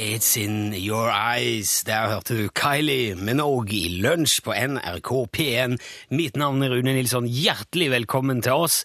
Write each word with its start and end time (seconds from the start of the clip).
It's 0.00 0.34
in 0.36 0.72
your 0.72 1.10
eyes. 1.12 1.84
Der 1.84 2.08
hørte 2.08 2.34
du 2.38 2.48
Kylie 2.48 3.14
Minogue 3.14 3.76
i 3.76 4.00
Lunsj 4.00 4.38
på 4.40 4.54
NRK 4.56 5.10
P1. 5.36 5.74
Mitt 6.08 6.38
navn 6.40 6.62
er 6.64 6.70
Rune 6.72 6.94
Nilsson. 6.96 7.26
Hjertelig 7.28 7.90
velkommen 7.92 8.40
til 8.40 8.62
oss. 8.64 8.78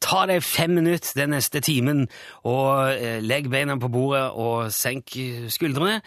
Ta 0.00 0.22
deg 0.30 0.40
fem 0.40 0.72
minutter 0.78 1.18
den 1.18 1.34
neste 1.36 1.60
timen, 1.60 2.06
og 2.48 2.88
eh, 2.94 3.18
legg 3.20 3.50
beina 3.52 3.76
på 3.76 3.90
bordet 3.92 4.22
og 4.32 4.70
senk 4.72 5.12
skuldrene. 5.52 5.98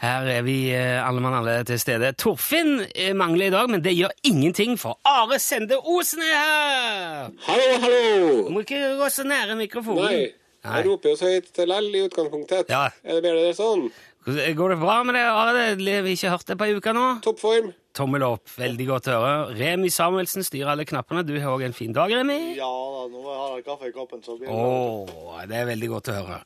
Her 0.00 0.30
er 0.38 0.46
vi 0.46 0.56
eh, 0.72 1.04
alle 1.04 1.20
mann 1.20 1.36
alle 1.42 1.58
til 1.68 1.82
stede. 1.82 2.14
Torfinn 2.16 2.78
eh, 2.94 3.12
mangler 3.12 3.50
i 3.50 3.54
dag, 3.58 3.68
men 3.74 3.84
det 3.84 3.92
gjør 3.92 4.14
ingenting, 4.24 4.78
for 4.80 4.96
Are 5.04 5.36
Sende 5.36 5.76
Osen 5.84 6.24
er 6.24 6.32
her! 6.40 7.28
Hallo, 7.50 7.68
hallo! 7.84 8.32
Du 8.48 8.50
må 8.56 8.64
ikke 8.64 8.80
gå 9.02 9.10
så 9.12 9.28
nære 9.28 9.60
mikrofonen. 9.60 10.08
Nei, 10.08 10.24
Nei. 10.64 10.80
jeg 10.80 10.88
roper 10.88 11.12
jo 11.12 11.20
så 11.20 11.28
høyt 11.28 11.52
til 11.60 11.68
lell 11.68 11.92
i 11.92 12.02
utgangspunktet. 12.08 12.72
Ja. 12.72 12.86
Er 13.04 13.20
det 13.20 13.26
bedre 13.28 13.52
sånn? 13.60 13.90
Går 14.24 14.72
det 14.72 14.80
bra 14.80 15.02
med 15.04 15.18
deg, 15.18 15.26
Are? 15.28 15.64
Vi 15.76 16.14
ikke 16.16 16.30
hørt 16.32 16.46
deg 16.48 16.56
på 16.56 16.64
ei 16.64 16.76
uke 16.78 16.92
nå? 16.96 17.08
Toppform? 17.24 17.74
Tommel 17.94 18.24
opp. 18.26 18.48
Veldig 18.58 18.86
godt 18.88 19.10
å 19.12 19.18
høre. 19.20 19.34
Remi 19.58 19.90
Samuelsen 19.92 20.42
styrer 20.42 20.72
alle 20.72 20.86
knappene. 20.88 21.22
Du 21.28 21.34
har 21.36 21.52
òg 21.52 21.66
en 21.66 21.76
fin 21.76 21.92
dag, 21.94 22.10
Remi. 22.10 22.56
Ja 22.56 22.66
da, 22.66 23.04
nå 23.12 23.20
har 23.28 23.58
jeg 23.58 23.66
kaffe 23.66 23.90
i 23.90 23.92
koppen, 23.94 24.22
så 24.24 24.38
blir 24.38 24.48
det 24.48 24.56
Åh, 24.56 25.42
det 25.50 25.58
er 25.60 25.68
veldig 25.68 25.90
godt 25.92 26.08
å 26.10 26.16
høre. 26.16 26.38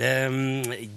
Det, 0.00 0.08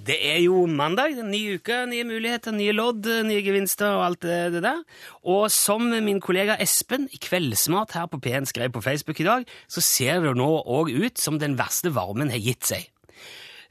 det 0.07 0.17
er 0.31 0.39
jo 0.45 0.63
mandag, 0.71 1.17
det 1.19 1.27
ny 1.27 1.41
uke, 1.59 1.81
nye 1.91 2.07
muligheter, 2.07 2.55
nye 2.55 2.73
lodd, 2.73 3.09
nye 3.27 3.43
gevinster 3.43 3.97
og 3.97 4.05
alt 4.07 4.23
det, 4.23 4.39
det 4.55 4.63
der. 4.63 4.79
Og 5.27 5.49
som 5.51 5.91
min 5.91 6.23
kollega 6.23 6.55
Espen 6.63 7.09
i 7.11 7.19
Kveldsmat 7.19 7.97
her 7.99 8.07
på 8.07 8.21
P1 8.23 8.47
skrev 8.53 8.71
på 8.73 8.85
Facebook 8.85 9.19
i 9.19 9.27
dag, 9.27 9.45
så 9.67 9.83
ser 9.83 10.23
det 10.23 10.33
nå 10.39 10.49
òg 10.63 10.95
ut 10.95 11.19
som 11.19 11.35
den 11.41 11.59
verste 11.59 11.91
varmen 11.93 12.31
har 12.31 12.41
gitt 12.41 12.71
seg. 12.71 12.92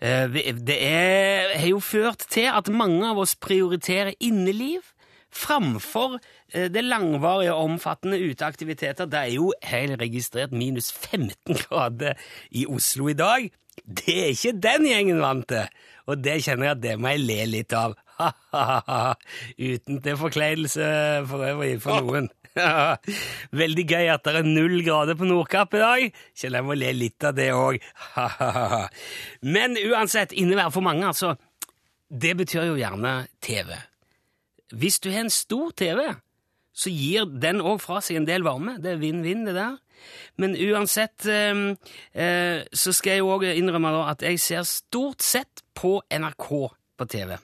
Eh, 0.03 0.27
Det 0.67 0.79
er, 0.83 1.53
har 1.59 1.69
jo 1.69 1.79
ført 1.81 2.27
til 2.31 2.49
at 2.51 2.69
mange 2.75 3.07
av 3.07 3.21
oss 3.23 3.37
prioriterer 3.39 4.17
inneliv 4.21 4.83
framfor 5.33 6.19
eh, 6.53 6.67
det 6.69 6.83
langvarige 6.85 7.55
og 7.55 7.71
omfattende 7.71 8.19
uteaktiviteter. 8.21 9.07
Det 9.07 9.19
er 9.21 9.33
jo 9.37 9.53
helt 9.63 10.01
registrert 10.01 10.53
minus 10.53 10.91
15 10.93 11.55
grader 11.65 12.19
i 12.51 12.67
Oslo 12.67 13.09
i 13.09 13.17
dag. 13.17 13.47
Det 13.87 14.17
er 14.19 14.35
ikke 14.35 14.59
den 14.61 14.85
gjengen 14.91 15.23
vant 15.23 15.47
til, 15.49 15.71
og 16.11 16.19
det 16.21 16.41
kjenner 16.45 16.67
jeg 16.73 16.77
at 16.77 16.83
det 16.83 16.99
må 17.01 17.15
jeg 17.15 17.23
le 17.25 17.39
litt 17.55 17.73
av. 17.73 17.95
Uten 19.73 20.03
til 20.05 20.19
forkleinelse 20.21 20.91
for 21.31 21.47
øvrig 21.47 21.79
for 21.83 22.05
noen. 22.05 22.29
Veldig 23.63 23.85
gøy 23.89 24.11
at 24.13 24.25
det 24.27 24.35
er 24.41 24.49
null 24.49 24.81
grader 24.85 25.17
på 25.19 25.29
Nordkapp 25.29 25.77
i 25.77 25.83
dag. 25.83 26.19
Kjenner 26.37 26.61
jeg 26.61 26.69
må 26.69 26.77
le 26.77 26.91
litt 26.97 27.29
av 27.29 27.37
det 27.37 27.49
òg. 27.57 27.79
Men 29.55 29.79
uansett, 29.81 30.35
innevær 30.37 30.73
for 30.75 30.85
mange, 30.85 31.07
altså. 31.09 31.35
Det 32.13 32.35
betyr 32.37 32.69
jo 32.69 32.77
gjerne 32.77 33.23
TV. 33.45 33.73
Hvis 34.77 35.01
du 35.01 35.11
har 35.13 35.25
en 35.25 35.33
stor 35.33 35.73
TV, 35.77 36.05
så 36.73 36.93
gir 36.93 37.29
den 37.41 37.61
òg 37.61 37.81
fra 37.85 38.01
seg 38.05 38.21
en 38.21 38.29
del 38.29 38.45
varme. 38.45 38.79
Det 38.81 38.95
er 38.95 39.01
vinn-vinn, 39.01 39.47
det 39.49 39.57
der. 39.57 39.79
Men 40.41 40.57
uansett 40.57 41.27
eh, 41.31 41.65
eh, 42.17 42.65
så 42.73 42.95
skal 42.97 43.17
jeg 43.17 43.23
jo 43.23 43.33
òg 43.37 43.47
innrømme 43.53 43.93
at 44.09 44.25
jeg 44.27 44.41
ser 44.43 44.67
stort 44.69 45.25
sett 45.25 45.63
på 45.79 46.01
NRK 46.11 46.49
på 46.99 47.09
TV. 47.13 47.37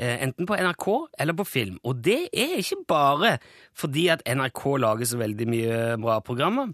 Eh, 0.00 0.22
enten 0.24 0.46
på 0.48 0.56
NRK 0.56 0.86
eller 1.18 1.36
på 1.36 1.44
film. 1.44 1.74
Og 1.84 1.98
det 2.00 2.30
er 2.32 2.56
ikke 2.56 2.84
bare 2.88 3.34
fordi 3.76 4.06
at 4.08 4.22
NRK 4.24 4.62
lager 4.80 5.08
så 5.10 5.18
veldig 5.20 5.48
mye 5.52 5.80
bra 6.00 6.20
programmer, 6.24 6.70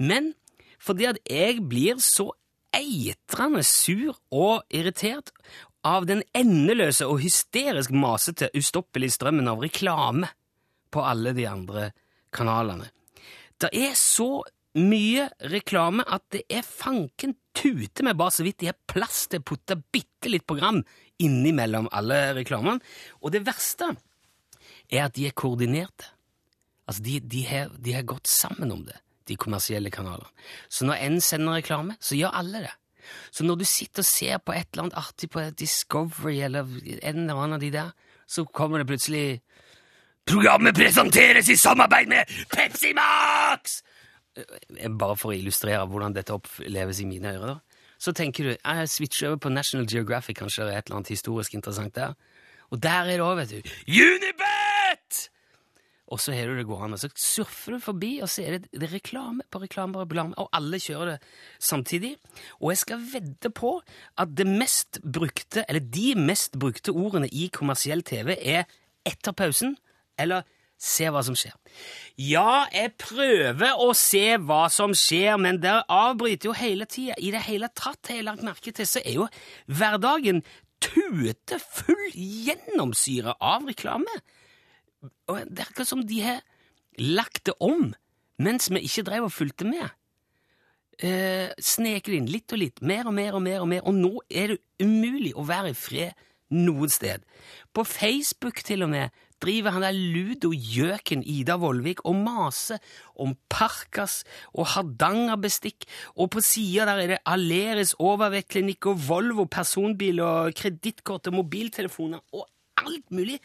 men 0.00 0.32
fordi 0.80 1.10
at 1.10 1.18
jeg 1.28 1.60
blir 1.68 2.00
så 2.00 2.30
eitrende 2.72 3.60
sur 3.68 4.16
og 4.32 4.64
irritert 4.72 5.34
av 5.84 6.06
den 6.08 6.22
endeløse 6.32 7.04
og 7.04 7.20
hysterisk 7.20 7.92
masete, 7.92 8.48
ustoppelige 8.56 9.18
strømmen 9.18 9.52
av 9.52 9.60
reklame 9.60 10.32
på 10.92 11.04
alle 11.04 11.36
de 11.36 11.44
andre 11.50 11.90
kanalene. 12.32 12.88
Det 13.60 13.68
er 13.76 13.92
så 13.98 14.46
mye 14.80 15.28
reklame 15.52 16.08
at 16.08 16.24
det 16.32 16.46
er 16.48 16.64
fanken 16.64 17.36
tute 17.56 18.04
vi 18.04 18.14
bare 18.14 18.34
så 18.34 18.44
vidt 18.46 18.60
de 18.62 18.70
har 18.70 18.78
plass 18.90 19.26
til 19.30 19.42
å 19.42 19.46
putte 19.52 19.78
bitte 19.94 20.30
litt 20.32 20.46
program 20.48 20.82
innimellom 21.22 21.90
alle 21.92 22.32
reklamene. 22.38 22.82
Og 23.22 23.34
det 23.34 23.44
verste 23.46 23.92
er 24.90 25.06
at 25.06 25.16
de 25.16 25.28
er 25.28 25.36
koordinerte. 25.36 26.12
Altså, 26.88 27.02
de, 27.06 27.18
de, 27.20 27.42
har, 27.46 27.72
de 27.78 27.94
har 27.94 28.06
gått 28.08 28.28
sammen 28.30 28.72
om 28.74 28.82
det, 28.86 28.96
de 29.30 29.38
kommersielle 29.38 29.92
kanalene. 29.94 30.28
Så 30.68 30.86
når 30.88 31.04
en 31.06 31.20
sender 31.22 31.60
reklame, 31.60 31.96
så 32.02 32.18
gjør 32.18 32.34
alle 32.40 32.64
det. 32.66 32.72
Så 33.34 33.46
når 33.46 33.62
du 33.62 33.64
sitter 33.66 34.02
og 34.02 34.06
ser 34.06 34.42
på 34.42 34.54
et 34.54 34.68
eller 34.72 34.86
annet 34.86 34.98
artig 34.98 35.30
på 35.32 35.44
Discovery 35.58 36.40
eller 36.46 36.68
en 37.02 37.24
eller 37.24 37.38
annen 37.38 37.56
av 37.58 37.62
de 37.62 37.70
der, 37.74 37.94
så 38.26 38.44
kommer 38.46 38.82
det 38.82 38.90
plutselig 38.90 39.26
Programmet 40.22 40.76
presenteres 40.78 41.48
i 41.50 41.56
samarbeid 41.58 42.06
med 42.06 42.28
Pepsi 42.52 42.92
Max! 42.94 43.80
Eh, 44.36 44.88
Bare 44.88 45.16
for 45.16 45.32
å 45.32 45.36
illustrere 45.36 45.84
hvordan 45.88 46.14
dette 46.16 46.34
oppleves 46.34 47.00
i 47.02 47.08
mine 47.08 47.34
ører. 47.36 47.54
da. 47.54 47.82
Så 47.98 48.12
tenker 48.12 48.44
du 48.44 48.50
jeg 48.56 48.88
switcher 48.88 49.28
over 49.28 49.36
på 49.44 49.52
National 49.52 49.86
Geographic, 49.86 50.36
kanskje 50.40 50.66
det 50.66 50.74
er 50.74 50.78
et 50.78 50.88
eller 50.88 50.96
annet 51.00 51.12
historisk 51.14 51.54
interessant 51.54 51.94
der. 51.94 52.14
Og 52.72 52.80
der 52.82 53.04
er 53.04 53.16
det 53.16 53.20
òg, 53.20 53.36
vet 53.36 53.50
du. 53.50 53.70
Unibet! 53.86 55.28
Og 56.12 56.20
så 56.20 56.34
har 56.36 56.46
du 56.50 56.58
det 56.58 56.66
gående. 56.68 56.98
Så 57.00 57.08
surfer 57.16 57.76
du 57.76 57.80
forbi, 57.80 58.10
og 58.20 58.28
så 58.28 58.42
er 58.44 58.58
det, 58.58 58.68
det 58.72 58.88
er 58.88 58.94
reklame 58.98 59.46
på 59.50 59.62
reklame 59.62 59.94
på 59.96 60.02
reklame, 60.04 60.34
og 60.36 60.50
alle 60.52 60.80
kjører 60.82 61.14
det 61.14 61.18
samtidig. 61.62 62.16
Og 62.60 62.72
jeg 62.72 62.80
skal 62.82 63.06
vedde 63.14 63.50
på 63.54 63.78
at 64.20 64.34
det 64.36 64.46
mest 64.48 65.00
brukte, 65.04 65.64
eller 65.68 65.80
de 65.80 66.12
mest 66.18 66.58
brukte 66.60 66.92
ordene 66.92 67.30
i 67.32 67.46
kommersiell 67.54 68.02
TV 68.04 68.34
er 68.36 68.66
etter 69.08 69.32
pausen, 69.32 69.76
eller 70.20 70.44
se 70.82 71.06
hva 71.12 71.22
som 71.22 71.36
skjer. 71.38 71.54
Ja, 72.18 72.66
jeg 72.74 72.92
prøver 73.00 73.78
å 73.80 73.92
se 73.96 74.36
hva 74.42 74.64
som 74.72 74.94
skjer, 74.98 75.38
men 75.40 75.60
det 75.62 75.74
avbryter 75.86 76.50
jo 76.50 76.56
hele 76.58 76.88
tida. 76.90 77.16
I 77.22 77.30
det 77.34 77.44
hele 77.46 77.70
tatt 77.70 78.10
har 78.10 78.18
jeg 78.18 78.26
lagt 78.26 78.46
merke 78.46 78.74
til, 78.74 78.88
så 78.88 79.02
er 79.04 79.20
jo 79.20 79.28
hverdagen 79.70 80.42
tutefull 80.82 82.08
gjennomsyra 82.12 83.36
av 83.38 83.68
reklame. 83.70 84.20
Og 85.30 85.38
det 85.48 85.62
er 85.62 85.70
akkurat 85.70 85.90
som 85.90 86.04
de 86.06 86.20
har 86.24 86.42
lagt 86.98 87.46
det 87.48 87.56
om 87.62 87.92
mens 88.42 88.68
vi 88.72 88.82
ikke 88.82 89.04
drev 89.06 89.28
og 89.28 89.34
fulgte 89.34 89.66
med. 89.68 89.92
Eh, 91.02 91.50
sneker 91.62 92.16
inn 92.16 92.28
litt 92.30 92.52
og 92.52 92.60
litt, 92.60 92.82
mer 92.84 93.06
og 93.08 93.14
mer 93.16 93.38
og 93.38 93.42
mer, 93.44 93.62
og 93.62 93.70
mer, 93.70 93.86
og 93.86 93.96
nå 93.96 94.12
er 94.28 94.54
det 94.54 94.60
umulig 94.82 95.32
å 95.38 95.46
være 95.46 95.72
i 95.72 95.78
fred 95.78 96.26
noe 96.52 96.88
sted. 96.92 97.22
På 97.72 97.84
Facebook 97.88 98.60
til 98.66 98.84
og 98.84 98.92
med 98.92 99.22
driver 99.42 99.74
han 99.74 99.84
der 99.84 99.98
ludo-gjøken 99.98 101.24
Ida 101.26 101.58
Vollvik 101.60 102.04
og 102.08 102.16
maser 102.22 102.80
om 103.20 103.34
Parkas 103.52 104.22
og 104.54 104.70
Hardangerbestikk, 104.74 105.86
og 106.16 106.32
på 106.34 106.44
sida 106.44 106.86
der 106.88 107.02
er 107.02 107.14
det 107.14 107.20
Aleris 107.28 107.96
overvektklinikk 107.98 108.92
og 108.92 109.04
Volvo 109.08 109.46
personbil 109.50 110.22
og 110.24 110.56
kredittkort 110.58 111.28
og 111.30 111.40
mobiltelefoner 111.42 112.22
og 112.32 112.48
alt 112.82 113.10
mulig 113.14 113.38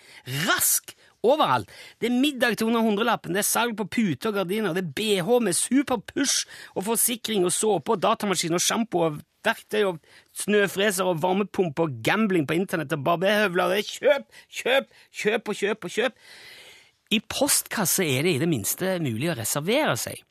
rask 0.48 0.94
overalt. 1.26 1.70
Det 2.02 2.10
er 2.10 2.20
middag 2.20 2.58
til 2.58 2.70
under 2.70 2.82
hundrelappen, 2.86 3.36
det 3.36 3.44
er 3.44 3.50
salg 3.50 3.76
på 3.78 3.88
puter 3.90 4.32
og 4.32 4.42
gardiner, 4.42 4.74
det 4.74 4.86
er 4.86 4.94
BH 4.98 5.40
med 5.44 5.58
superpush 5.58 6.46
og 6.76 6.86
forsikring 6.88 7.46
og 7.46 7.54
såpe 7.54 7.96
og 7.96 8.02
datamaskin 8.02 8.58
og 8.58 8.64
sjampo 8.64 9.04
og 9.08 9.20
verktøy 9.48 9.82
og 9.88 10.00
snøfreser 10.44 11.08
og 11.08 11.24
varmepumpe 11.24 11.88
og 11.88 11.98
gambling 12.06 12.46
på 12.48 12.60
internett 12.60 12.94
og 12.94 13.04
barberhøvler. 13.08 13.80
Er 13.80 13.88
kjøp, 13.88 14.40
kjøp, 14.62 14.96
kjøp 15.24 15.52
og 15.52 15.62
kjøp 15.64 15.90
og 15.90 15.98
kjøp. 15.98 16.24
I 17.16 17.24
postkasse 17.32 18.04
er 18.04 18.28
det 18.28 18.36
i 18.36 18.42
det 18.42 18.50
minste 18.52 18.98
mulig 19.00 19.32
å 19.32 19.38
reservere 19.40 19.96
seg. 20.00 20.24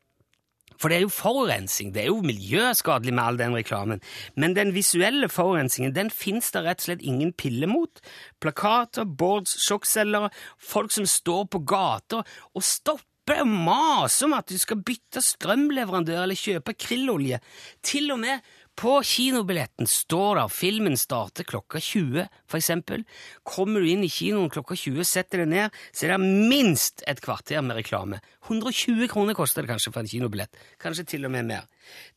For 0.76 0.92
det 0.92 0.98
er 0.98 1.06
jo 1.06 1.12
forurensing, 1.12 1.92
det 1.94 2.02
er 2.02 2.10
jo 2.10 2.20
miljøskadelig 2.24 3.14
med 3.16 3.24
all 3.24 3.38
den 3.40 3.56
reklamen. 3.56 4.02
Men 4.36 4.56
den 4.56 4.74
visuelle 4.76 5.28
forurensingen 5.32 5.94
den 5.96 6.10
fins 6.12 6.52
det 6.52 6.66
rett 6.66 6.82
og 6.82 6.88
slett 6.90 7.04
ingen 7.06 7.32
pille 7.32 7.68
mot. 7.70 8.02
Plakater, 8.44 9.08
boards, 9.08 9.56
sjokkselgere, 9.64 10.28
folk 10.60 10.92
som 10.92 11.08
står 11.08 11.46
på 11.52 11.62
gata 11.68 12.20
og 12.52 12.64
stopper 12.64 13.40
og 13.42 13.48
maser 13.50 14.28
om 14.28 14.36
at 14.36 14.52
du 14.52 14.58
skal 14.60 14.84
bytte 14.86 15.24
strømleverandør 15.24 16.26
eller 16.26 16.38
kjøpe 16.38 16.76
krillolje. 16.78 17.40
Til 17.82 18.12
og 18.14 18.20
med 18.22 18.44
på 18.76 18.98
kinobilletten 19.08 19.88
står 19.88 20.36
det 20.36 20.46
filmen 20.52 20.96
starter 21.00 21.46
klokka 21.48 21.80
20, 21.80 22.26
for 22.44 22.60
eksempel. 22.60 23.04
Kommer 23.46 23.80
du 23.80 23.88
inn 23.88 24.04
i 24.04 24.10
kinoen 24.12 24.50
klokka 24.52 24.76
20, 24.76 25.06
setter 25.08 25.42
deg 25.42 25.52
ned, 25.52 25.78
så 25.96 26.06
er 26.06 26.14
det 26.14 26.48
minst 26.52 27.04
et 27.08 27.22
kvarter 27.24 27.64
med 27.64 27.78
reklame. 27.80 28.20
120 28.44 29.08
kroner 29.12 29.36
koster 29.38 29.64
det 29.64 29.72
kanskje 29.72 29.92
for 29.94 30.04
en 30.04 30.10
kinobillett. 30.10 30.52
Kanskje 30.82 31.06
til 31.14 31.24
og 31.28 31.32
med 31.32 31.48
mer. 31.48 31.64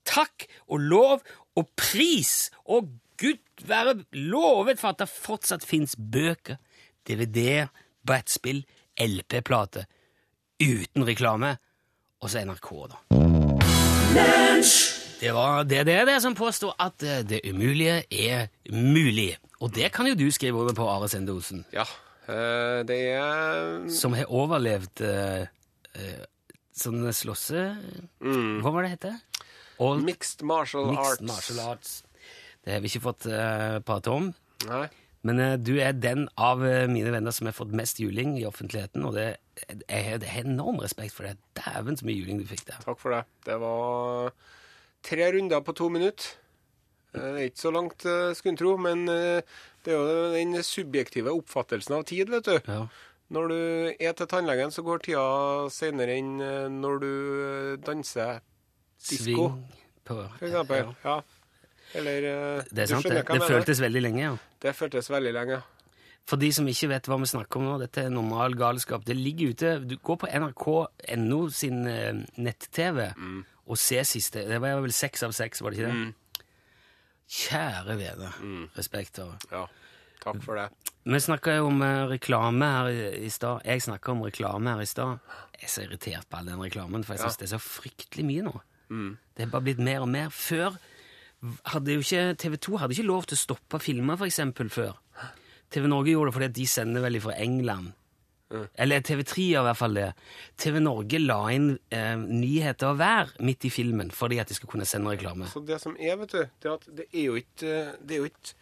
Takk 0.08 0.50
og 0.68 0.84
lov 0.84 1.24
og 1.56 1.72
pris 1.80 2.50
og 2.68 2.92
gud 3.20 3.40
være 3.68 3.96
lovet 4.16 4.80
for 4.80 4.92
at 4.92 5.02
det 5.04 5.10
fortsatt 5.12 5.64
fins 5.68 5.96
bøker, 5.96 6.60
DVD, 7.08 7.68
brettspill, 8.04 8.66
LP-plate 9.00 9.88
uten 10.60 11.08
reklame. 11.08 11.56
Og 12.20 12.28
så 12.32 12.44
NRK, 12.44 12.72
da. 12.92 12.98
Det 15.20 15.32
var 15.36 15.64
det, 15.68 15.82
det, 15.88 15.98
det 16.08 16.18
som 16.24 16.36
påstår 16.38 16.76
at 16.80 17.04
eh, 17.04 17.22
det 17.28 17.42
umulige 17.50 18.04
er 18.12 18.48
mulig. 18.72 19.34
Og 19.60 19.74
det 19.76 19.90
kan 19.92 20.08
jo 20.08 20.16
du 20.16 20.30
skrive 20.32 20.62
over 20.62 20.74
på 20.78 20.86
Are 20.88 21.10
Sendosen, 21.12 21.66
Ja. 21.76 21.84
eh, 22.30 22.84
det 22.88 23.00
er 23.18 23.90
som 23.92 24.14
har 24.16 24.30
overlevd 24.32 25.04
sånne 26.80 27.12
slåsse... 27.16 27.66
Mm. 28.24 28.62
Hva 28.64 28.72
var 28.72 28.86
det 28.86 28.94
hette? 28.94 29.12
All 29.84 30.00
mixed 30.04 30.44
martial 30.48 30.88
Mixed 30.94 31.20
arts. 31.20 31.28
martial 31.28 31.60
arts. 31.66 31.92
Det 32.64 32.74
har 32.76 32.82
vi 32.84 32.88
ikke 32.92 33.04
fått 33.04 33.28
prate 33.88 34.12
om. 34.14 34.30
Nei. 34.70 34.86
Men 35.28 35.40
eh, 35.44 35.58
du 35.60 35.74
er 35.84 35.92
den 36.00 36.28
av 36.40 36.62
eh, 36.64 36.86
mine 36.88 37.12
venner 37.12 37.34
som 37.36 37.50
har 37.50 37.56
fått 37.58 37.74
mest 37.76 38.00
juling 38.00 38.38
i 38.40 38.46
offentligheten, 38.48 39.04
og 39.04 39.18
det, 39.18 39.26
jeg 39.90 40.06
har 40.06 40.24
enorm 40.46 40.80
respekt 40.80 41.12
for 41.18 41.28
det. 41.28 41.34
Dæven 41.60 42.00
så 42.00 42.08
mye 42.08 42.22
juling 42.22 42.40
du 42.40 42.46
fikk 42.48 42.64
der. 42.70 42.80
Takk 42.86 43.02
for 43.02 43.12
det. 43.18 43.26
Det 43.48 43.58
var 43.60 44.32
tre 45.04 45.32
runder 45.34 45.62
på 45.66 45.74
to 45.78 45.90
minutter. 45.90 46.36
Eh, 47.14 47.22
Det 47.22 47.42
er 47.42 47.50
ikke 47.50 47.64
så 47.66 47.72
langt 47.74 48.06
uh, 48.06 48.34
skulle 48.38 48.54
en 48.54 48.58
tro, 48.62 48.76
men 48.78 49.08
eh, 49.10 49.42
det 49.86 49.94
er 49.94 49.98
jo 49.98 50.34
den 50.36 50.60
subjektive 50.64 51.32
oppfattelsen 51.34 51.96
av 51.98 52.04
tid, 52.06 52.30
vet 52.30 52.46
du. 52.46 52.60
Ja. 52.68 52.84
Når 53.30 53.48
du 53.50 53.58
er 54.02 54.14
til 54.18 54.28
tannlegen, 54.28 54.72
så 54.74 54.82
går 54.86 55.04
tida 55.06 55.26
senere 55.74 56.16
enn 56.18 56.40
eh, 56.42 56.68
når 56.74 57.00
du 57.04 57.10
eh, 57.10 57.76
danser 57.86 58.40
disko, 59.00 59.50
Sving 59.50 59.66
på 60.06 60.16
for 60.38 60.46
eksempel. 60.48 60.90
Ja. 60.90 60.94
Ja. 61.06 61.20
Eller 61.98 62.26
eh, 62.30 62.64
Det 62.70 62.84
er 62.86 62.90
sant, 62.94 63.06
det. 63.10 63.26
Det 63.30 63.42
føltes 63.50 63.82
veldig 63.82 64.02
lenge, 64.02 64.24
ja. 64.24 64.34
Det 64.62 64.74
føltes 64.78 65.10
veldig 65.10 65.34
lenge. 65.34 65.62
For 66.30 66.38
de 66.38 66.52
som 66.54 66.68
ikke 66.70 66.90
vet 66.92 67.08
hva 67.10 67.16
vi 67.18 67.26
snakker 67.32 67.58
om 67.58 67.64
nå, 67.66 67.78
dette 67.82 68.04
er 68.06 68.12
normal 68.14 68.54
galskap. 68.58 69.02
Det 69.08 69.16
ligger 69.18 69.54
ute 69.56 69.72
Du 69.90 69.96
går 69.98 70.20
på 70.22 70.28
nrk.no 70.30 71.40
sin 71.50 71.88
eh, 71.90 72.14
nett-TV 72.38 73.08
Mm. 73.18 73.40
Og 73.70 73.78
se 73.78 74.02
siste 74.08 74.46
Det 74.50 74.58
var 74.62 74.82
vel 74.82 74.94
seks 74.96 75.24
av 75.28 75.36
seks, 75.38 75.62
var 75.62 75.74
det 75.74 75.82
ikke 75.84 75.92
det? 75.94 76.46
Kjære 77.30 77.96
vene. 78.00 78.32
Mm. 78.42 78.64
Respekt. 78.74 79.20
Og. 79.22 79.36
Ja. 79.52 79.68
Takk 80.20 80.42
for 80.44 80.60
det. 80.60 80.68
Vi 81.10 81.20
snakka 81.24 81.56
jo 81.60 81.70
om 81.70 81.84
eh, 81.86 82.08
reklame 82.10 82.68
her 82.74 82.90
i, 82.92 83.30
stad. 83.32 83.64
Jeg 83.66 83.86
snakka 83.86 84.12
om 84.12 84.24
reklame 84.26 84.74
her 84.74 84.82
i 84.84 84.90
stad. 84.90 85.22
Jeg 85.56 85.68
er 85.68 85.74
så 85.74 85.84
irritert 85.86 86.28
på 86.30 86.40
all 86.40 86.50
den 86.50 86.62
reklamen, 86.62 87.06
for 87.06 87.16
jeg 87.16 87.24
syns 87.24 87.40
det 87.40 87.48
er 87.48 87.54
så 87.54 87.62
fryktelig 87.64 88.26
mye 88.28 88.48
nå. 88.50 88.56
Mm. 88.90 89.12
Det 89.38 89.46
er 89.46 89.54
bare 89.54 89.68
blitt 89.70 89.84
mer 89.86 90.04
og 90.04 90.10
mer. 90.12 90.34
Før 90.34 90.80
hadde 91.72 91.96
jo 91.96 92.04
ikke 92.04 92.36
TV 92.42 92.58
2 92.58 92.82
hadde 92.82 92.98
ikke 92.98 93.08
lov 93.08 93.30
til 93.30 93.38
å 93.38 93.44
stoppe 93.46 93.80
filmer, 93.84 94.20
eksempel, 94.26 94.72
før. 94.74 94.98
TV 95.72 95.88
Norge 95.88 96.12
gjorde 96.12 96.32
det 96.32 96.38
fordi 96.40 96.52
de 96.58 96.68
sender 96.68 97.06
vel 97.06 97.20
fra 97.24 97.38
England. 97.40 97.94
Eller 98.50 99.04
TV3 99.06 99.44
gjør 99.52 99.62
i 99.62 99.68
hvert 99.68 99.78
fall 99.78 99.98
det. 99.98 100.08
TV 100.58 100.80
Norge 100.82 101.20
la 101.22 101.38
inn 101.54 101.70
eh, 101.94 102.16
nyheter 102.18 102.90
og 102.94 103.00
vær 103.02 103.34
midt 103.46 103.68
i 103.70 103.72
filmen 103.74 104.10
fordi 104.16 104.40
at 104.42 104.50
de 104.50 104.58
skulle 104.58 104.74
kunne 104.74 104.88
sende 104.90 105.14
reklame. 105.14 105.50
Så 105.52 105.62
det 105.66 105.78
som 105.84 105.94
er, 106.00 106.18
vet 106.24 106.34
du, 106.34 106.42
det 106.64 106.74
at 106.74 106.90
det 106.90 107.08
er 107.12 107.28
jo 107.28 107.38
ikke 107.38 107.70
Det, 108.00 108.16
er 108.16 108.24
jo 108.24 108.30
ikke, 108.32 108.58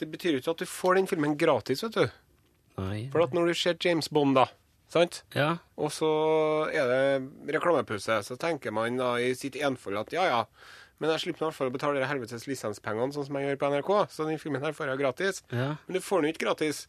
det 0.00 0.10
betyr 0.12 0.36
jo 0.36 0.42
ikke 0.42 0.54
at 0.56 0.62
du 0.62 0.68
får 0.68 1.00
den 1.00 1.10
filmen 1.10 1.36
gratis, 1.40 1.84
vet 1.86 1.96
du. 1.96 2.06
Nei. 2.76 3.06
For 3.12 3.24
at 3.24 3.32
når 3.36 3.52
du 3.52 3.56
ser 3.56 3.78
James 3.80 4.08
Bond, 4.12 4.36
da, 4.36 4.50
sant? 4.92 5.22
Ja. 5.32 5.54
Og 5.80 5.92
så 5.96 6.10
er 6.68 6.90
det 6.92 7.54
reklamepause, 7.56 8.20
så 8.26 8.36
tenker 8.40 8.74
man 8.74 9.00
da 9.00 9.14
i 9.16 9.32
sitt 9.38 9.56
enfold 9.56 10.02
at 10.02 10.12
ja, 10.12 10.26
ja, 10.28 10.42
men 11.00 11.12
jeg 11.12 11.26
slipper 11.26 11.44
i 11.44 11.46
hvert 11.48 11.56
fall 11.56 11.70
å 11.70 11.74
betale 11.74 12.00
de 12.00 12.08
helvetes 12.08 12.46
lisenspengene, 12.48 13.12
sånn 13.12 13.26
som 13.28 13.36
jeg 13.36 13.50
gjør 13.50 13.58
på 13.60 13.68
NRK, 13.72 13.90
så 14.12 14.28
den 14.28 14.40
filmen 14.40 14.64
her 14.64 14.76
får 14.76 14.92
jeg 14.92 15.00
gratis. 15.02 15.42
Ja. 15.52 15.74
Men 15.86 15.98
du 15.98 16.04
får 16.04 16.22
den 16.22 16.30
jo 16.30 16.36
ikke 16.36 16.46
gratis. 16.46 16.86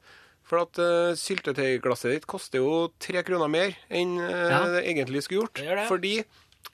For 0.47 0.63
at 0.63 0.79
uh, 0.79 1.11
syltetøyglasset 1.19 2.13
ditt 2.15 2.27
koster 2.29 2.63
jo 2.63 2.87
tre 3.03 3.23
kroner 3.27 3.51
mer 3.51 3.75
enn 3.91 4.15
uh, 4.21 4.47
Ja. 4.47 4.61
det 4.71 4.85
egentlig 4.85 5.25
skulle 5.25 5.45
gjort. 5.45 5.59
Det 5.59 5.79
det. 5.81 5.87
Fordi 5.89 6.13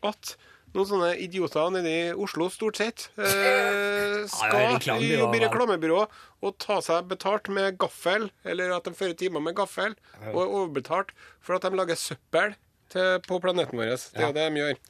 at 0.05 0.35
noen 0.73 0.89
sånne 0.89 1.09
idioter 1.21 1.69
nede 1.73 1.91
i 1.91 2.05
Oslo, 2.17 2.47
stort 2.53 2.79
sett, 2.81 3.05
eh, 3.21 4.23
skal 4.33 5.03
jobbe 5.05 5.37
i 5.37 5.43
reklamebyrå 5.43 5.99
og 6.03 6.55
ta 6.61 6.79
seg 6.81 7.05
betalt 7.11 7.49
med 7.53 7.77
gaffel, 7.81 8.29
eller 8.43 8.73
at 8.75 8.87
de 8.87 8.95
fører 8.97 9.13
timer 9.17 9.43
med 9.43 9.55
gaffel, 9.57 9.93
og 10.31 10.39
er 10.41 10.55
overbetalt 10.57 11.13
for 11.43 11.57
at 11.57 11.67
de 11.67 11.77
lager 11.77 11.99
søppel 11.99 12.57
til, 12.93 13.21
på 13.27 13.39
planeten 13.43 13.79
vår. 13.79 13.93
Det 13.93 14.17
er 14.17 14.27
ja. 14.27 14.33
det 14.33 14.49
de 14.49 14.63
gjør. 14.63 14.81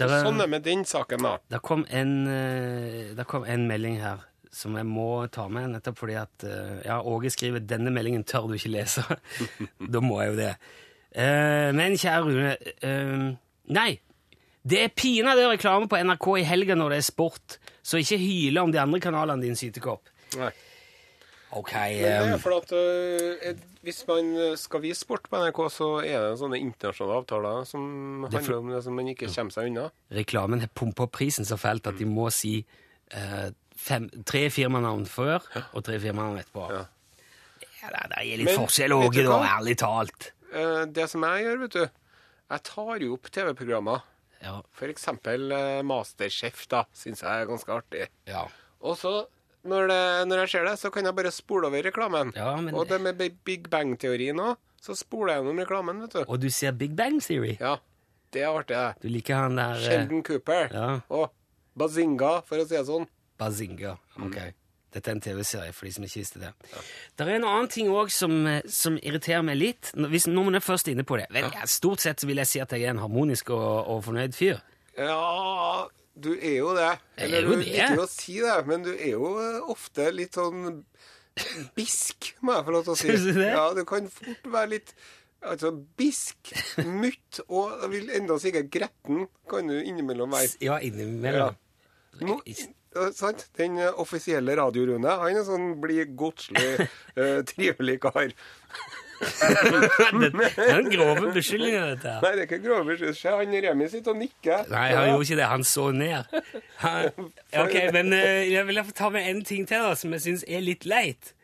Det 0.00 0.08
var, 0.08 0.24
Sånn 0.24 0.40
er 0.40 0.46
det 0.46 0.52
med 0.54 0.64
den 0.64 0.86
saken, 0.88 1.26
da. 1.28 1.36
Det 1.52 1.60
kom 1.64 1.84
en, 1.92 2.12
eh, 2.32 3.12
det 3.12 3.28
kom 3.28 3.44
en 3.44 3.68
melding 3.68 4.00
her 4.00 4.24
som 4.52 4.76
jeg 4.76 4.86
må 4.86 5.08
ta 5.32 5.46
med, 5.48 5.70
nettopp 5.72 5.98
fordi 6.02 6.16
at 6.20 6.44
eh, 6.44 6.80
ja, 6.84 7.00
Åge 7.00 7.32
skriver 7.32 7.64
'denne 7.64 7.92
meldingen 7.94 8.24
tør 8.24 8.50
du 8.50 8.56
ikke 8.58 8.74
lese'. 8.74 9.04
da 9.92 10.02
må 10.04 10.20
jeg 10.20 10.32
jo 10.32 10.40
det. 10.42 10.54
Eh, 11.12 11.70
men 11.76 11.96
kjære 12.00 12.26
Rune 12.26 12.56
eh, 12.84 13.30
Nei, 13.72 13.90
det 14.62 14.82
er 14.82 14.92
pinadø 14.96 15.48
reklame 15.50 15.88
på 15.88 16.00
NRK 16.00 16.26
i 16.42 16.44
helga 16.46 16.76
når 16.76 16.94
det 16.94 16.98
er 17.00 17.08
sport, 17.08 17.56
så 17.82 18.00
ikke 18.00 18.20
hyle 18.20 18.60
om 18.60 18.72
de 18.72 18.80
andre 18.80 19.00
kanalene, 19.00 19.42
din 19.42 19.56
sytekopp. 19.56 20.12
Nei. 20.36 20.52
Ok, 21.52 21.72
Men 21.76 22.30
det 22.32 22.38
for 22.40 22.56
at 22.56 22.70
uh, 22.72 23.58
Hvis 23.84 23.98
man 24.08 24.30
skal 24.56 24.80
vise 24.80 25.02
sport 25.04 25.26
på 25.28 25.36
NRK, 25.36 25.58
så 25.68 25.88
er 26.00 26.22
det 26.24 26.38
sånne 26.40 26.56
internasjonale 26.62 27.18
avtaler 27.20 27.66
som 27.68 27.82
er 28.24 28.38
handler 28.38 28.56
om 28.56 28.70
det 28.72 28.80
som 28.86 28.96
man 28.96 29.10
ikke 29.12 29.28
kommer 29.28 29.52
seg 29.52 29.68
unna. 29.68 29.90
reklamen 30.16 30.64
har 30.64 30.72
pumpa 30.72 31.10
prisen 31.12 31.44
så 31.44 31.60
fælt 31.60 31.90
at 31.92 32.00
de 32.00 32.08
må 32.08 32.30
si 32.32 32.54
eh, 33.12 33.50
fem, 33.82 34.06
tre 34.28 34.44
firmanavn 34.54 35.04
før 35.10 35.42
og 35.72 35.82
tre 35.86 35.98
firmanavn 36.02 36.38
etterpå. 36.42 36.68
Ja. 36.70 36.84
Ja, 37.82 37.90
det, 38.06 38.20
er 38.20 38.24
litt 38.38 38.46
Men, 38.46 38.60
forskjell, 38.62 38.92
òg, 38.94 39.16
da, 39.26 39.40
ærlig 39.56 39.74
talt. 39.82 40.28
Eh, 40.54 40.84
Det 40.94 41.08
som 41.10 41.24
jeg 41.26 41.42
gjør, 41.48 41.60
vet 41.64 41.72
du 41.74 41.82
Jeg 41.82 42.62
tar 42.68 42.98
jo 43.02 43.14
opp 43.16 43.30
TV-programmer. 43.34 44.02
Ja, 44.42 44.56
For 44.76 44.90
eksempel 44.92 45.50
eh, 45.54 45.82
Masterchef, 45.86 46.66
da. 46.70 46.84
Syns 46.94 47.22
jeg 47.24 47.30
er 47.42 47.48
ganske 47.50 47.72
artig. 47.74 48.08
ja. 48.30 48.44
Og 48.82 48.96
så, 48.98 49.10
når, 49.70 49.84
det, 49.92 49.98
når 50.26 50.40
jeg 50.42 50.48
ser 50.50 50.64
det, 50.66 50.72
så 50.80 50.90
kan 50.90 51.06
jeg 51.06 51.14
bare 51.14 51.30
spole 51.30 51.68
over 51.68 51.82
reklamen. 51.86 52.32
Ja, 52.34 52.56
men- 52.58 52.74
Og 52.74 52.88
det 52.90 53.00
med 53.00 53.20
Big 53.46 53.68
Bang-teorien 53.70 54.40
òg, 54.42 54.56
så 54.82 54.96
spoler 54.98 55.34
jeg 55.36 55.42
gjennom 55.44 55.60
reklamen, 55.62 56.00
vet 56.02 56.16
du. 56.16 56.24
Og 56.26 56.40
du 56.42 56.48
ser 56.50 56.72
Big 56.74 56.96
Bang 56.98 57.20
Theory. 57.22 57.56
Ja, 57.60 57.76
det 58.34 58.42
er 58.42 58.50
artig. 58.58 58.80
Du 59.02 59.06
liker 59.08 59.36
han 59.44 59.54
der 59.56 59.76
eh, 59.78 59.84
Sheldon 59.86 60.22
Cooper. 60.26 60.68
ja. 60.74 60.88
Og 61.14 61.30
Bazinga, 61.78 62.42
for 62.44 62.58
å 62.58 62.66
si 62.66 62.74
det 62.74 62.82
sånn. 62.90 63.06
Bazinga. 63.42 63.96
Ok. 64.22 64.40
Dette 64.92 65.08
er 65.08 65.16
en 65.16 65.22
TV-serie, 65.24 65.72
for 65.72 65.88
de 65.88 65.92
som 65.94 66.04
ikke 66.04 66.20
visste 66.20 66.40
det. 66.42 66.50
Det 67.16 67.24
er 67.24 67.38
en 67.38 67.46
annen 67.48 67.68
ting 67.72 67.88
òg 67.88 68.10
som, 68.12 68.34
eh, 68.46 68.60
som 68.68 68.98
irriterer 69.00 69.40
meg 69.46 69.56
litt. 69.56 69.92
Hvis, 69.96 70.26
når 70.28 70.50
man 70.50 70.58
er 70.58 70.64
først 70.64 70.90
inne 70.92 71.04
på 71.08 71.16
det 71.16 71.30
vel, 71.32 71.48
ja, 71.48 71.64
Stort 71.70 72.04
sett 72.04 72.20
så 72.20 72.28
vil 72.28 72.42
jeg 72.42 72.50
si 72.50 72.60
at 72.60 72.74
jeg 72.76 72.84
er 72.84 72.92
en 72.92 73.00
harmonisk 73.00 73.54
og, 73.56 73.88
og 73.88 74.02
fornøyd 74.04 74.36
fyr. 74.36 74.60
Ja, 74.98 75.88
du 76.12 76.34
er 76.34 76.58
jo 76.58 76.74
det. 76.76 76.90
Eller 77.16 77.38
er 77.40 77.48
jo 77.48 77.54
du 77.56 77.62
det. 77.62 77.70
liker 77.72 78.02
å 78.04 78.08
si 78.10 78.36
det, 78.44 78.58
men 78.68 78.84
du 78.84 78.92
er 78.92 79.14
jo 79.14 79.32
eh, 79.40 79.72
ofte 79.72 80.10
litt 80.12 80.36
sånn 80.36 80.82
bisk, 81.78 82.34
må 82.44 82.58
jeg 82.58 82.66
få 82.68 82.76
lov 82.76 82.84
til 82.84 82.92
å 82.92 83.00
si. 83.00 83.08
Synes 83.08 83.24
du 83.30 83.40
det? 83.40 83.48
Ja, 83.54 83.64
du 83.72 83.82
kan 83.88 84.12
fort 84.12 84.48
være 84.58 84.74
litt 84.76 84.94
Altså 85.42 85.72
bisk, 85.98 86.52
mutt 86.86 87.40
og 87.48 87.72
jeg 87.82 87.88
vil 87.90 88.10
enda 88.14 88.36
sikkert 88.38 88.68
gretten 88.70 89.24
kan 89.50 89.66
du 89.66 89.74
innimellom 89.80 90.30
være. 90.30 90.52
Ja, 90.62 90.76
innimellom. 90.78 91.56
Nå, 92.20 92.36
ja, 92.46 92.68
sant? 93.16 93.46
Den 93.58 93.78
eh, 93.78 94.00
offisielle 94.00 94.56
Radio-Rune, 94.58 95.14
han 95.22 95.38
er 95.38 95.46
sånn 95.46 95.76
blid, 95.82 96.12
godslig, 96.18 96.86
uh, 97.16 97.40
trivelig 97.50 97.98
kar. 98.02 98.32
det 99.22 100.30
er 100.58 100.78
en 100.80 100.88
grove 100.90 101.32
beskyldninger, 101.34 101.92
dette. 101.94 102.14
Nei, 102.24 102.32
det 102.34 102.44
er 102.44 102.48
ikke 102.48 102.62
grove 102.64 102.86
beskyldninger. 102.90 103.18
Se, 103.20 103.34
han 103.38 103.54
Remi 103.66 103.88
sitter 103.92 104.14
og 104.14 104.18
nikker. 104.22 104.64
Nei, 104.72 104.86
han 104.96 105.10
gjorde 105.12 105.28
ikke 105.28 105.38
det. 105.38 105.48
Han 105.52 105.66
så 105.68 105.84
ned. 105.94 106.40
Han, 106.82 107.28
ok, 107.64 107.76
men 107.94 108.16
eh, 108.16 108.48
jeg 108.50 108.66
vil 108.70 108.82
ta 108.98 109.12
med 109.14 109.28
en 109.30 109.44
ting 109.46 109.68
til 109.68 109.86
da, 109.86 109.94
som 109.98 110.16
jeg 110.16 110.26
syns 110.26 110.46
er 110.48 110.64
litt 110.64 110.88
leit. 110.88 111.34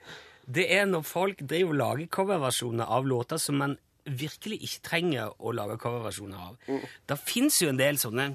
Det 0.48 0.64
er 0.74 0.88
når 0.88 1.04
folk 1.04 1.42
driver 1.44 1.74
og 1.74 1.80
lager 1.82 2.10
coverversjoner 2.18 2.88
av 2.98 3.06
låter 3.06 3.40
som 3.40 3.60
man 3.60 3.76
virkelig 4.08 4.62
ikke 4.64 4.84
trenger 4.88 5.34
å 5.38 5.52
lage 5.52 5.76
coverversjoner 5.82 6.38
av. 6.40 6.78
Det 7.08 7.18
fins 7.20 7.60
jo 7.62 7.68
en 7.68 7.80
del 7.80 7.98
sånne, 8.00 8.30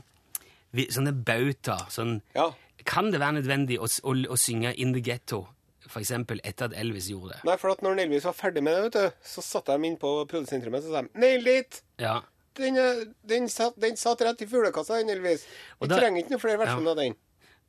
sånne 0.94 1.16
bauta. 1.26 1.80
Sånn, 1.94 2.20
Ja. 2.38 2.52
Kan 2.86 3.12
det 3.14 3.20
være 3.22 3.40
nødvendig 3.42 3.80
å, 3.80 3.88
å, 4.04 4.16
å 4.34 4.38
synge 4.40 4.74
In 4.82 4.94
The 4.96 5.02
Ghetto, 5.06 5.44
for 5.88 6.00
eksempel, 6.02 6.40
etter 6.48 6.70
at 6.72 6.76
Elvis 6.80 7.10
gjorde 7.12 7.36
det? 7.36 7.42
Nei, 7.48 7.58
for 7.62 7.74
at 7.76 7.82
når 7.86 8.00
Elvis 8.06 8.26
var 8.30 8.34
ferdig 8.38 8.64
med 8.64 8.76
det, 8.78 8.84
vet 8.88 8.98
du, 9.00 9.26
så 9.34 9.44
satt 9.46 9.68
de 9.72 9.90
inn 9.90 9.98
på 10.02 10.14
produsentrommet 10.32 10.86
og 10.88 10.94
sa 10.96 11.02
de, 11.04 11.12
Nailed 11.20 11.48
it! 11.54 11.82
Ja. 12.02 12.22
Den, 12.58 12.78
er- 12.78 13.06
den, 13.28 13.48
satt, 13.50 13.76
den 13.82 13.96
satt 13.98 14.22
rett 14.22 14.42
i 14.46 14.48
fuglekassa, 14.50 15.00
den 15.02 15.10
Elvis. 15.16 15.46
Vi 15.82 15.90
da- 15.90 15.98
trenger 16.00 16.22
ikke 16.24 16.36
noen 16.36 16.44
flere 16.44 16.62
versjoner 16.62 16.94
av 16.96 17.02
den. 17.02 17.16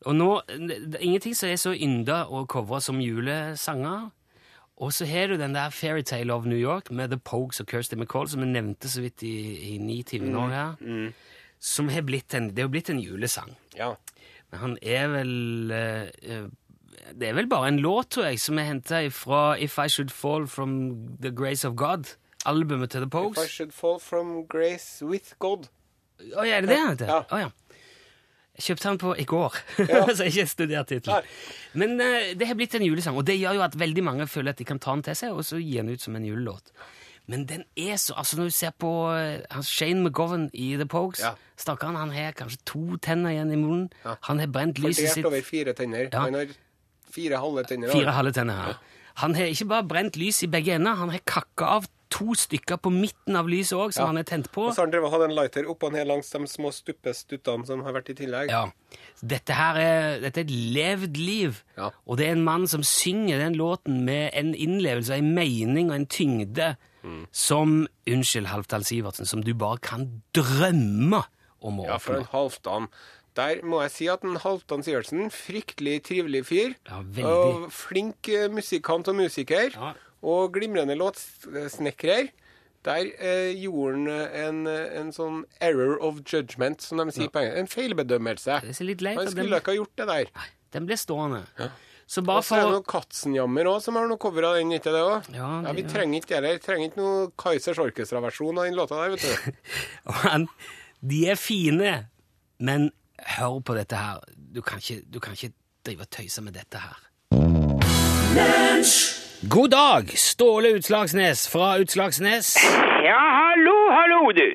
Og 0.04 0.16
nå, 0.18 0.28
det 0.68 0.98
er 0.98 1.04
ingenting 1.06 1.32
som 1.38 1.48
er 1.48 1.56
så 1.56 1.72
ynda 1.72 2.24
å 2.28 2.42
covre 2.50 2.80
som 2.84 2.98
julesanger. 3.00 4.10
Og 4.84 4.90
så 4.92 5.06
har 5.06 5.30
du 5.30 5.36
den 5.38 5.54
der 5.54 5.70
Fairytale 5.72 6.34
of 6.34 6.44
New 6.50 6.58
York 6.58 6.90
med 6.90 7.12
The 7.14 7.16
Pogues 7.22 7.60
og 7.62 7.68
Kirsty 7.70 7.94
McCall, 7.96 8.26
som 8.28 8.42
jeg 8.42 8.50
nevnte 8.52 8.90
så 8.90 9.04
vidt 9.04 9.22
i, 9.24 9.30
i 9.70 9.78
ni 9.78 10.00
timer 10.02 10.32
nå 10.34 10.42
her. 10.50 11.12
Som 11.64 11.88
har 11.94 12.02
blitt 12.04 12.34
en, 12.36 12.50
det 12.52 12.64
er 12.66 12.68
blitt 12.68 12.90
en 12.92 13.00
julesang. 13.00 13.54
Ja. 13.78 13.92
Han 14.60 14.76
er 14.82 15.08
vel 15.12 15.72
eh, 15.74 16.10
eh, 16.22 16.44
Det 17.14 17.28
er 17.28 17.36
vel 17.36 17.48
bare 17.50 17.68
en 17.72 17.80
låt, 17.84 18.12
tror 18.14 18.30
jeg, 18.30 18.40
som 18.40 18.58
er 18.58 18.70
henta 18.70 19.02
fra 19.14 19.54
If 19.60 19.78
I 19.78 19.88
Should 19.92 20.12
Fall 20.14 20.46
From 20.50 20.76
The 21.22 21.32
Grace 21.34 21.66
of 21.68 21.76
God 21.76 22.14
albumet 22.44 22.90
til 22.92 23.04
The 23.06 23.24
If 23.30 23.38
I 23.38 23.48
should 23.48 23.72
fall 23.72 23.98
from 24.00 24.46
grace 24.48 25.04
with 25.04 25.34
God. 25.38 25.68
Å 26.20 26.44
ja, 26.46 26.58
er 26.58 26.64
det 26.64 26.70
det 26.72 26.78
han 26.78 26.92
heter? 26.94 27.10
Ja. 27.10 27.20
Oh, 27.32 27.40
ja. 27.40 27.78
Jeg 28.54 28.66
kjøpte 28.68 28.88
den 28.88 28.98
på 29.02 29.14
i 29.18 29.24
går, 29.26 29.56
Ja. 29.90 30.02
så 30.14 30.22
jeg 30.22 30.30
har 30.30 30.44
ikke 30.44 30.50
studert 30.52 30.90
tittelen. 30.92 31.30
Men 31.74 31.96
uh, 31.98 32.34
det 32.38 32.46
har 32.46 32.58
blitt 32.58 32.76
en 32.78 32.84
julesang, 32.86 33.16
og 33.18 33.26
det 33.26 33.34
gjør 33.40 33.58
jo 33.58 33.64
at 33.66 33.78
veldig 33.80 34.04
mange 34.06 34.28
føler 34.30 34.54
at 34.54 34.60
de 34.60 34.66
kan 34.68 34.78
ta 34.78 34.94
den 34.94 35.02
til 35.08 35.18
seg, 35.18 35.34
og 35.34 35.42
så 35.46 35.58
gi 35.58 35.80
den 35.80 35.90
ut 35.90 36.04
som 36.04 36.14
en 36.14 36.28
julelåt. 36.28 36.70
Men 37.26 37.46
den 37.48 37.62
er 37.76 37.96
så 37.96 38.12
altså 38.20 38.36
Når 38.36 38.44
du 38.44 38.50
ser 38.50 38.70
på 38.78 38.88
eh, 39.16 39.40
han 39.50 39.62
Shane 39.64 40.02
McGovern 40.04 40.50
i 40.52 40.74
The 40.76 40.84
Pogues 40.86 41.20
Ja. 41.24 41.30
Stakkaren, 41.56 41.96
han 41.96 42.10
har 42.10 42.32
kanskje 42.36 42.58
to 42.66 42.96
tenner 43.00 43.30
igjen 43.30 43.52
i 43.52 43.56
munnen. 43.56 43.86
Ja. 44.04 44.16
Han 44.28 44.38
har 44.42 44.46
brent 44.52 44.78
lyset 44.82 45.06
Fordelt 45.08 45.14
sitt 45.14 45.24
over 45.30 45.42
fire 45.46 45.72
tenner. 45.78 46.08
Ja. 46.12 46.20
Han 46.26 46.34
har 46.34 46.46
fire 47.14 47.38
halve 47.40 47.64
tenner. 47.64 47.88
Fire 47.94 48.10
halve 48.12 48.32
tenner 48.36 48.54
ja. 48.68 48.74
Han 49.22 49.34
har 49.38 49.46
ikke 49.46 49.68
bare 49.70 49.86
brent 49.86 50.16
lys 50.18 50.42
i 50.42 50.48
begge 50.50 50.74
ender, 50.74 50.96
han 50.98 51.12
har 51.14 51.20
kakka 51.24 51.64
av 51.76 51.84
to 52.10 52.34
stykker 52.38 52.76
på 52.82 52.90
midten 52.94 53.36
av 53.38 53.46
lyset 53.50 53.74
òg, 53.78 53.92
som 53.94 54.02
Ja. 54.02 54.06
han 54.06 54.16
har 54.16 54.24
tent 54.26 54.50
på. 54.52 54.66
Og 54.68 54.74
så 54.74 54.82
har 54.82 54.86
han 54.86 54.92
drevet 54.92 55.10
hatt 55.14 55.22
en 55.28 55.34
lighter 55.34 55.64
oppå 55.70 55.90
ned 55.92 56.06
langs 56.06 56.30
de 56.30 56.38
små 56.46 56.70
stuppestuttene 56.74 57.66
som 57.66 57.82
har 57.86 57.92
vært 57.94 58.10
i 58.10 58.14
tillegg. 58.14 58.50
Ja. 58.50 58.66
Dette 59.22 59.54
her 59.54 59.76
er, 59.78 60.20
dette 60.20 60.40
er 60.42 60.44
et 60.44 60.50
levd 60.50 61.16
liv, 61.16 61.62
Ja. 61.78 61.90
og 62.06 62.18
det 62.18 62.26
er 62.28 62.32
en 62.32 62.44
mann 62.44 62.66
som 62.66 62.82
synger 62.82 63.38
den 63.38 63.54
låten 63.54 64.04
med 64.04 64.30
en 64.34 64.54
innlevelse 64.54 65.14
en 65.14 65.34
mening 65.34 65.90
og 65.90 65.96
en 65.96 66.06
tyngde 66.06 66.76
Mm. 67.04 67.26
som 67.32 67.86
Unnskyld, 68.08 68.48
Halvdan 68.48 68.84
Sivertsen, 68.84 69.28
som 69.28 69.42
du 69.44 69.52
bare 69.54 69.78
kan 69.84 70.06
drømme 70.34 71.20
om 71.60 71.80
å 71.82 71.86
Ja, 71.88 71.98
for 72.00 72.16
en 72.16 72.24
oppnå. 72.24 72.32
Halvdan. 72.32 72.88
Der 73.36 73.60
må 73.66 73.80
jeg 73.82 73.90
si 73.90 74.06
at 74.08 74.24
en 74.24 74.38
Halvdan 74.40 74.84
Sivertsen, 74.86 75.26
fryktelig 75.34 75.98
trivelig 76.06 76.44
fyr. 76.46 76.74
Ja. 76.88 77.02
Og 77.28 77.68
flink 77.74 78.28
eh, 78.28 78.48
musikant 78.48 79.08
og 79.10 79.18
musiker. 79.18 79.74
Ja. 79.74 79.92
Og 80.24 80.54
glimrende 80.54 80.96
låtsnekrer. 80.96 82.30
Der 82.84 83.08
eh, 83.18 83.62
gjorde 83.62 83.92
han 83.96 84.06
eh, 84.12 84.48
en, 84.48 84.66
eh, 84.68 85.00
en 85.00 85.12
sånn 85.12 85.44
error 85.64 85.96
of 86.04 86.20
judgment, 86.28 86.84
som 86.84 87.00
de 87.00 87.08
sier 87.16 87.30
på 87.32 87.40
engelsk. 87.40 87.62
En 87.62 87.70
feilbedømmelse. 87.72 88.60
Det 88.64 88.76
er 88.76 88.88
litt 88.90 89.04
leit 89.04 89.20
Han 89.22 89.30
skulle 89.32 89.60
ikke 89.60 89.72
ha 89.72 89.78
gjort 89.78 89.96
det 90.02 90.08
der. 90.10 90.50
Den 90.76 90.88
ble 90.88 90.98
stående. 91.00 91.44
Så 92.14 92.22
bare 92.22 92.38
Og 92.38 92.46
så 92.46 92.54
er 92.54 92.60
det 92.60 92.66
for 92.68 92.76
noe 92.76 92.86
Katzenjammer 92.86 93.68
òg, 93.72 93.80
som 93.82 93.96
har 93.98 94.06
noe 94.06 94.20
cover 94.22 94.46
av 94.46 94.58
den, 94.60 94.70
ikke 94.76 94.92
det 94.94 95.00
òg? 95.02 95.30
Ja, 95.34 95.48
ja, 95.66 95.72
vi 95.74 95.82
trenger 95.88 96.20
ikke 96.20 96.42
det 96.44 96.52
Vi 96.54 96.62
Trenger 96.62 96.90
ikke 96.90 97.00
noe 97.00 97.24
Kaizers 97.40 97.80
Orkestra-versjon 97.82 98.60
av 98.60 98.68
den 98.68 98.78
låta 98.78 99.00
der, 99.00 99.16
vet 99.16 99.24
du. 99.26 100.46
De 101.10 101.18
er 101.28 101.36
fine, 101.36 101.90
men 102.64 102.86
hør 103.34 103.58
på 103.66 103.74
dette 103.76 103.98
her. 103.98 104.22
Du 104.54 104.62
kan 104.64 104.78
ikke, 104.80 105.02
du 105.10 105.18
kan 105.20 105.34
ikke 105.36 105.50
drive 105.84 106.06
og 106.06 106.10
tøyse 106.14 106.40
med 106.44 106.54
dette 106.56 106.80
her. 106.80 107.02
God 109.50 109.74
dag, 109.74 110.08
Ståle 110.16 110.70
Utslagsnes 110.78 111.44
fra 111.52 111.74
Utslagsnes. 111.82 112.54
Ja, 113.04 113.20
hallo, 113.40 113.76
hallo, 113.92 114.20
du. 114.32 114.46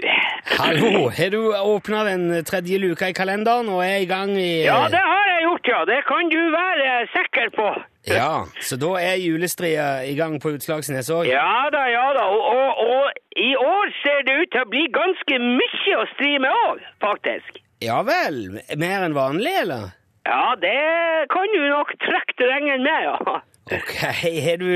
Hallo, 0.58 1.10
har 1.14 1.30
du 1.36 1.42
åpna 1.54 2.04
den 2.08 2.26
tredje 2.48 2.80
luka 2.82 3.12
i 3.12 3.14
kalenderen 3.14 3.70
og 3.70 3.84
er 3.86 4.00
i 4.02 4.10
gang 4.10 4.34
i 4.34 4.64
Ja, 4.66 4.88
det 4.90 5.04
har 5.06 5.29
gjort, 5.60 5.68
ja. 5.68 5.86
Det 5.86 6.04
kan 6.08 6.30
du 6.30 6.52
være 6.52 7.08
sikker 7.14 7.50
på. 7.56 7.84
Ja, 8.08 8.46
så 8.62 8.78
da 8.78 9.00
er 9.00 9.16
julestria 9.20 10.04
i 10.04 10.16
gang 10.16 10.40
på 10.42 10.50
Utslagsnes 10.56 11.10
òg? 11.10 11.28
Ja 11.28 11.70
da, 11.72 11.86
ja 11.90 12.14
da. 12.14 12.26
Og, 12.26 12.42
og, 12.42 12.78
og 12.78 13.12
i 13.36 13.56
år 13.56 13.92
ser 14.04 14.24
det 14.26 14.42
ut 14.42 14.52
til 14.52 14.62
å 14.64 14.70
bli 14.70 14.88
ganske 14.92 15.40
mye 15.40 15.98
å 16.00 16.06
stri 16.16 16.38
med 16.40 16.52
òg, 16.70 16.82
faktisk. 17.02 17.62
Ja 17.82 18.02
vel. 18.04 18.62
Mer 18.78 19.06
enn 19.06 19.16
vanlig, 19.16 19.54
eller? 19.62 19.92
Ja, 20.28 20.56
det 20.60 21.28
kan 21.32 21.48
du 21.56 21.62
nok 21.70 21.94
trekke 22.00 22.50
regne 22.50 22.78
med, 22.84 23.06
ja. 23.08 23.40
Ok, 23.70 23.92
har 24.02 24.58
du, 24.58 24.70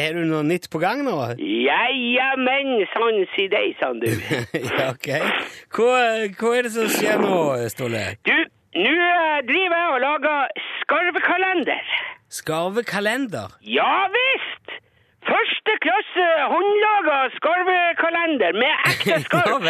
har 0.00 0.14
du 0.16 0.24
noe 0.24 0.40
nytt 0.48 0.70
på 0.72 0.80
gang 0.80 1.02
nå? 1.04 1.14
Jajamenn, 1.36 2.86
sann 2.88 3.18
si 3.34 3.44
deg, 3.52 3.74
sann 3.80 4.00
du. 4.00 4.08
ja, 4.56 4.94
ok. 4.94 5.10
Hva, 5.76 5.90
hva 6.40 6.54
er 6.56 6.64
det 6.66 6.72
som 6.72 6.88
skjer 6.88 7.20
nå, 7.20 7.36
Ståle? 7.68 8.06
Du, 8.24 8.32
nå 8.76 8.90
eh, 8.94 9.40
driver 9.48 9.76
jeg 9.82 9.90
og 9.94 10.00
lager 10.04 10.66
skarvekalender. 10.82 11.90
Skarvekalender? 12.30 13.56
Ja 13.66 14.06
visst! 14.14 14.76
Første 15.26 15.74
klasse 15.84 16.26
håndlaga 16.52 17.16
skarvekalender 17.34 18.56
med 18.62 18.86
ekte 18.92 19.18
skarv. 19.26 19.66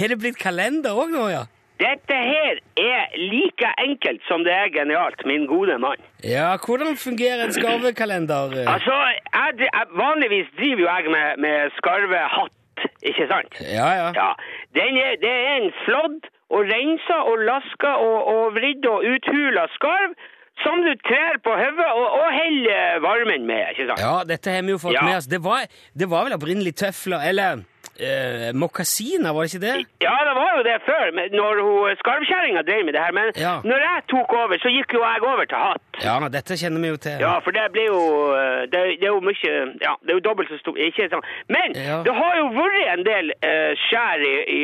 Har 0.00 0.12
det 0.12 0.18
blitt 0.18 0.38
kalender 0.40 0.98
òg 0.98 1.14
nå, 1.14 1.28
ja? 1.30 1.44
Dette 1.80 2.12
her 2.12 2.58
er 2.76 3.14
like 3.16 3.70
enkelt 3.80 4.26
som 4.28 4.42
det 4.44 4.52
er 4.52 4.68
genialt, 4.74 5.22
min 5.24 5.46
gode 5.48 5.78
mann. 5.80 6.02
Ja, 6.24 6.50
hvordan 6.60 6.98
fungerer 7.00 7.46
en 7.46 7.54
skarvekalender? 7.56 8.58
Altså, 8.74 8.96
jeg, 9.32 9.54
jeg, 9.64 9.86
vanligvis 10.02 10.50
driver 10.58 10.84
jo 10.84 10.90
jeg 10.90 11.14
med, 11.14 11.40
med 11.46 11.72
skarvehatt, 11.78 12.84
ikke 13.00 13.30
sant? 13.30 13.56
Ja, 13.62 13.88
ja. 14.00 14.10
Ja, 14.18 14.30
den 14.76 15.00
er, 15.06 15.16
det 15.24 15.32
er 15.32 15.56
en 15.62 15.72
flådd 15.86 16.28
og 16.50 16.66
rensa 16.70 17.16
og 17.30 17.38
laska 17.46 17.94
og, 18.02 18.18
og 18.34 18.54
vridd 18.58 18.86
og 18.90 19.04
uthula 19.14 19.66
skarv 19.76 20.14
som 20.60 20.82
du 20.84 20.90
trær 21.08 21.38
på 21.46 21.52
hodet 21.56 21.86
og, 21.96 22.06
og 22.20 22.26
holder 22.36 22.98
varmen 23.00 23.46
med, 23.48 23.62
ikke 23.72 23.86
sant? 23.88 24.02
Ja, 24.02 24.16
dette 24.28 24.52
har 24.52 24.62
vi 24.66 24.74
jo 24.74 24.80
fått 24.82 24.92
Ja. 24.98 25.04
med 25.06 25.16
oss. 25.22 25.28
Det 25.30 25.40
var, 25.44 25.62
det 25.96 26.08
var 26.10 26.26
vel 26.26 26.34
opprinnelig 26.36 26.74
tøfler, 26.82 27.22
eller 27.30 27.62
eh, 28.00 28.50
mokkasiner, 28.56 29.32
var 29.36 29.44
det 29.46 29.52
ikke 29.54 29.64
det? 29.66 29.74
Ja, 30.04 30.16
det 30.28 30.34
var 30.40 30.50
jo 30.58 30.62
det 30.66 30.76
før, 30.86 31.04
når 31.36 31.60
hun 31.66 31.96
skarvkjerringa 32.02 32.62
drev 32.68 32.84
med 32.88 32.94
det 32.96 33.02
her. 33.04 33.12
Men 33.18 33.26
Ja. 33.36 33.54
når 33.64 33.78
jeg 33.86 34.02
tok 34.12 34.32
over, 34.42 34.56
så 34.62 34.68
gikk 34.72 34.94
jo 34.96 35.02
jeg 35.04 35.22
over 35.22 35.44
til 35.44 35.58
hatt. 35.58 35.82
Ja, 36.04 36.14
dette 36.28 36.56
kjenner 36.60 36.80
vi 36.80 36.88
jo 36.92 36.96
til. 36.96 37.16
Ja, 37.20 37.38
for 37.44 37.50
det 37.52 37.66
blir 37.72 37.86
jo 37.92 38.00
eh, 38.36 38.60
Det, 38.72 38.80
det 39.00 39.06
er 39.08 39.12
jo 39.14 39.20
mye 39.20 39.52
Ja, 39.86 39.92
det 40.04 40.10
er 40.10 40.18
jo 40.18 40.24
dobbelt 40.28 40.48
så 40.52 40.58
stort. 40.62 40.78
Ikke 40.78 41.08
sånn. 41.12 41.24
Men 41.48 41.74
Ja. 41.76 42.02
det 42.06 42.14
har 42.14 42.34
jo 42.40 42.46
vært 42.56 42.86
en 42.94 43.04
del 43.04 43.32
uh, 43.44 43.72
skjær 43.86 44.20
i, 44.24 44.34
i, 44.58 44.62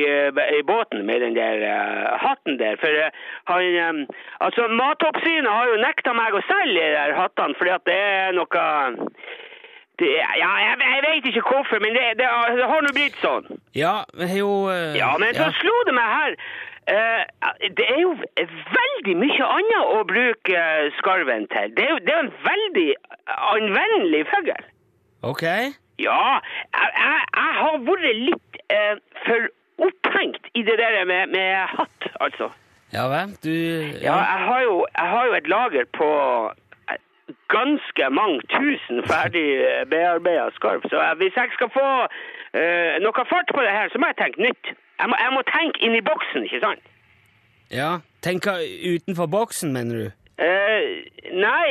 i 0.58 0.62
båten 0.62 1.04
med 1.06 1.20
den 1.20 1.34
der 1.36 1.56
uh, 1.64 2.16
hatten 2.22 2.58
der. 2.60 2.76
For 2.80 2.88
uh, 2.88 3.10
han 3.50 3.64
um, 3.88 4.06
Altså, 4.40 4.66
Matoppsynet 4.68 5.50
har 5.52 5.66
jo 5.72 5.76
nekta 5.80 6.12
meg 6.16 6.34
å 6.36 6.42
selge 6.48 6.80
de 6.80 6.92
der 6.96 7.14
hattene 7.18 7.54
fordi 7.58 7.70
at 7.74 7.84
det 7.88 7.96
er 7.96 8.32
noe 8.36 8.64
det, 9.98 10.08
ja, 10.40 10.48
jeg, 10.60 10.78
jeg 10.84 11.02
vet 11.06 11.26
ikke 11.30 11.42
hvorfor, 11.50 11.80
men 11.80 11.94
det, 11.96 12.04
det, 12.18 12.26
har- 12.28 12.50
det 12.58 12.66
har 12.68 12.82
nå 12.84 12.90
blitt 12.96 13.16
sånn. 13.22 13.46
Ja, 13.76 13.94
men 14.14 14.28
jo 14.36 14.50
uh, 14.68 14.92
Ja, 14.98 15.14
men 15.22 15.32
så 15.38 15.46
slo 15.56 15.72
det 15.88 15.94
meg 15.96 16.10
her 16.12 16.34
uh, 16.92 17.22
Det 17.78 17.86
er 17.94 18.00
jo 18.02 18.10
veldig 18.76 19.14
mye 19.22 19.48
annet 19.56 19.94
å 19.96 20.02
bruke 20.08 20.58
eh, 20.60 20.90
skarven 20.98 21.46
til. 21.52 21.72
Det 21.78 21.86
er 21.86 21.94
jo 21.94 21.98
det 22.04 22.12
er 22.14 22.22
en 22.26 22.32
veldig 22.44 22.88
anvendelig 23.54 24.22
fugl. 24.32 24.52
Ok. 25.26 25.42
Ja, 25.98 26.20
jeg, 26.76 26.90
jeg, 27.00 27.24
jeg 27.40 27.56
har 27.62 27.80
vært 27.88 28.20
litt 28.28 28.60
uh, 28.68 29.00
for 29.24 29.48
opphengt 29.88 30.50
i 30.56 30.62
det 30.64 30.76
der 30.80 31.02
med, 31.08 31.32
med 31.32 31.72
hatt, 31.72 32.06
altså. 32.20 32.50
Ja 32.94 33.08
vel, 33.10 33.32
du 33.42 33.50
Ja, 34.00 34.14
jeg 34.22 34.44
har 34.46 34.60
jo, 34.62 34.76
jeg 34.94 35.08
har 35.10 35.26
jo 35.26 35.32
et 35.40 35.48
lager 35.50 35.88
på 35.96 36.06
ganske 37.52 38.11
mange 38.11 38.40
tusen 38.54 39.02
ferdig 39.11 39.47
eh, 39.68 39.85
bearbeida 39.90 40.50
skarv. 40.59 40.83
Så 40.90 40.97
hvis 41.21 41.38
jeg 41.40 41.49
skal 41.56 41.71
få 41.78 41.88
uh, 42.06 42.92
noe 43.04 43.25
fart 43.33 43.50
på 43.54 43.64
det 43.66 43.73
her, 43.78 43.88
så 43.92 43.99
må 43.99 44.11
jeg 44.12 44.21
tenke 44.23 44.45
nytt. 44.49 44.75
Jeg 45.00 45.09
må, 45.11 45.16
jeg 45.25 45.33
må 45.37 45.42
tenke 45.50 45.83
inn 45.85 45.97
i 45.99 46.04
boksen, 46.11 46.47
ikke 46.47 46.62
sant? 46.66 46.85
Ja, 47.71 47.99
Tenke 48.26 48.50
utenfor 48.95 49.26
boksen, 49.26 49.73
mener 49.73 49.95
du? 49.97 50.06
Uh, 50.37 50.88
nei, 51.33 51.68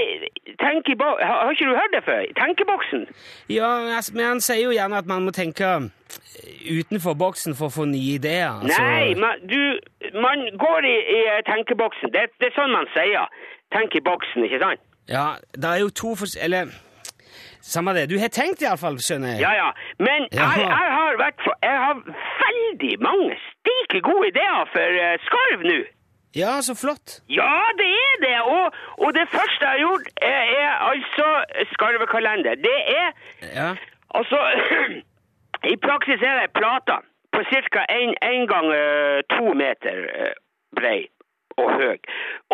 tenk 0.58 0.88
i 0.90 0.96
bo 0.98 1.06
har, 1.06 1.42
har 1.44 1.52
ikke 1.52 1.68
du 1.70 1.76
hørt 1.76 1.94
det 1.94 2.02
før? 2.06 2.22
Tenkeboksen? 2.40 3.04
Ja, 3.50 3.70
altså, 3.98 4.16
men 4.16 4.26
han 4.26 4.42
sier 4.42 4.64
jo 4.64 4.72
gjerne 4.74 4.98
at 4.98 5.10
man 5.12 5.28
må 5.28 5.34
tenke 5.36 5.68
utenfor 6.66 7.14
boksen 7.20 7.54
for 7.60 7.68
å 7.68 7.76
få 7.76 7.86
nye 7.92 8.16
ideer. 8.16 8.56
altså. 8.56 8.80
Nei, 8.82 9.14
man, 9.22 9.44
du, 9.52 9.60
man 10.18 10.48
går 10.64 10.88
i, 10.90 10.96
i 11.18 11.22
tenkeboksen. 11.52 12.14
Det, 12.16 12.26
det 12.40 12.50
er 12.50 12.58
sånn 12.58 12.74
man 12.74 12.90
sier. 12.96 13.30
Tenk 13.76 14.00
i 14.00 14.04
boksen, 14.10 14.48
ikke 14.48 14.64
sant? 14.64 14.82
Ja, 15.10 15.36
det 15.54 15.66
er 15.66 15.80
jo 15.86 15.90
to 15.90 16.16
for... 16.16 16.28
Eller 16.42 16.74
samme 17.62 17.94
det. 17.94 18.10
Du 18.10 18.18
har 18.20 18.30
tenkt 18.30 18.62
iallfall, 18.62 18.98
skjønner 19.02 19.36
jeg. 19.36 19.42
Ja, 19.46 19.52
ja. 19.62 19.70
Men 20.00 20.28
ja. 20.32 20.50
jeg, 20.54 20.66
jeg, 20.66 20.92
har 21.00 21.18
vært 21.22 21.40
for, 21.46 21.58
jeg 21.64 21.78
har 21.86 21.96
veldig 22.46 22.94
mange 23.08 23.38
stikke 23.50 24.02
gode 24.10 24.30
ideer 24.34 24.72
for 24.74 25.00
uh, 25.06 25.16
skarv 25.28 25.66
nå. 25.72 25.80
Ja, 26.36 26.60
så 26.68 26.76
flott. 26.76 27.22
Ja, 27.32 27.56
det 27.80 27.90
er 28.08 28.16
det. 28.26 28.38
Og, 28.56 28.66
og 29.04 29.10
det 29.18 29.26
første 29.32 29.62
jeg 29.62 29.72
har 29.72 29.82
gjort, 29.86 30.08
er, 30.22 30.42
er 30.62 30.72
altså 30.92 31.28
skarvekalender. 31.74 32.56
Det 32.68 32.80
er 33.02 33.10
Ja. 33.60 33.70
Altså 34.16 34.40
I 35.74 35.76
praksis 35.88 36.22
er 36.30 36.36
det 36.42 36.50
plater 36.60 37.02
på 37.34 37.40
ca. 37.50 37.82
én 37.92 38.46
gang 38.52 38.68
uh, 38.68 39.20
to 39.36 39.54
meter 39.54 39.98
uh, 40.22 40.34
brei 40.78 41.02
og 41.62 41.72
høy. 41.80 41.98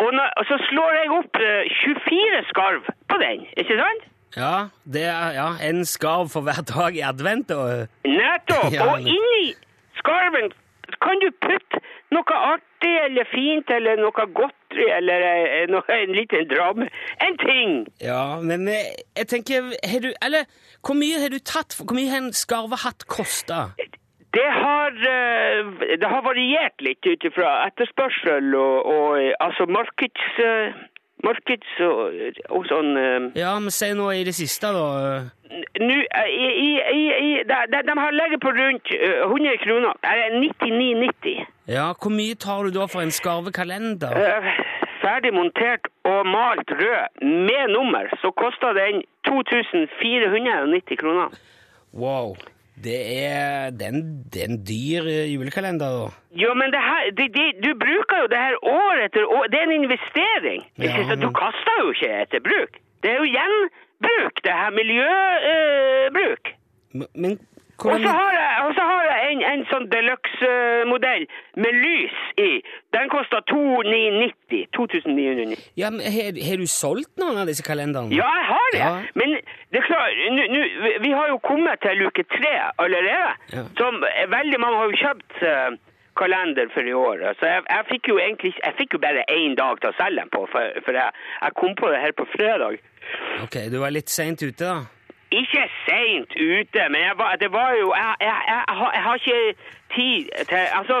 Og, 0.00 0.08
når, 0.16 0.32
og 0.38 0.48
så 0.50 0.58
slår 0.68 0.96
jeg 1.00 1.12
opp 1.18 1.42
eh, 1.42 1.76
24 1.82 2.42
skarv 2.50 2.88
på 3.10 3.20
den, 3.24 3.46
ikke 3.60 3.78
sant? 3.80 4.08
Ja, 4.36 4.56
det 4.94 5.04
er 5.04 5.34
ja, 5.36 5.48
en 5.68 5.84
skarv 5.84 6.32
for 6.32 6.46
hver 6.46 6.62
dag 6.68 6.96
i 6.96 7.04
advent. 7.04 7.50
Og, 7.50 7.86
Nettopp! 8.08 8.72
Ja, 8.76 8.88
og 8.92 9.00
inni 9.00 9.52
skarven 9.98 10.52
kan 11.02 11.20
du 11.22 11.28
putte 11.42 11.80
noe 12.12 12.36
artig 12.36 12.92
eller 13.06 13.28
fint 13.30 13.70
eller 13.72 14.00
noe 14.00 14.26
godteri 14.36 14.88
eller 14.96 15.24
eh, 15.28 15.64
noe, 15.70 15.84
en 15.88 16.14
liten 16.16 16.46
dramme. 16.50 16.88
En 17.24 17.38
ting! 17.42 17.74
Ja, 18.02 18.40
men 18.40 18.68
eh, 18.70 18.92
jeg 19.18 19.28
tenker 19.32 19.72
har 19.72 20.04
du, 20.04 20.12
Eller 20.24 20.48
hvor 20.84 20.96
mye 20.98 21.20
har 21.22 21.32
du 21.32 21.38
tatt 21.38 21.76
Hvor 21.78 21.94
mye 21.96 22.10
har 22.10 22.24
en 22.24 22.32
skarvehatt 22.36 23.06
kosta? 23.10 23.72
Det 24.32 24.48
har, 24.48 24.94
eh, 25.12 25.96
det 26.00 26.08
har 26.08 26.22
variert 26.24 26.80
litt 26.80 27.04
ut 27.06 27.24
ifra 27.28 27.50
etterspørsel 27.66 28.54
og, 28.54 28.88
og 28.94 29.28
altså 29.40 29.68
markeds... 29.68 30.32
eh, 30.40 30.80
Markeds 31.22 31.76
og, 31.86 32.16
og 32.50 32.64
sånn 32.66 32.96
eh, 32.98 33.26
Ja, 33.38 33.52
men 33.62 33.70
si 33.70 33.92
noe 33.94 34.16
i 34.18 34.24
det 34.26 34.34
siste, 34.34 34.72
da. 34.74 35.20
Nå, 35.78 35.98
i, 36.02 36.48
i, 36.50 36.70
i, 36.98 37.28
de, 37.46 37.60
de, 37.70 37.94
har 38.00 38.16
ligget 38.16 38.42
på 38.42 38.50
rundt 38.56 38.90
eh, 38.96 39.22
100 39.28 39.60
kroner. 39.62 39.94
Eller 40.02 40.40
99,90. 40.42 41.44
Ja, 41.70 41.92
Hvor 41.94 42.10
mye 42.10 42.34
tar 42.34 42.66
du 42.66 42.74
da 42.74 42.88
for 42.90 43.04
en 43.04 43.14
skarvekalender? 43.14 44.18
Ferdig 45.02 45.30
montert 45.34 45.86
og 46.10 46.26
malt 46.26 46.74
rød 46.80 47.22
med 47.22 47.70
nummer, 47.76 48.10
så 48.22 48.30
koster 48.38 48.74
den 48.78 49.02
2490 49.28 50.98
kroner. 50.98 51.38
Wow. 51.94 52.34
Det 52.84 53.00
er, 53.24 53.70
den, 53.70 53.96
den 54.34 54.58
dyr 54.66 55.06
eh, 55.06 55.34
julekalender. 55.34 56.10
Jo, 56.42 56.54
men 56.54 56.74
det 56.74 56.82
her, 56.88 57.02
det, 57.18 57.26
det, 57.36 57.46
du 57.64 57.70
bruker 57.84 58.16
jo 58.22 58.26
det 58.32 58.40
her 58.46 58.56
år 58.80 59.04
etter 59.06 59.22
år. 59.36 59.44
Det 59.52 59.58
er 59.60 59.66
en 59.68 59.76
investering. 59.82 60.60
Ja, 60.78 60.96
sant? 61.08 61.22
Du 61.22 61.30
kaster 61.42 61.78
jo 61.82 61.94
ikke 61.94 62.10
etter 62.24 62.40
bruk. 62.48 62.72
Det 63.02 63.10
er 63.10 63.18
jo 63.22 63.28
gjenbruk, 63.36 64.34
det 64.44 64.52
her 64.60 64.70
miljøbruk. 64.80 66.44
Men, 66.92 67.08
men 67.14 67.32
Og 67.78 67.98
så 68.00 68.10
har 68.18 68.32
jeg, 68.32 68.74
har 68.90 69.02
en, 69.30 69.40
en 69.52 69.62
sånn 69.70 69.86
deluxe-modell 69.90 71.24
med 71.62 71.78
lys 71.84 72.18
i. 72.38 72.50
Den 72.94 73.10
koster 73.10 73.42
2990. 73.50 74.66
2990. 74.76 75.64
ja, 75.80 75.90
men 75.90 76.04
har, 76.14 76.38
har 76.46 76.62
du 76.62 76.66
solgt 76.70 77.10
noen 77.18 77.40
av 77.42 77.48
disse 77.50 77.64
kalenderne? 77.66 78.14
Ja, 78.14 78.28
jeg 78.38 78.46
har 78.50 78.51
det. 78.72 78.80
Ja. 78.82 78.90
Men 79.20 79.36
det 79.72 79.78
er 79.80 79.86
klart, 79.86 80.18
nu, 80.36 80.42
nu, 80.56 80.60
vi- 81.04 81.14
har 81.18 81.28
jo 81.32 81.38
kommet 81.44 81.80
til 81.84 82.06
uke 82.06 82.24
tre 82.36 82.52
allerede. 82.78 83.32
Ja. 83.52 83.64
Som 83.78 84.02
veldig 84.36 84.60
mange 84.60 84.76
har 84.80 84.90
jo 84.92 85.00
kjøpt 85.04 85.42
uh, 85.42 85.76
kalender 86.16 86.68
for 86.74 86.88
i 86.88 86.92
år. 86.92 87.22
Så 87.40 87.46
jeg, 87.52 87.62
jeg 87.70 87.84
fikk 87.92 88.08
jo 88.12 88.16
egentlig 88.18 88.54
jeg 88.64 88.74
fikk 88.80 88.96
jo 88.98 89.02
bare 89.04 89.24
én 89.32 89.54
dag 89.60 89.80
til 89.80 89.92
å 89.92 89.96
selge 90.00 90.20
den 90.24 90.32
på, 90.34 90.42
for, 90.52 90.80
for 90.84 90.98
jeg, 91.00 91.10
jeg 91.42 91.56
kom 91.60 91.76
på 91.80 91.92
det 91.92 92.00
her 92.04 92.12
på 92.18 92.26
fredag. 92.34 92.80
Ok, 93.44 93.56
du 93.72 93.78
var 93.84 93.94
litt 93.94 94.12
seint 94.12 94.42
ute, 94.42 94.64
da. 94.64 94.80
Ikke 95.32 95.62
seint 95.86 96.34
ute, 96.36 96.88
men 96.92 97.00
jeg 97.06 97.14
var, 97.16 97.36
det 97.40 97.48
var 97.54 97.70
jo 97.80 97.92
jeg, 97.96 98.16
jeg 98.20 99.02
har 99.06 99.14
ikke 99.16 99.54
tid 99.94 100.28
til 100.50 100.66
Altså, 100.76 100.98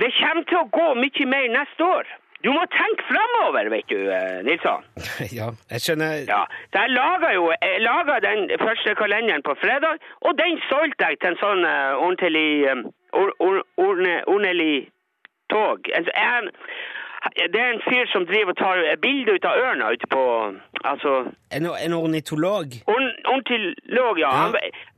det 0.00 0.10
kommer 0.18 0.44
til 0.48 0.58
å 0.60 0.68
gå 0.76 0.88
mye 1.00 1.26
mer 1.32 1.46
neste 1.54 1.86
år. 1.86 2.10
Du 2.44 2.48
må 2.56 2.62
tenke 2.72 3.04
framover, 3.04 3.68
vet 3.74 3.88
du, 3.92 3.98
eh, 4.16 4.38
Nilsson. 4.46 4.84
ja, 5.38 5.50
jeg 5.72 5.84
skjønner. 5.84 6.22
Ja, 6.28 6.44
så 6.72 6.84
jeg 6.84 6.94
laga 6.96 7.34
jo 7.36 7.50
jeg 7.52 7.82
laget 7.84 8.24
den 8.28 8.40
første 8.62 8.94
kalenderen 9.00 9.44
på 9.48 9.56
fredag, 9.60 10.00
og 10.26 10.38
den 10.38 10.56
solgte 10.70 11.10
jeg 11.10 11.20
til 11.20 11.34
en 11.34 11.42
sånn 11.42 11.66
uh, 11.68 12.00
ordentlig 12.00 12.72
um, 12.72 12.86
or, 13.12 13.34
or, 13.44 13.60
orne, 13.84 14.14
ordentlig 14.24 14.88
tog. 15.52 15.92
Altså, 15.98 16.16
jeg, 16.16 16.50
det 17.52 17.60
er 17.60 17.70
en 17.74 17.84
fyr 17.84 18.08
som 18.14 18.24
driver 18.32 18.56
og 18.56 18.60
tar 18.64 18.82
bilder 19.04 19.36
ut 19.36 19.48
av 19.52 19.60
ørna 19.66 19.92
ute 19.92 20.08
på 20.16 20.24
Altså 20.80 21.10
En, 21.52 21.66
en 21.84 21.92
ornitolog? 21.92 22.72
Or, 22.88 23.02
ornitolog, 23.28 24.18
ja. 24.18 24.30
Ja. 24.32 24.44
Han, 24.48 24.54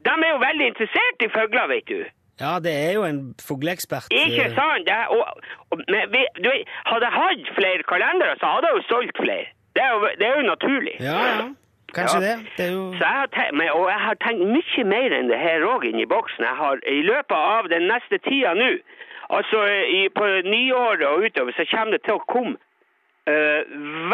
de 0.06 0.12
er 0.14 0.30
jo 0.30 0.42
veldig 0.46 0.66
interessert 0.72 1.24
i 1.26 1.32
fugler, 1.34 1.66
vet 1.74 1.88
du. 1.90 2.04
Ja, 2.40 2.58
det 2.64 2.72
er 2.72 2.92
jo 2.96 3.02
en 3.04 3.34
fugleekspert. 3.48 4.08
Ikke 4.10 4.48
sant? 4.56 4.86
Det 4.88 4.94
og, 5.10 5.26
og, 5.70 5.82
men, 5.88 6.08
vi, 6.14 6.22
du, 6.44 6.50
hadde 6.90 7.04
jeg 7.08 7.14
hatt 7.18 7.50
flere 7.58 7.82
kalendere, 7.88 8.36
så 8.40 8.46
hadde 8.54 8.70
jeg 8.70 8.76
jo 8.78 8.82
solgt 8.88 9.16
flere. 9.24 9.46
Det 9.76 9.82
er 9.82 9.90
jo, 9.94 10.08
det 10.20 10.26
er 10.26 10.34
jo 10.40 10.46
naturlig. 10.48 10.96
Ja, 11.00 11.18
ja. 11.32 11.44
Kanskje 11.94 12.20
Ja. 12.20 12.26
det. 12.26 12.36
Det 12.56 12.66
jo 12.72 12.82
Så 12.96 13.04
jeg 13.04 13.28
tenkt, 13.36 13.54
men, 13.58 13.68
og 13.70 13.84
jeg 13.90 14.00
har 14.00 14.14
tenkt 14.24 14.44
mye 14.56 14.84
mer 14.94 15.12
enn 15.18 15.28
det 15.28 15.38
her 15.38 15.60
òg 15.68 15.84
inni 15.84 16.06
boksen. 16.08 16.44
Jeg 16.44 16.56
har 16.56 16.76
I 16.88 17.02
løpet 17.02 17.36
av 17.56 17.68
den 17.68 17.84
neste 17.92 18.18
tida 18.28 18.54
nå, 18.54 18.70
altså 19.28 19.58
i, 19.98 20.08
på 20.18 20.24
nyåret 20.54 21.04
og 21.06 21.24
utover, 21.28 21.52
så 21.56 21.64
kommer 21.70 21.92
det 21.98 22.02
til 22.08 22.16
å 22.16 22.24
komme 22.32 22.56
eh, 23.30 23.62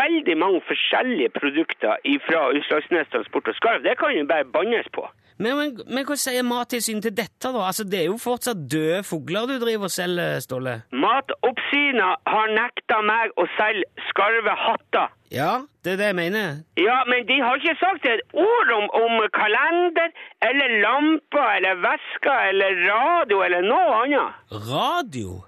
veldig 0.00 0.36
mange 0.40 0.60
forskjellige 0.68 1.30
produkter 1.38 1.96
fra 2.26 2.42
Utslagsnes 2.58 3.08
Transport 3.12 3.48
og 3.48 3.56
Skarv. 3.60 3.82
Det 3.86 3.96
kan 4.00 4.14
jo 4.16 4.26
bare 4.28 4.44
bannes 4.44 4.88
på. 4.94 5.06
Men, 5.38 5.54
men, 5.54 5.76
men 5.86 6.02
hva 6.06 6.16
sier 6.18 6.42
Mattilsynet 6.42 7.04
til 7.06 7.14
dette, 7.14 7.50
da? 7.54 7.60
Altså, 7.70 7.84
Det 7.86 8.00
er 8.00 8.08
jo 8.08 8.16
fortsatt 8.18 8.64
døde 8.72 9.04
fugler 9.06 9.46
du 9.46 9.54
driver 9.62 9.86
og 9.86 9.94
selger, 9.94 10.40
Ståle. 10.42 10.74
Matoppsynet 10.90 12.26
har 12.26 12.50
nekta 12.56 12.98
meg 13.06 13.30
å 13.38 13.46
selge 13.54 13.86
skarvehatter. 14.08 15.14
Ja, 15.30 15.52
det 15.84 15.92
er 15.94 16.00
det 16.00 16.08
jeg 16.10 16.18
mener. 16.18 16.62
Ja, 16.80 17.02
men 17.06 17.26
de 17.28 17.36
har 17.44 17.60
ikke 17.60 17.76
sagt 17.78 18.08
et 18.10 18.24
ord 18.32 18.72
om, 18.78 18.88
om 18.98 19.20
kalender, 19.36 20.10
eller 20.42 20.74
lamper, 20.82 21.46
eller 21.60 21.84
vesker, 21.84 22.48
eller 22.50 22.82
radio, 22.88 23.44
eller 23.46 23.68
noe 23.68 24.00
annet. 24.02 24.42
Radio? 24.72 25.44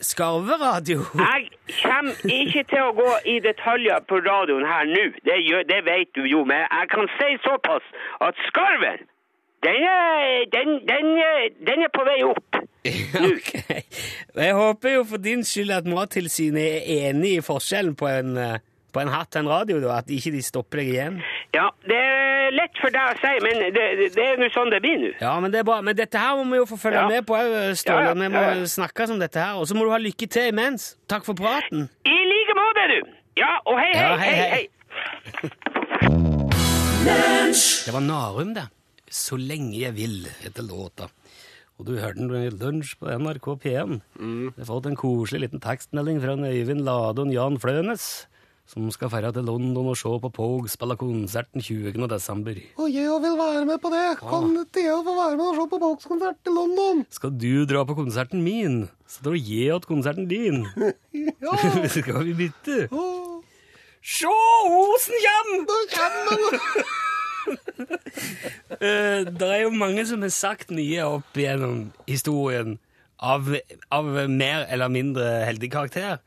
Skarveradio? 0.00 1.00
Jeg 1.18 1.48
kommer 1.82 2.14
ikke 2.30 2.62
til 2.70 2.82
å 2.86 2.92
gå 2.98 3.08
i 3.32 3.38
detaljer 3.42 4.04
på 4.08 4.20
radioen 4.22 4.66
her 4.68 4.86
nå, 4.86 5.04
det, 5.26 5.38
det 5.70 5.80
vet 5.88 6.12
du 6.14 6.22
jo, 6.30 6.44
men 6.46 6.62
jeg 6.64 6.90
kan 6.92 7.08
si 7.18 7.30
såpass 7.46 7.86
at 8.22 8.38
skarven, 8.46 9.02
den 9.66 9.82
er, 9.90 10.44
den, 10.54 10.68
den, 10.86 11.08
er- 11.18 11.50
den 11.66 11.82
er 11.82 11.90
på 11.96 12.04
vei 12.06 12.20
opp. 12.28 12.60
ok. 13.32 13.50
Jeg 14.38 14.54
håper 14.54 14.94
jo 14.94 15.04
for 15.10 15.18
din 15.18 15.42
skyld 15.44 15.74
at 15.80 15.88
Mattilsynet 15.90 16.62
er 16.78 17.08
enig 17.10 17.32
i 17.40 17.44
forskjellen 17.44 17.96
på 17.98 18.06
en, 18.06 18.36
eh, 18.38 18.60
på 18.92 19.00
en 19.02 19.10
hatt 19.12 19.30
til 19.34 19.42
en 19.44 19.50
radio, 19.52 19.78
da, 19.82 19.98
at 20.00 20.08
ikke 20.12 20.32
de 20.34 20.40
stopper 20.42 20.80
deg 20.82 20.88
igjen. 20.94 21.18
Ja, 21.54 21.66
det 21.88 21.96
er 21.98 22.50
lett 22.56 22.78
for 22.80 22.90
deg 22.94 23.12
å 23.12 23.16
si, 23.20 23.32
men 23.44 23.60
det, 23.76 23.84
det, 24.14 24.24
er 24.24 24.40
jo 24.40 24.48
sånn 24.54 24.70
det 24.72 24.80
blir 24.84 24.98
nå. 25.02 25.10
Ja, 25.20 25.34
men 25.40 25.52
det 25.52 25.60
er 25.60 25.66
bra. 25.68 25.80
Men 25.84 25.96
dette 25.98 26.18
her 26.20 26.36
må 26.40 26.46
vi 26.54 26.60
jo 26.62 26.66
få 26.70 26.78
følge 26.80 27.02
Ja. 27.02 27.08
med 27.08 27.26
på 27.28 27.36
òg, 27.36 27.56
Ståle. 27.76 28.06
Ja, 28.08 28.14
ja, 28.14 28.14
Vi 28.14 28.28
må 28.32 28.66
snakkes 28.72 29.10
om 29.14 29.20
dette 29.20 29.40
her. 29.42 29.54
Og 29.60 29.68
så 29.68 29.76
må 29.76 29.84
du 29.84 29.92
ha 29.92 30.00
lykke 30.00 30.28
til 30.28 30.48
imens. 30.52 30.96
Takk 31.08 31.24
for 31.28 31.34
praten. 31.38 31.88
I 32.08 32.16
like 32.32 32.56
måte, 32.58 32.88
du. 32.94 32.98
Ja, 33.38 33.52
og 33.66 33.78
hei, 33.78 33.92
hei, 33.94 34.00
Ja, 34.02 34.16
hei, 34.16 34.32
hei, 34.34 34.48
hei. 34.50 34.68
hei. 35.42 35.68
Det 37.86 37.92
var 37.94 38.02
Narum, 38.04 38.54
det. 38.56 38.66
Så 39.08 39.38
lenge 39.40 39.78
jeg 39.80 39.94
vil, 39.96 40.26
heter 40.42 40.66
låta. 40.68 41.08
Og 41.78 41.86
du 41.86 41.94
hørte 41.96 42.18
den 42.26 42.34
i 42.34 42.50
lunsj 42.50 42.96
på 42.98 43.06
NRK 43.22 43.46
P1. 43.62 43.92
Jeg 44.18 44.52
har 44.58 44.66
fått 44.68 44.88
en 44.90 44.98
koselig 44.98 45.44
liten 45.46 45.62
tekstmelding 45.62 46.18
fra 46.20 46.34
Øyvind 46.34 46.82
Lade 46.84 47.22
og 47.22 47.32
Jan 47.32 47.56
Flønes, 47.62 48.26
som 48.68 48.90
skal 48.92 49.08
feire 49.08 49.30
til 49.32 49.46
London 49.48 49.88
og 49.88 49.96
se 49.96 50.10
på 50.22 50.30
Pogue 50.34 50.68
spille 50.68 50.96
konserten 51.00 51.64
20. 51.64 52.04
desember. 52.10 52.58
Og 52.76 52.90
jeg 52.92 53.14
vil 53.24 53.36
være 53.40 53.64
med 53.68 53.80
på 53.80 53.88
det. 53.94 54.04
Kan 54.20 54.50
Thea 54.76 54.98
få 55.06 55.14
være 55.16 55.38
med 55.38 55.46
og 55.46 55.56
se 55.56 55.66
på 55.72 55.80
Pogues-konsert 55.84 56.50
i 56.50 56.52
London? 56.52 57.04
Skal 57.10 57.32
du 57.32 57.64
dra 57.70 57.84
på 57.88 57.96
konserten 57.96 58.44
min, 58.44 58.82
så 59.08 59.24
drar 59.24 59.38
jeg 59.38 59.68
igjen 59.68 59.88
konserten 59.88 60.28
din. 60.30 60.66
Ja. 61.42 61.54
skal 61.94 62.24
vi 62.26 62.34
bytte? 62.36 62.88
Åh, 62.92 63.38
Sjå, 64.04 64.30
osen 64.68 65.16
kjem! 65.24 65.50
Da 65.68 65.78
kjem 65.94 66.18
han! 66.32 66.48
Eh, 68.78 69.22
det 69.24 69.46
er 69.48 69.62
jo 69.62 69.70
mange 69.72 70.02
som 70.04 70.20
har 70.20 70.30
sagt 70.34 70.68
mye 70.74 71.00
opp 71.16 71.38
gjennom 71.40 71.86
historien 72.04 72.74
av, 73.16 73.48
av 73.88 74.10
mer 74.28 74.66
eller 74.68 74.92
mindre 74.92 75.24
heldig 75.48 75.70
karakter. 75.72 76.18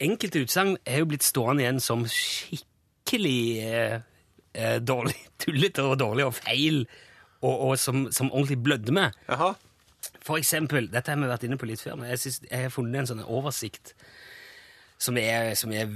Enkelte 0.00 0.44
utsagn 0.44 0.76
er 0.88 1.02
jo 1.02 1.08
blitt 1.10 1.26
stående 1.26 1.64
igjen 1.64 1.80
som 1.84 2.06
skikkelig 2.08 3.40
eh, 3.66 3.96
eh, 4.54 4.78
dårlig, 4.80 5.16
tullete 5.42 5.84
og 5.84 5.98
dårlig 6.00 6.28
og 6.28 6.36
feil, 6.38 6.84
og, 7.40 7.54
og 7.54 7.74
som, 7.80 8.06
som 8.14 8.32
ordentlig 8.32 8.60
blødde 8.64 8.94
med. 8.96 9.16
Jaha. 9.28 9.52
For 10.24 10.40
eksempel, 10.40 10.88
dette 10.92 11.12
har 11.12 11.20
vi 11.20 11.28
vært 11.28 11.44
inne 11.44 11.58
på 11.60 11.68
litt 11.68 11.82
før, 11.82 11.98
men 12.00 12.12
jeg, 12.12 12.22
synes, 12.24 12.42
jeg 12.48 12.66
har 12.66 12.72
funnet 12.72 13.02
en 13.02 13.10
sånn 13.10 13.24
oversikt 13.26 13.94
som 15.00 15.16
er, 15.16 15.54
som 15.56 15.72
er 15.72 15.88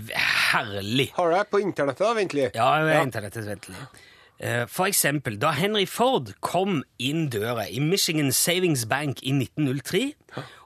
herlig. 0.53 1.11
Har 1.17 1.31
du 1.31 1.37
det 1.37 1.45
på 1.53 1.61
internettet, 1.61 2.05
da, 2.05 2.13
ventelig? 2.17 2.51
Ja, 2.57 2.69
ja. 2.89 3.03
internettet 3.05 3.49
ventelig. 3.49 3.77
Eh, 4.41 4.65
For 4.69 4.89
eksempel, 4.89 5.37
da 5.41 5.53
Henry 5.57 5.85
Ford 5.87 6.33
kom 6.45 6.83
inn 6.99 7.29
døra 7.33 7.67
i 7.69 7.81
Michigan 7.85 8.33
Savings 8.33 8.87
Bank 8.91 9.23
i 9.23 9.35
1903 9.37 10.05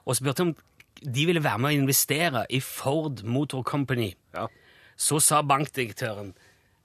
og 0.05 0.15
spurte 0.17 0.47
om 0.47 0.55
de 1.03 1.25
ville 1.25 1.43
være 1.43 1.59
med 1.59 1.69
å 1.71 1.79
investere 1.81 2.45
i 2.49 2.59
Ford 2.59 3.23
Motor 3.23 3.63
Company, 3.63 4.13
Ja. 4.35 4.47
så 4.97 5.19
sa 5.19 5.41
bankdirektøren 5.41 6.33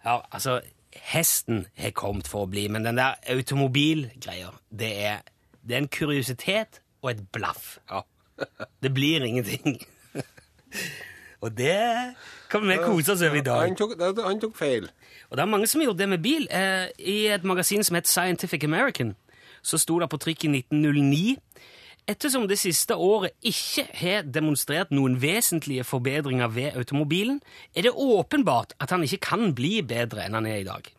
ja, 0.05 0.21
altså, 0.31 0.61
hesten 0.93 1.67
har 1.79 1.91
kommet 1.91 2.29
for 2.29 2.45
å 2.45 2.51
bli, 2.51 2.69
men 2.69 2.85
den 2.85 2.97
der 3.01 3.15
automobilgreia, 3.29 4.51
det 4.71 5.21
det 5.65 5.75
er 5.75 5.81
en 5.81 5.89
kuriositet 5.89 6.83
og 7.03 7.11
et 7.11 7.23
blaff. 7.33 7.79
Ja. 7.91 8.03
Det 8.83 8.91
blir 8.95 9.25
ingenting. 9.25 9.79
og 11.45 11.57
det 11.57 12.15
kan 12.51 12.69
vi 12.69 12.77
kose 12.77 13.13
oss 13.13 13.23
over 13.23 13.39
i 13.39 13.41
dag. 13.41 13.63
Han 13.69 13.77
tok, 13.77 13.95
han 14.25 14.41
tok 14.41 14.57
feil. 14.57 14.89
Og 15.31 15.37
det 15.39 15.43
er 15.43 15.49
mange 15.49 15.67
som 15.67 15.81
har 15.81 15.87
gjort 15.89 15.99
det 15.99 16.09
med 16.09 16.23
bil. 16.23 16.45
Eh, 16.51 16.89
I 16.99 17.27
et 17.33 17.45
magasin 17.45 17.85
som 17.85 17.97
het 17.97 18.09
Scientific 18.09 18.65
American, 18.65 19.15
så 19.63 19.79
sto 19.81 19.99
det 20.01 20.11
på 20.13 20.21
trykk 20.21 20.45
i 20.45 20.53
1909 20.61 21.37
Ettersom 22.09 22.45
det 22.49 22.59
siste 22.61 22.97
året 23.01 23.33
ikke 23.49 23.87
har 23.97 24.27
demonstrert 24.29 24.91
noen 24.93 25.15
vesentlige 25.23 25.85
forbedringer 25.89 26.51
ved 26.53 26.75
automobilen, 26.77 27.39
er 27.75 27.87
det 27.87 27.93
åpenbart 27.97 28.75
at 28.81 28.91
han 28.93 29.03
ikke 29.07 29.23
kan 29.25 29.55
bli 29.57 29.79
bedre 29.83 30.27
enn 30.27 30.37
han 30.37 30.47
er 30.47 30.59
i 30.61 30.67
dag. 30.69 30.91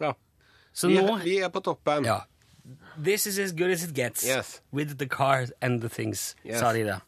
Ja. 0.00 0.12
Så 0.72 0.88
Vi, 0.88 0.96
nå 0.96 1.18
vi 1.20 1.36
er 1.44 1.48
på 1.52 1.60
toppen. 1.60 2.06
Ja. 2.08 2.20
This 2.96 3.26
is 3.26 3.38
as 3.38 3.52
good 3.52 3.70
as 3.74 3.82
it 3.84 3.92
gets 3.94 4.24
Yes. 4.24 4.62
with 4.72 4.96
the 4.98 5.08
car 5.08 5.46
and 5.60 5.80
the 5.82 5.88
things, 5.92 6.36
Yes. 6.46 6.58
sa 6.60 6.72
de 6.72 6.84
der. 6.84 7.00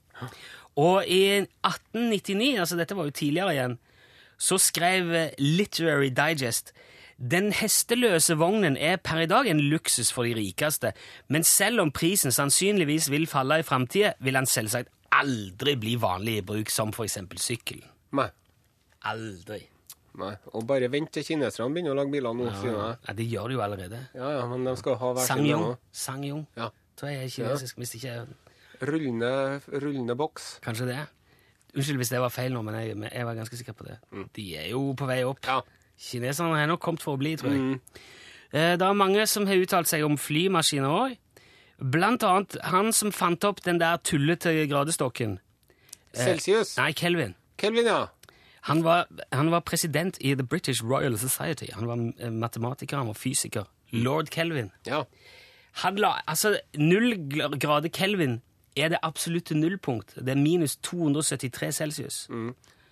Og 0.77 1.07
i 1.07 1.23
1899, 1.65 2.59
altså 2.59 2.77
dette 2.77 2.97
var 2.97 3.05
jo 3.05 3.11
tidligere 3.11 3.55
igjen, 3.55 3.79
så 4.39 4.59
skrev 4.59 5.31
Literary 5.39 6.11
Digest 6.11 6.73
den 7.25 7.53
hesteløse 7.57 8.37
vognen 8.37 8.77
er 8.77 8.99
per 9.01 9.23
i 9.23 9.29
dag 9.31 9.47
en 9.49 9.61
luksus 9.71 10.11
for 10.13 10.27
de 10.29 10.35
rikeste, 10.37 10.91
men 11.33 11.45
selv 11.49 11.81
om 11.85 11.93
prisen 11.95 12.35
sannsynligvis 12.35 13.09
vil 13.13 13.25
falle 13.31 13.61
i 13.63 13.67
framtida, 13.67 14.13
vil 14.21 14.37
han 14.37 14.49
selvsagt 14.51 14.91
aldri 15.15 15.77
bli 15.81 15.95
vanlig 16.03 16.41
i 16.41 16.45
bruk 16.45 16.73
som 16.75 16.91
eksempel 17.05 17.39
sykkel. 17.41 17.81
Nei. 18.19 18.29
Aldri. 19.09 19.61
Nei. 20.21 20.33
Og 20.55 20.67
bare 20.69 20.89
vent 20.93 21.11
til 21.15 21.25
kineserne 21.27 21.73
begynner 21.75 21.95
å 21.95 21.99
lage 21.99 22.13
biler 22.13 22.35
nå, 22.37 22.47
Ja. 22.51 22.97
Ja, 23.09 23.13
det 23.15 23.27
gjør 23.31 23.49
de 23.49 23.55
jo 23.57 23.63
allerede. 23.65 24.01
Ja, 24.15 24.31
ja, 24.39 24.47
men 24.51 24.65
de 24.65 24.77
skal 24.77 24.97
ha 25.01 25.13
hver 25.13 25.25
sin 25.27 25.37
Sangyong. 25.37 25.65
nå. 25.65 25.77
Sangyong. 25.93 26.47
Ja. 26.57 26.69
Tror 26.97 27.11
jeg 27.11 27.25
er 27.25 27.31
kinesisk, 27.35 27.77
hvis 27.79 27.95
ikke 27.99 28.27
Rullende, 28.85 29.61
rullende 29.71 30.17
boks. 30.19 30.59
Kanskje 30.63 30.87
det. 30.91 30.99
Unnskyld 31.75 31.97
hvis 32.03 32.11
det 32.11 32.21
var 32.21 32.31
feil 32.31 32.53
nå, 32.53 32.63
men 32.63 32.75
jeg, 32.75 32.97
jeg 33.13 33.27
var 33.27 33.35
ganske 33.39 33.57
sikker 33.59 33.73
på 33.73 33.87
det. 33.87 33.97
De 34.37 34.45
er 34.59 34.69
jo 34.71 34.93
på 34.99 35.07
vei 35.09 35.23
opp. 35.27 35.41
Ja. 35.47 35.61
Kineserne 36.01 36.59
har 36.59 36.69
nok 36.71 36.83
kommet 36.83 37.05
for 37.05 37.17
å 37.17 37.21
bli, 37.21 37.37
tror 37.41 37.55
jeg. 37.55 37.61
Mm. 37.61 38.03
Det 38.55 38.87
er 38.87 38.97
mange 38.99 39.25
som 39.27 39.49
har 39.49 39.59
uttalt 39.59 39.91
seg 39.91 40.05
om 40.07 40.19
flymaskiner 40.21 40.91
òg. 40.91 41.17
Blant 41.79 42.23
annet 42.23 42.55
han 42.71 42.93
som 42.95 43.11
fant 43.15 43.43
opp 43.45 43.65
den 43.67 43.81
der 43.83 43.99
tullete 44.07 44.53
gradestokken. 44.71 45.39
Celsius. 46.15 46.77
Nei, 46.79 46.93
Kelvin. 46.95 47.35
Kelvin, 47.59 47.89
ja. 47.91 48.07
Han 48.65 48.85
var, 48.85 49.09
han 49.33 49.51
var 49.51 49.61
president 49.61 50.17
i 50.21 50.35
The 50.35 50.43
British 50.43 50.83
Royal 50.85 51.19
Society. 51.19 51.67
Han 51.73 51.87
var 51.87 51.99
eh, 52.19 52.31
matematiker, 52.31 52.97
han 52.97 53.11
var 53.11 53.19
fysiker. 53.19 53.67
Lord 53.93 54.31
Kelvin. 54.31 54.71
Ja. 54.87 55.05
Han 55.83 55.99
la, 56.01 56.15
altså, 56.27 56.57
Null 56.79 57.19
grader 57.61 57.89
Kelvin 57.89 58.41
er 58.77 58.89
det 58.89 58.99
absolutte 59.03 59.55
nullpunkt. 59.55 60.15
Det 60.17 60.33
er 60.33 60.41
minus 60.41 60.77
273 60.77 61.75
celsius. 61.75 62.25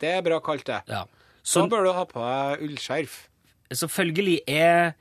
Det 0.01 0.11
er 0.11 0.23
bra 0.23 0.39
kalt, 0.45 0.67
det. 0.67 0.83
Ja. 0.89 1.05
Så 1.43 1.61
da 1.65 1.67
bør 1.73 1.85
du 1.85 1.93
ha 1.93 2.05
på 2.05 2.23
deg 2.23 2.63
ullskjerf. 2.69 3.29
Så 3.73 3.89
følgelig 3.89 4.41
er 4.47 4.93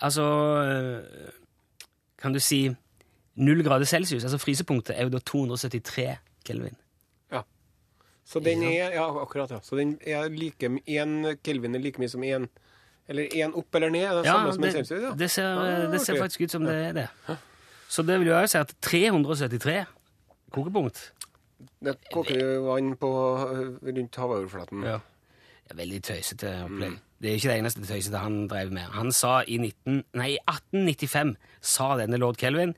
altså 0.00 0.24
Kan 2.20 2.32
du 2.32 2.40
si 2.40 2.68
null 3.40 3.62
grader 3.64 3.84
celsius, 3.88 4.24
altså 4.24 4.38
frysepunktet, 4.40 4.96
er 4.98 5.06
jo 5.08 5.12
da 5.14 5.18
273 5.24 6.16
kelvin. 6.44 6.74
Ja. 7.32 7.42
Så 8.24 8.40
den 8.44 8.62
er 8.62 8.92
Ja, 8.94 9.06
akkurat, 9.22 9.50
ja. 9.50 9.60
Så 9.64 9.76
den 9.78 9.98
er 10.06 10.28
like 10.28 10.68
Én 10.88 11.36
kelvin 11.44 11.74
er 11.74 11.80
like 11.80 11.98
mye 12.00 12.08
som 12.08 12.20
én 12.22 12.48
Eller 13.08 13.26
én 13.34 13.54
opp 13.56 13.74
eller 13.74 13.90
ned? 13.90 14.04
Er 14.04 14.14
det 14.20 14.26
Ja, 14.26 14.32
samme 14.36 14.52
som 14.52 14.64
en 14.64 14.72
celsius? 14.72 15.02
Ja. 15.02 15.14
det, 15.18 15.30
ser, 15.30 15.44
Ah, 15.58 15.90
det 15.90 16.00
ser 16.00 16.18
faktisk 16.20 16.40
ut 16.40 16.50
som 16.50 16.64
det 16.64 16.74
er 16.74 16.92
det. 16.92 17.08
Så 17.88 18.02
det 18.06 18.18
vil 18.20 18.28
jo 18.28 18.46
si 18.46 18.58
at 18.58 18.74
373 18.80 19.86
kokepunkt 20.52 21.12
Det 21.82 21.96
koker 22.12 22.38
jo 22.38 22.62
vann 22.68 22.94
på, 22.96 23.10
rundt 23.82 24.16
havoverflaten. 24.16 24.84
ja. 24.84 24.98
Veldig 25.76 26.02
tøysete 26.02 26.50
opplegg. 26.64 26.98
Det 27.20 27.30
er 27.30 27.36
ikke 27.38 27.50
det 27.50 27.58
eneste 27.60 27.82
tøysete 27.84 28.20
han 28.22 28.46
drev 28.48 28.72
med. 28.74 28.88
Han 28.96 29.12
sa 29.12 29.40
i 29.46 29.58
19, 29.60 30.00
nei, 30.18 30.30
1895 30.48 31.34
sa 31.60 31.92
denne 32.00 32.18
lord 32.18 32.40
Kelvin 32.40 32.74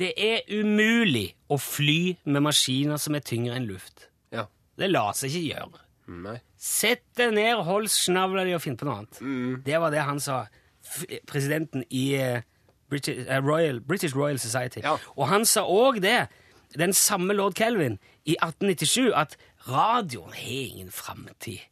det 0.00 0.12
er 0.16 0.46
umulig 0.50 1.32
å 1.52 1.58
fly 1.60 2.16
med 2.24 2.44
maskiner 2.46 3.00
som 3.00 3.16
er 3.16 3.24
tyngre 3.26 3.58
enn 3.58 3.68
luft. 3.68 4.08
Ja. 4.32 4.46
Det 4.78 4.88
lar 4.90 5.12
seg 5.16 5.34
ikke 5.34 5.58
gjøre. 5.58 5.82
Nei. 6.22 6.38
Sett 6.58 7.04
deg 7.18 7.34
ned, 7.36 7.60
hold 7.66 7.90
snavla 7.92 8.46
di 8.46 8.54
og 8.56 8.62
finn 8.64 8.78
på 8.80 8.88
noe 8.88 9.02
annet. 9.02 9.20
Det 9.66 9.80
var 9.82 9.92
det 9.94 10.06
han 10.06 10.20
sa. 10.22 10.44
F 10.82 11.04
presidenten 11.30 11.84
i 11.94 12.06
eh, 12.18 12.42
British, 12.90 13.20
uh, 13.28 13.38
Royal, 13.38 13.78
British 13.80 14.16
Royal 14.16 14.40
Society. 14.42 14.80
Ja. 14.82 14.96
Og 15.14 15.28
han 15.30 15.46
sa 15.46 15.62
òg 15.62 16.00
det, 16.02 16.26
den 16.74 16.96
samme 16.96 17.36
lord 17.38 17.54
Kelvin, 17.54 18.00
i 18.24 18.34
1897, 18.40 19.12
at 19.14 19.36
radioen 19.68 20.34
har 20.34 20.58
ingen 20.72 20.90
framtid. 20.90 21.62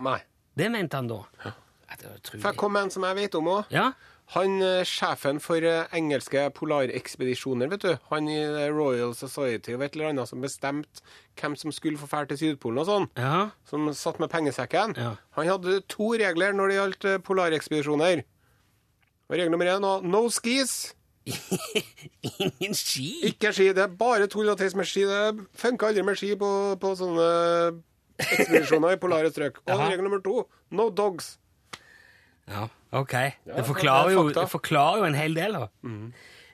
Nei. 0.00 0.20
Det 0.56 0.70
mente 0.72 0.96
han 0.96 1.08
da. 1.10 1.20
Ja. 1.44 1.52
For 1.92 2.48
jeg 2.48 2.56
komme 2.56 2.78
med 2.78 2.86
en 2.88 2.90
som 2.94 3.04
jeg 3.04 3.16
vet 3.18 3.34
om 3.36 3.48
òg. 3.52 3.64
Ja, 3.72 3.92
Han 4.32 4.62
eh, 4.64 4.80
sjefen 4.88 5.40
for 5.44 5.60
eh, 5.60 5.90
engelske 5.92 6.46
polarekspedisjoner, 6.56 7.68
vet 7.68 7.82
du. 7.84 7.90
Han 8.08 8.28
i 8.32 8.38
eh, 8.40 8.70
Royal 8.72 9.12
Society 9.18 9.74
og 9.74 9.82
et 9.84 9.92
eller 9.98 10.08
annet 10.08 10.30
som 10.30 10.40
bestemte 10.40 11.02
hvem 11.36 11.56
som 11.58 11.72
skulle 11.74 12.00
få 12.00 12.06
fære 12.08 12.30
til 12.30 12.38
Sydpolen 12.40 12.80
og 12.80 12.88
sånn. 12.88 13.08
ja, 13.18 13.50
Som 13.68 13.90
satt 13.92 14.22
med 14.22 14.30
pengesekken. 14.32 14.94
Ja. 14.96 15.10
Han 15.36 15.50
hadde 15.50 15.82
to 15.92 16.14
regler 16.16 16.56
når 16.56 16.68
det 16.72 16.78
gjaldt 16.78 17.08
polarekspedisjoner. 17.28 18.24
Og 19.28 19.36
regel 19.36 19.52
nummer 19.52 19.68
én 19.68 19.84
var 19.84 20.00
no 20.06 20.24
skis. 20.32 20.94
ingen 22.22 22.74
ski. 22.74 23.10
Ikke 23.28 23.52
ski. 23.52 23.68
Det 23.76 23.84
er 23.84 23.92
bare 24.00 24.26
tull 24.32 24.48
og 24.48 24.58
tøys 24.58 24.74
med 24.78 24.88
ski. 24.88 25.04
Det 25.08 25.46
funka 25.60 25.90
aldri 25.92 26.02
med 26.06 26.16
ski 26.18 26.32
på, 26.40 26.50
på 26.80 26.94
sånne 26.98 27.28
ekspedisjoner 28.18 28.96
i 28.96 29.00
polare 29.00 29.30
strøk. 29.30 29.62
Og 29.66 29.72
Jaha. 29.74 29.88
regel 29.90 30.04
nummer 30.06 30.20
to 30.24 30.44
no 30.70 30.88
dogs. 30.90 31.38
Ja, 32.48 32.66
ok. 32.90 33.12
det, 33.46 33.66
forklarer 33.66 34.08
er 34.08 34.12
jo, 34.12 34.28
det 34.28 34.48
forklarer 34.50 34.98
jo 34.98 35.04
en 35.04 35.14
hel 35.14 35.36
del, 35.36 35.52
da. 35.52 35.68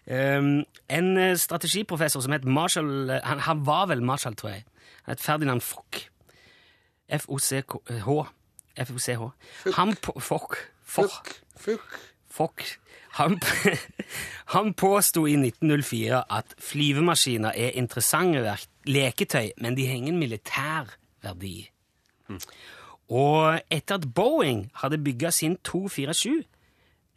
Um, 0.09 0.65
en 0.89 1.17
eh, 1.21 1.37
strategiprofessor 1.37 2.23
som 2.25 2.33
het 2.33 2.45
Marshall 2.45 3.11
eh, 3.11 3.25
han, 3.25 3.43
han 3.45 3.67
var 3.67 3.87
vel 3.91 4.03
Marshall, 4.03 4.37
tror 4.37 4.51
jeg. 4.51 4.65
Han 5.05 5.13
het 5.13 5.21
Ferdinand 5.21 5.61
Fock. 5.61 6.09
F-O-C-H. 7.13 8.17
F-O-C-H. 8.85 9.31
Han 9.77 9.97
på, 9.97 10.21
Fock. 10.21 10.57
Fock. 10.85 11.33
Fuck. 12.31 12.79
Han, 13.19 13.41
han 14.55 14.75
påsto 14.75 15.27
i 15.27 15.35
1904 15.35 16.23
at 16.31 16.55
flyvemaskiner 16.63 17.57
er 17.57 17.77
interessante 17.81 18.57
leketøy, 18.87 19.51
men 19.59 19.77
de 19.77 19.87
har 19.89 19.99
ingen 19.99 20.21
militær 20.21 20.95
verdi. 21.25 21.71
Og 23.09 23.61
etter 23.73 23.97
at 23.97 24.07
Boeing 24.15 24.67
hadde 24.83 25.01
bygga 25.01 25.33
sin 25.33 25.57
247, 25.65 26.45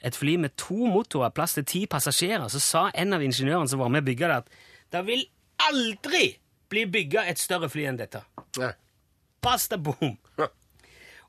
et 0.02 0.18
fly 0.18 0.36
med 0.42 0.56
to 0.58 0.88
motorer, 0.90 1.34
plass 1.36 1.54
til 1.58 1.66
ti 1.68 1.82
passasjerer, 1.90 2.48
så 2.50 2.62
sa 2.64 2.84
en 2.98 3.14
av 3.14 3.22
ingeniørene 3.22 3.70
som 3.70 3.82
var 3.84 3.92
med 3.94 4.06
å 4.06 4.08
bygge 4.08 4.30
det, 4.32 4.38
at 4.42 4.96
det 4.96 5.04
vil 5.08 5.26
aldri 5.68 6.24
bli 6.72 6.88
bygga 6.90 7.28
et 7.30 7.40
større 7.40 7.70
fly 7.70 7.86
enn 7.90 8.00
dette. 8.00 8.24
Nei. 8.58 8.72
Basta 9.42 9.78
boom! 9.78 10.16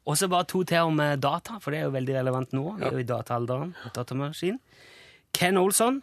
Og 0.03 0.17
så 0.19 0.27
bare 0.27 0.49
to 0.51 0.65
til 0.67 0.89
om 0.89 0.99
eh, 1.01 1.19
data, 1.21 1.61
for 1.63 1.71
det 1.71 1.79
er 1.79 1.87
jo 1.87 1.95
veldig 1.95 2.15
relevant 2.17 2.55
nå. 2.57 2.65
Det 2.79 2.89
er 2.89 2.97
jo 2.97 3.03
i 3.05 3.07
dataalderen. 3.07 3.75
Datamaskin. 3.95 4.59
Ken 5.37 5.61
Olson 5.61 6.01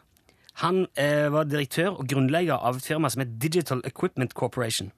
han 0.59 0.85
eh, 0.99 1.27
var 1.31 1.47
direktør 1.47 1.99
og 1.99 2.07
grunnlegger 2.09 2.59
av 2.59 2.79
et 2.79 2.87
firma 2.87 3.11
som 3.11 3.23
het 3.23 3.35
Digital 3.39 3.83
Equipment 3.87 4.33
Corporation. 4.35 4.91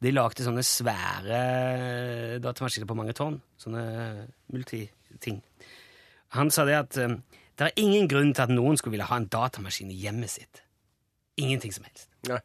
De 0.00 0.12
lagde 0.14 0.44
sånne 0.46 0.64
svære 0.64 1.40
eh, 1.40 2.36
datamaskiner 2.40 2.88
på 2.88 2.96
mange 2.96 3.12
tonn. 3.16 3.36
Sånne 3.60 3.82
multiting. 4.52 5.42
Han 6.36 6.52
sa 6.54 6.64
det 6.68 6.78
at 6.78 7.00
eh, 7.00 7.18
det 7.60 7.66
er 7.66 7.82
ingen 7.82 8.08
grunn 8.08 8.32
til 8.32 8.46
at 8.46 8.52
noen 8.54 8.78
skulle 8.80 8.96
ville 8.96 9.08
ha 9.10 9.18
en 9.20 9.28
datamaskin 9.28 9.90
i 9.92 9.98
hjemmet 10.00 10.32
sitt. 10.32 10.62
Ingenting 11.40 11.74
som 11.76 11.84
helst. 11.84 12.08
Nei. 12.30 12.40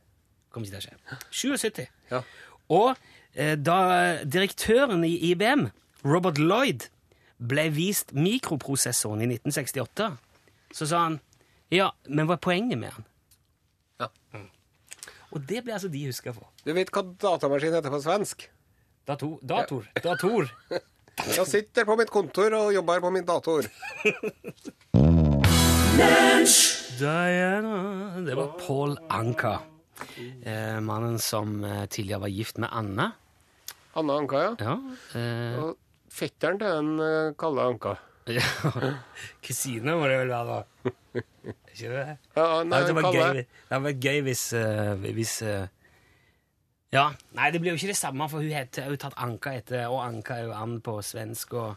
Kommer 0.51 0.67
ikke 0.67 0.81
til 0.81 0.91
å 0.91 0.97
skje. 0.97 1.21
77. 1.31 1.85
Ja. 2.11 2.21
Og 2.75 2.91
eh, 3.33 3.55
da 3.55 3.79
direktøren 4.27 5.05
i 5.07 5.13
IBM, 5.31 5.69
Robert 6.03 6.41
Lloyd, 6.41 6.89
ble 7.39 7.69
vist 7.75 8.11
mikroprosessoren 8.15 9.23
i 9.23 9.29
1968, 9.31 10.11
så 10.75 10.87
sa 10.87 11.05
han 11.07 11.19
ja, 11.73 11.89
men 12.07 12.27
hva 12.27 12.37
er 12.37 12.43
poenget 12.43 12.79
med 12.79 12.93
den? 12.95 13.07
Ja. 14.03 14.09
Og 15.36 15.43
det 15.43 15.65
ble 15.65 15.76
altså 15.76 15.89
de 15.91 16.06
huska 16.08 16.32
for. 16.32 16.48
Du 16.63 16.71
vet 16.76 16.91
hva 16.95 17.04
datamaskin 17.04 17.76
heter 17.76 17.91
på 17.91 18.00
svensk? 18.04 18.45
Dator. 19.06 19.36
Dator. 19.43 19.88
Dator. 20.06 20.48
Jeg 21.26 21.48
sitter 21.48 21.86
på 21.88 21.95
mitt 22.00 22.12
kontor 22.12 22.56
og 22.58 22.74
jobber 22.76 23.04
på 23.04 23.12
min 23.13 23.28
dator. 23.28 23.67
Diana 27.00 27.76
Det 28.24 28.36
var 28.36 28.56
Paul 28.60 28.98
Anka. 29.12 29.54
Eh, 30.43 30.80
mannen 30.84 31.19
som 31.19 31.63
eh, 31.63 31.86
tidligere 31.86 32.26
var 32.26 32.34
gift 32.36 32.58
med 32.60 32.69
Anna. 32.71 33.12
Anna 33.95 34.17
Anka, 34.19 34.41
ja. 34.43 34.56
Ja. 34.60 34.76
Eh, 35.19 35.60
Og 35.63 35.78
fetteren 36.12 36.60
til 36.60 36.67
den 36.67 37.00
uh, 37.00 37.63
Anka. 37.67 37.95
ja. 38.39 38.43
Kusine 39.43 39.95
må 39.95 40.08
det 40.12 40.19
vel 40.24 40.36
være, 40.36 40.60
da. 40.84 41.24
Ikke 41.45 41.91
det? 41.91 42.03
Ja, 42.38 42.45
nei, 42.65 42.81
det, 42.88 42.95
var 42.97 43.08
gøy, 43.13 43.41
det 43.45 43.71
hadde 43.71 43.86
vært 43.86 44.05
gøy 44.05 44.21
hvis, 44.25 44.43
uh, 44.58 45.10
hvis 45.17 45.34
uh, 45.45 45.65
Ja. 46.95 47.10
Nei, 47.38 47.49
det 47.51 47.62
blir 47.62 47.73
jo 47.73 47.79
ikke 47.79 47.91
det 47.91 47.99
samme, 47.99 48.27
for 48.31 48.43
hun 48.43 48.53
har 48.55 48.69
jo 48.71 48.99
tatt 49.01 49.17
Anka 49.21 49.51
etter 49.58 49.89
Og 49.91 49.99
Anka 50.03 50.39
er 50.39 50.47
jo 50.47 50.55
and 50.55 50.79
på 50.86 50.99
svensk. 51.03 51.53
og 51.53 51.75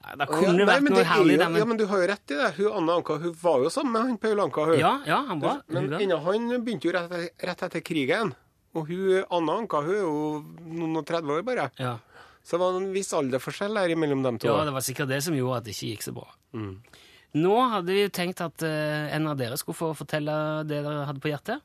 det 0.00 0.26
kunne 0.30 0.62
ja, 0.62 0.64
vært 0.64 0.86
noe 0.88 1.00
er 1.02 1.08
herlig 1.10 1.34
jo, 1.36 1.44
men 1.44 1.60
Ja, 1.60 1.64
men 1.68 1.78
du 1.80 1.84
har 1.90 2.00
jo 2.00 2.06
rett 2.08 2.32
i 2.32 2.36
det. 2.38 2.52
Hun 2.56 2.76
Anne 2.80 2.94
Anka 2.98 3.18
hun 3.20 3.34
var 3.42 3.64
jo 3.66 3.72
sammen 3.72 3.92
med 3.92 4.06
han 4.08 4.20
Paul 4.22 4.40
Anka. 4.46 4.68
Hun. 4.70 4.78
ja, 4.80 4.92
ja, 5.06 5.18
han 5.28 5.42
var 5.42 5.60
men 5.68 5.90
hun 5.92 6.14
han 6.24 6.64
begynte 6.64 6.88
jo 6.88 6.94
rett 6.96 7.42
rett 7.44 7.66
etter 7.68 7.84
krigen. 7.84 8.32
Og 8.72 8.88
hun, 8.88 9.24
Anne 9.28 9.58
Anka 9.60 9.82
hun 9.84 9.92
er 9.92 10.00
jo 10.00 10.22
noen 10.72 11.02
og 11.02 11.04
30 11.06 11.36
år 11.36 11.44
bare. 11.46 11.68
ja. 11.78 11.98
Så 12.42 12.56
det 12.56 12.62
var 12.62 12.76
en 12.78 12.88
viss 12.94 13.12
alderforskjell 13.12 13.76
der 13.76 13.92
mellom 14.00 14.22
dem 14.24 14.38
to. 14.40 14.48
ja, 14.48 14.64
det 14.64 14.72
var 14.72 14.84
sikkert 14.84 15.10
det 15.12 15.20
som 15.22 15.36
gjorde 15.36 15.58
at 15.60 15.66
det 15.66 15.74
ikke 15.76 15.90
gikk 15.92 16.06
så 16.06 16.14
bra. 16.16 16.24
Mm. 16.56 16.72
Nå 17.38 17.56
hadde 17.70 17.94
vi 17.94 18.04
jo 18.04 18.12
tenkt 18.12 18.40
at 18.42 18.64
eh, 18.66 19.10
en 19.14 19.28
av 19.30 19.38
dere 19.38 19.58
skulle 19.60 19.78
få 19.78 19.92
fortelle 19.98 20.34
det 20.66 20.80
dere 20.82 21.06
hadde 21.06 21.22
på 21.22 21.30
hjertet. 21.30 21.62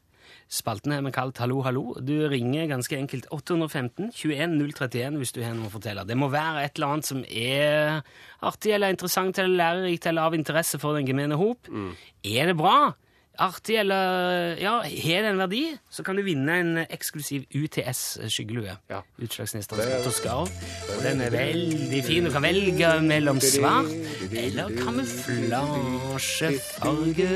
Spalten 0.49 0.93
er 0.93 1.01
med 1.01 1.13
kalt 1.13 1.39
Hallo, 1.41 1.59
hallo. 1.65 1.83
Du 2.05 2.13
ringer 2.29 2.67
ganske 2.69 2.97
enkelt 2.97 3.25
815 3.33 4.11
21 4.13 4.57
031 4.61 5.17
hvis 5.21 5.33
du 5.33 5.41
har 5.41 5.55
noe 5.57 5.69
å 5.69 5.73
fortelle. 5.73 6.05
Det 6.05 6.17
må 6.17 6.29
være 6.33 6.65
et 6.65 6.77
eller 6.77 6.95
annet 6.95 7.09
som 7.09 7.23
er 7.25 8.03
artig 8.45 8.75
eller 8.75 8.93
interessant 8.93 9.41
eller 9.41 9.57
lærerikt 9.57 10.05
eller 10.09 10.29
av 10.29 10.37
interesse 10.37 10.81
for 10.81 10.97
den 10.97 11.09
gemene 11.09 11.39
hop. 11.39 11.69
Mm. 11.69 11.91
Er 12.35 12.51
det 12.51 12.57
bra? 12.61 12.93
Artig 13.41 13.75
eller 13.81 14.55
ja, 14.61 14.77
har 14.79 15.23
det 15.25 15.29
en 15.31 15.39
verdi? 15.41 15.63
Så 15.91 16.03
kan 16.07 16.15
du 16.15 16.21
vinne 16.23 16.53
en 16.61 16.77
eksklusiv 16.85 17.43
UTS 17.51 18.17
skyggelue. 18.31 18.71
Ja. 18.91 19.01
Utslagsnes 19.19 19.67
transport 19.67 20.07
og 20.07 20.13
skarv. 20.15 20.47
Og 20.95 21.01
den 21.03 21.21
er 21.25 21.29
veldig 21.33 22.01
fin. 22.05 22.23
Du 22.27 22.31
kan 22.31 22.43
velge 22.45 23.01
mellom 23.03 23.39
svart 23.43 23.91
eller 24.31 24.69
kamuflasjefarge. 24.79 27.29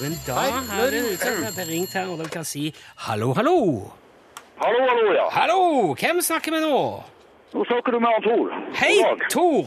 Men 0.00 0.12
da 0.26 0.34
har 0.72 0.90
det 0.94 1.02
utsatt 1.12 1.58
ringt 1.68 1.92
her, 1.96 2.06
og 2.08 2.18
dere 2.22 2.32
kan 2.32 2.44
si 2.48 2.70
hallo, 3.08 3.28
hallo. 3.36 3.58
Hallo, 4.60 4.80
hallo, 4.88 5.12
ja. 5.16 5.26
Hallo! 5.32 5.60
Hvem 5.96 6.20
snakker 6.24 6.52
vi 6.56 6.60
nå? 6.64 6.78
Nå 7.52 7.60
snakker 7.68 7.90
du 7.96 8.00
med 8.00 8.10
han 8.12 8.22
Tor. 8.24 8.46
Hei, 8.80 8.96
Tor! 9.32 9.66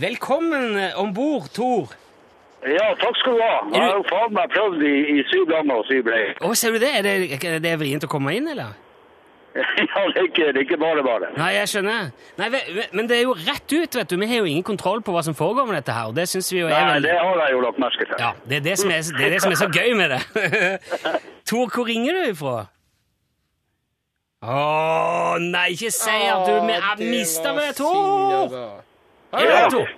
Velkommen 0.00 0.78
om 0.96 1.12
bord, 1.12 1.50
Tor. 1.52 1.92
Ja, 2.62 2.86
takk 3.00 3.16
skal 3.18 3.34
du 3.34 3.42
ha. 3.42 3.54
Jeg 3.74 3.82
har 3.82 3.96
jo 3.98 4.04
faen 4.06 4.34
meg 4.36 4.52
prøvd 4.54 4.82
i, 4.86 4.94
i 5.18 5.22
syv 5.32 5.48
ganger 5.50 5.80
og 5.80 5.86
syv 5.88 6.04
brei. 6.06 6.22
Å, 6.38 6.52
ser 6.54 6.76
du 6.76 6.78
det? 6.82 6.92
Er 7.00 7.02
det, 7.06 7.14
er 7.42 7.58
det 7.64 7.72
vrient 7.80 8.04
å 8.06 8.10
komme 8.12 8.34
inn, 8.38 8.46
eller? 8.52 8.76
ja, 9.58 10.02
det 10.08 10.16
er, 10.16 10.26
ikke, 10.30 10.46
det 10.54 10.60
er 10.62 10.64
ikke 10.64 10.78
bare 10.80 11.02
bare. 11.04 11.26
Nei, 11.36 11.50
jeg 11.58 11.68
skjønner. 11.74 12.06
Nei, 12.38 12.46
ve- 12.54 12.62
ve- 12.78 12.86
Men 12.96 13.08
det 13.10 13.18
er 13.18 13.24
jo 13.26 13.34
rett 13.36 13.74
ut, 13.74 13.98
vet 13.98 14.08
du. 14.08 14.14
Vi 14.22 14.28
har 14.30 14.38
jo 14.40 14.46
ingen 14.48 14.64
kontroll 14.64 15.02
på 15.04 15.12
hva 15.12 15.20
som 15.26 15.34
foregår 15.36 15.66
med 15.68 15.76
dette 15.80 15.92
her, 15.92 16.08
og 16.08 16.16
det 16.16 16.24
syns 16.30 16.48
vi 16.54 16.62
jo 16.62 16.70
er 16.70 16.76
Nei, 16.78 16.94
veldig 16.94 17.10
det 17.10 17.18
har 17.20 17.42
jeg 17.42 17.52
jo 17.58 17.60
lagt 17.66 17.82
merke 17.82 18.06
til. 18.08 18.14
Ja, 18.22 18.30
det 18.48 18.60
er 18.62 18.64
det 18.70 18.76
som 18.80 18.94
er, 18.94 19.02
det 19.18 19.26
er, 19.26 19.34
det 19.34 19.42
som 19.44 19.52
er 19.52 19.60
så 19.60 19.68
gøy 19.74 19.90
med 19.98 20.14
det. 20.14 20.22
Tor, 21.52 21.66
hvor 21.74 21.90
ringer 21.90 22.16
du 22.16 22.22
ifra? 22.30 22.54
Å 24.42 25.36
nei, 25.38 25.66
ikke 25.76 25.90
si 25.94 26.14
at 26.32 26.46
du 26.48 26.54
vi 26.66 26.78
har 26.86 27.02
mista 27.02 27.52
meg, 27.54 27.74
Tor! 27.78 28.56
Er 29.36 29.44
du 29.46 29.52
her, 29.52 29.68
Tor? 29.70 29.92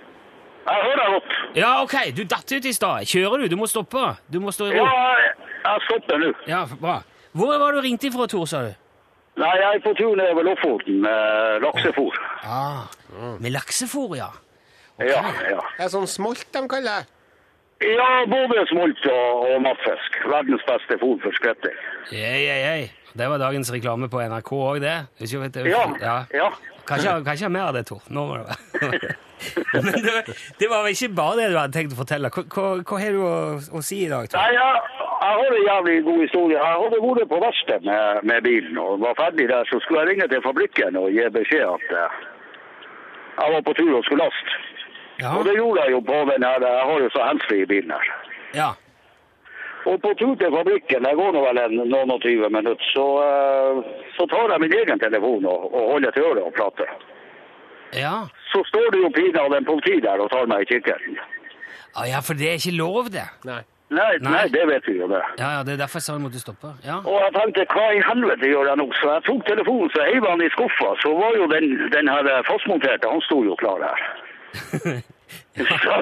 Jeg 0.65 0.81
hører 0.85 1.01
deg 1.01 1.11
godt. 1.15 1.35
Ja, 1.55 1.71
OK, 1.83 1.95
du 2.17 2.23
datt 2.25 2.51
ut 2.57 2.65
i 2.65 2.73
stad. 2.73 3.05
Kjører 3.09 3.43
du? 3.43 3.47
Du 3.53 3.57
må 3.59 3.67
stoppe. 3.69 4.05
Du 4.33 4.39
må 4.41 4.51
stå 4.55 4.71
i 4.71 4.75
Ja, 4.75 4.81
ro. 4.81 5.03
jeg, 5.21 5.35
jeg 5.65 5.83
stopper 5.89 6.17
nå. 6.23 6.31
Ja, 6.49 6.63
bra. 6.81 6.95
Hvor 7.35 7.57
var 7.61 7.75
du 7.75 7.81
ringt 7.85 8.03
ifra, 8.07 8.25
Tor, 8.31 8.45
sa 8.49 8.63
du? 8.65 8.73
Nei, 9.37 9.51
jeg 9.59 9.75
er 9.77 9.81
på 9.83 9.91
tur 9.99 10.15
nedover 10.15 10.45
Lofoten 10.47 11.01
med 11.03 11.61
laksefôr. 11.65 12.15
Ah, 12.47 12.85
med 13.43 13.51
laksefôr, 13.51 14.15
ja. 14.17 14.29
Ja, 15.03 15.21
ja. 15.43 15.59
Det 15.75 15.83
er 15.85 15.91
sånn 15.91 16.07
smolt 16.07 16.45
de 16.55 16.61
kaller 16.71 17.03
det. 17.03 17.11
Ja, 17.83 18.07
både 18.31 18.63
smolt 18.71 19.03
og, 19.11 19.41
og 19.51 19.57
mattfisk. 19.65 20.21
Verdens 20.31 20.63
beste 20.69 20.95
fôr 21.01 21.19
for 21.21 21.35
skvetting. 21.35 21.75
Yeah, 22.15 22.37
yeah, 22.39 22.61
yeah. 22.79 22.87
Det 23.15 23.27
var 23.31 23.39
dagens 23.43 23.69
reklame 23.75 24.07
på 24.11 24.23
NRK 24.23 24.51
òg, 24.55 24.79
det. 24.83 24.95
Vet 25.19 25.59
Ja, 25.67 25.83
ja. 25.99 26.15
ja. 26.33 26.49
Kan 26.87 26.99
ikke, 27.03 27.19
kan 27.27 27.35
ikke 27.35 27.49
ha 27.49 27.51
mer 27.51 27.67
av 27.69 27.75
det, 27.75 27.85
Tor. 27.91 28.01
Nå 28.07 28.25
må 28.29 28.39
det 28.39 28.47
være. 28.47 29.15
Men 29.85 29.91
det, 30.05 30.11
var- 30.15 30.29
det 30.59 30.67
var 30.71 30.83
vel 30.85 30.93
ikke 30.95 31.09
bare 31.17 31.35
det 31.39 31.47
du 31.51 31.57
hadde 31.59 31.75
tenkt 31.75 31.95
å 31.95 31.99
fortelle. 31.99 32.29
Hva, 32.35 32.43
hva, 32.55 32.67
hva 32.89 32.99
har 33.01 33.17
du 33.17 33.23
å, 33.25 33.33
å 33.79 33.81
si 33.85 33.97
i 34.05 34.11
dag, 34.11 34.29
Tor? 34.31 34.39
Nei, 34.39 34.53
jeg, 34.55 35.01
jeg 35.01 35.39
har 35.39 35.57
en 35.57 35.67
jævlig 35.69 35.95
god 36.07 36.21
historie. 36.25 36.55
Jeg 36.61 36.79
hadde 36.83 37.01
vært 37.07 37.29
på 37.33 37.41
verksted 37.43 37.89
med, 37.89 38.23
med 38.31 38.45
bilen 38.47 38.79
og 38.81 39.03
var 39.03 39.17
ferdig 39.19 39.49
der, 39.51 39.67
så 39.71 39.79
skulle 39.83 40.03
jeg 40.05 40.13
ringe 40.13 40.29
til 40.31 40.43
fabrikken 40.45 40.97
og 41.01 41.11
gi 41.15 41.27
beskjed 41.35 41.67
at 41.67 41.91
uh, 41.99 42.23
jeg 43.35 43.53
var 43.57 43.67
på 43.67 43.75
tur 43.81 43.91
og 43.99 44.07
skulle 44.07 44.23
laste. 44.29 44.57
Ja. 45.19 45.31
Og 45.39 45.45
det 45.47 45.53
gjorde 45.55 45.83
jeg 45.85 45.93
jo 45.95 46.01
på 46.07 46.17
den 46.31 46.43
her, 46.43 46.63
jeg 46.63 46.87
har 46.91 47.03
jo 47.05 47.11
så 47.13 47.27
handsfree 47.29 47.63
i 47.67 47.69
bilen 47.75 47.93
her. 47.95 48.09
ja. 48.55 48.71
Og 49.85 49.99
på 50.01 50.09
tur 50.17 50.31
til 50.41 50.49
fabrikken, 50.49 51.03
det 51.05 51.11
går 51.13 51.27
nå 51.35 51.41
vel 51.45 51.59
en 51.61 51.75
noen 51.91 52.09
og 52.15 52.23
tyve 52.23 52.47
minutter, 52.49 52.87
så, 52.95 53.03
uh, 53.21 53.83
så 54.15 54.25
tar 54.31 54.49
jeg 54.55 54.63
min 54.63 54.73
egen 54.79 54.97
telefon 55.03 55.45
og, 55.45 55.67
og 55.77 55.91
holder 55.91 56.15
til 56.15 56.25
øret 56.25 56.41
og 56.47 56.55
prater. 56.57 56.89
Ja. 57.97 58.17
Så 58.51 58.63
står 58.69 58.91
det 58.93 58.99
jo 59.03 59.13
pinadø 59.15 59.57
en 59.57 59.67
politi 59.67 59.99
der 60.03 60.21
og 60.23 60.29
tar 60.33 60.49
meg 60.51 60.65
i 60.65 60.69
kikkerten. 60.73 61.17
Ah, 61.95 62.05
ja, 62.09 62.19
for 62.19 62.35
det 62.35 62.49
er 62.49 62.59
ikke 62.59 62.75
lov, 62.75 63.09
det. 63.13 63.25
Nei. 63.47 63.61
Nei, 63.95 64.17
Nei. 64.17 64.31
nei, 64.33 64.45
det 64.49 64.63
vet 64.67 64.87
vi 64.89 64.95
jo 64.97 65.07
det. 65.07 65.21
Ja, 65.37 65.49
ja, 65.55 65.63
Det 65.63 65.73
er 65.75 65.81
derfor 65.83 66.01
jeg 66.01 66.07
sa 66.07 66.15
vi 66.17 66.23
måtte 66.25 66.39
stoppe. 66.41 66.71
Ja. 66.83 66.97
Og 67.05 67.17
jeg 67.21 67.33
tenkte, 67.35 67.65
hva 67.69 67.85
i 67.93 68.01
helvete 68.01 68.49
gjør 68.49 68.71
jeg 68.71 68.79
nå? 68.81 68.87
Så 68.99 69.11
jeg 69.13 69.23
tok 69.27 69.43
telefonen, 69.45 69.91
så 69.93 70.07
heiv 70.09 70.25
han 70.25 70.41
i 70.41 70.49
skuffa. 70.55 70.89
Så 71.03 71.11
var 71.19 71.37
jo 71.37 71.45
den, 71.53 71.67
den 71.93 72.09
her 72.09 72.31
eh, 72.33 72.41
fastmonterte, 72.49 73.11
han 73.13 73.21
sto 73.27 73.43
jo 73.45 73.55
klar 73.61 73.85
her. 73.85 74.07
så, 75.69 75.93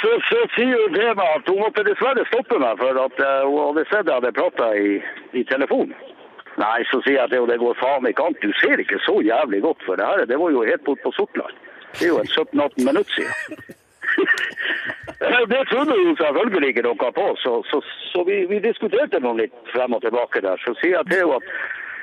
så, 0.00 0.10
så 0.28 0.38
sier 0.56 0.76
hun 0.76 0.94
til 0.94 1.12
meg 1.16 1.26
at 1.38 1.48
hun 1.48 1.60
måtte 1.62 1.84
dessverre 1.86 2.24
stoppe 2.28 2.58
meg, 2.60 2.80
for 2.82 3.00
at 3.06 3.22
uh, 3.24 3.46
hun 3.48 3.60
hadde 3.68 3.86
sett 3.88 4.08
jeg 4.10 4.16
hadde 4.18 4.32
prata 4.36 4.70
i, 4.76 4.98
i 5.38 5.44
telefonen. 5.48 5.94
Nei, 6.58 6.82
så 6.90 6.98
sier 7.04 7.20
jeg 7.20 7.30
til 7.30 7.38
henne, 7.40 7.52
det 7.52 7.60
går 7.62 7.76
faen 7.78 8.06
ikke 8.10 8.26
an. 8.26 8.38
Du 8.42 8.50
ser 8.58 8.82
ikke 8.82 8.98
så 9.06 9.20
jævlig 9.22 9.62
godt, 9.62 9.84
for 9.86 9.96
det 9.96 10.06
her 10.06 10.24
det 10.26 10.38
var 10.40 10.50
jo 10.50 10.66
helt 10.66 10.84
bort 10.84 11.02
på 11.04 11.12
Sortland. 11.16 11.54
Det 11.98 12.06
er 12.06 12.12
jo 12.14 12.18
en 12.22 12.32
17-18 12.32 12.86
minutter 12.88 13.14
siden. 13.14 13.60
Det 15.20 15.62
trodde 15.70 15.94
jo 15.94 16.16
selvfølgelig 16.16 16.68
ikke 16.68 16.82
noe 16.82 17.10
på, 17.14 17.26
så, 17.38 17.52
så, 17.70 17.78
så 18.12 18.22
vi, 18.28 18.38
vi 18.50 18.58
diskuterte 18.64 19.20
noe 19.20 19.36
litt 19.42 19.52
frem 19.72 19.92
og 19.94 20.02
tilbake 20.02 20.40
der. 20.42 20.60
Så 20.64 20.72
sier 20.80 20.96
jeg 20.96 21.10
til 21.10 21.20
henne 21.22 21.36
at 21.38 21.46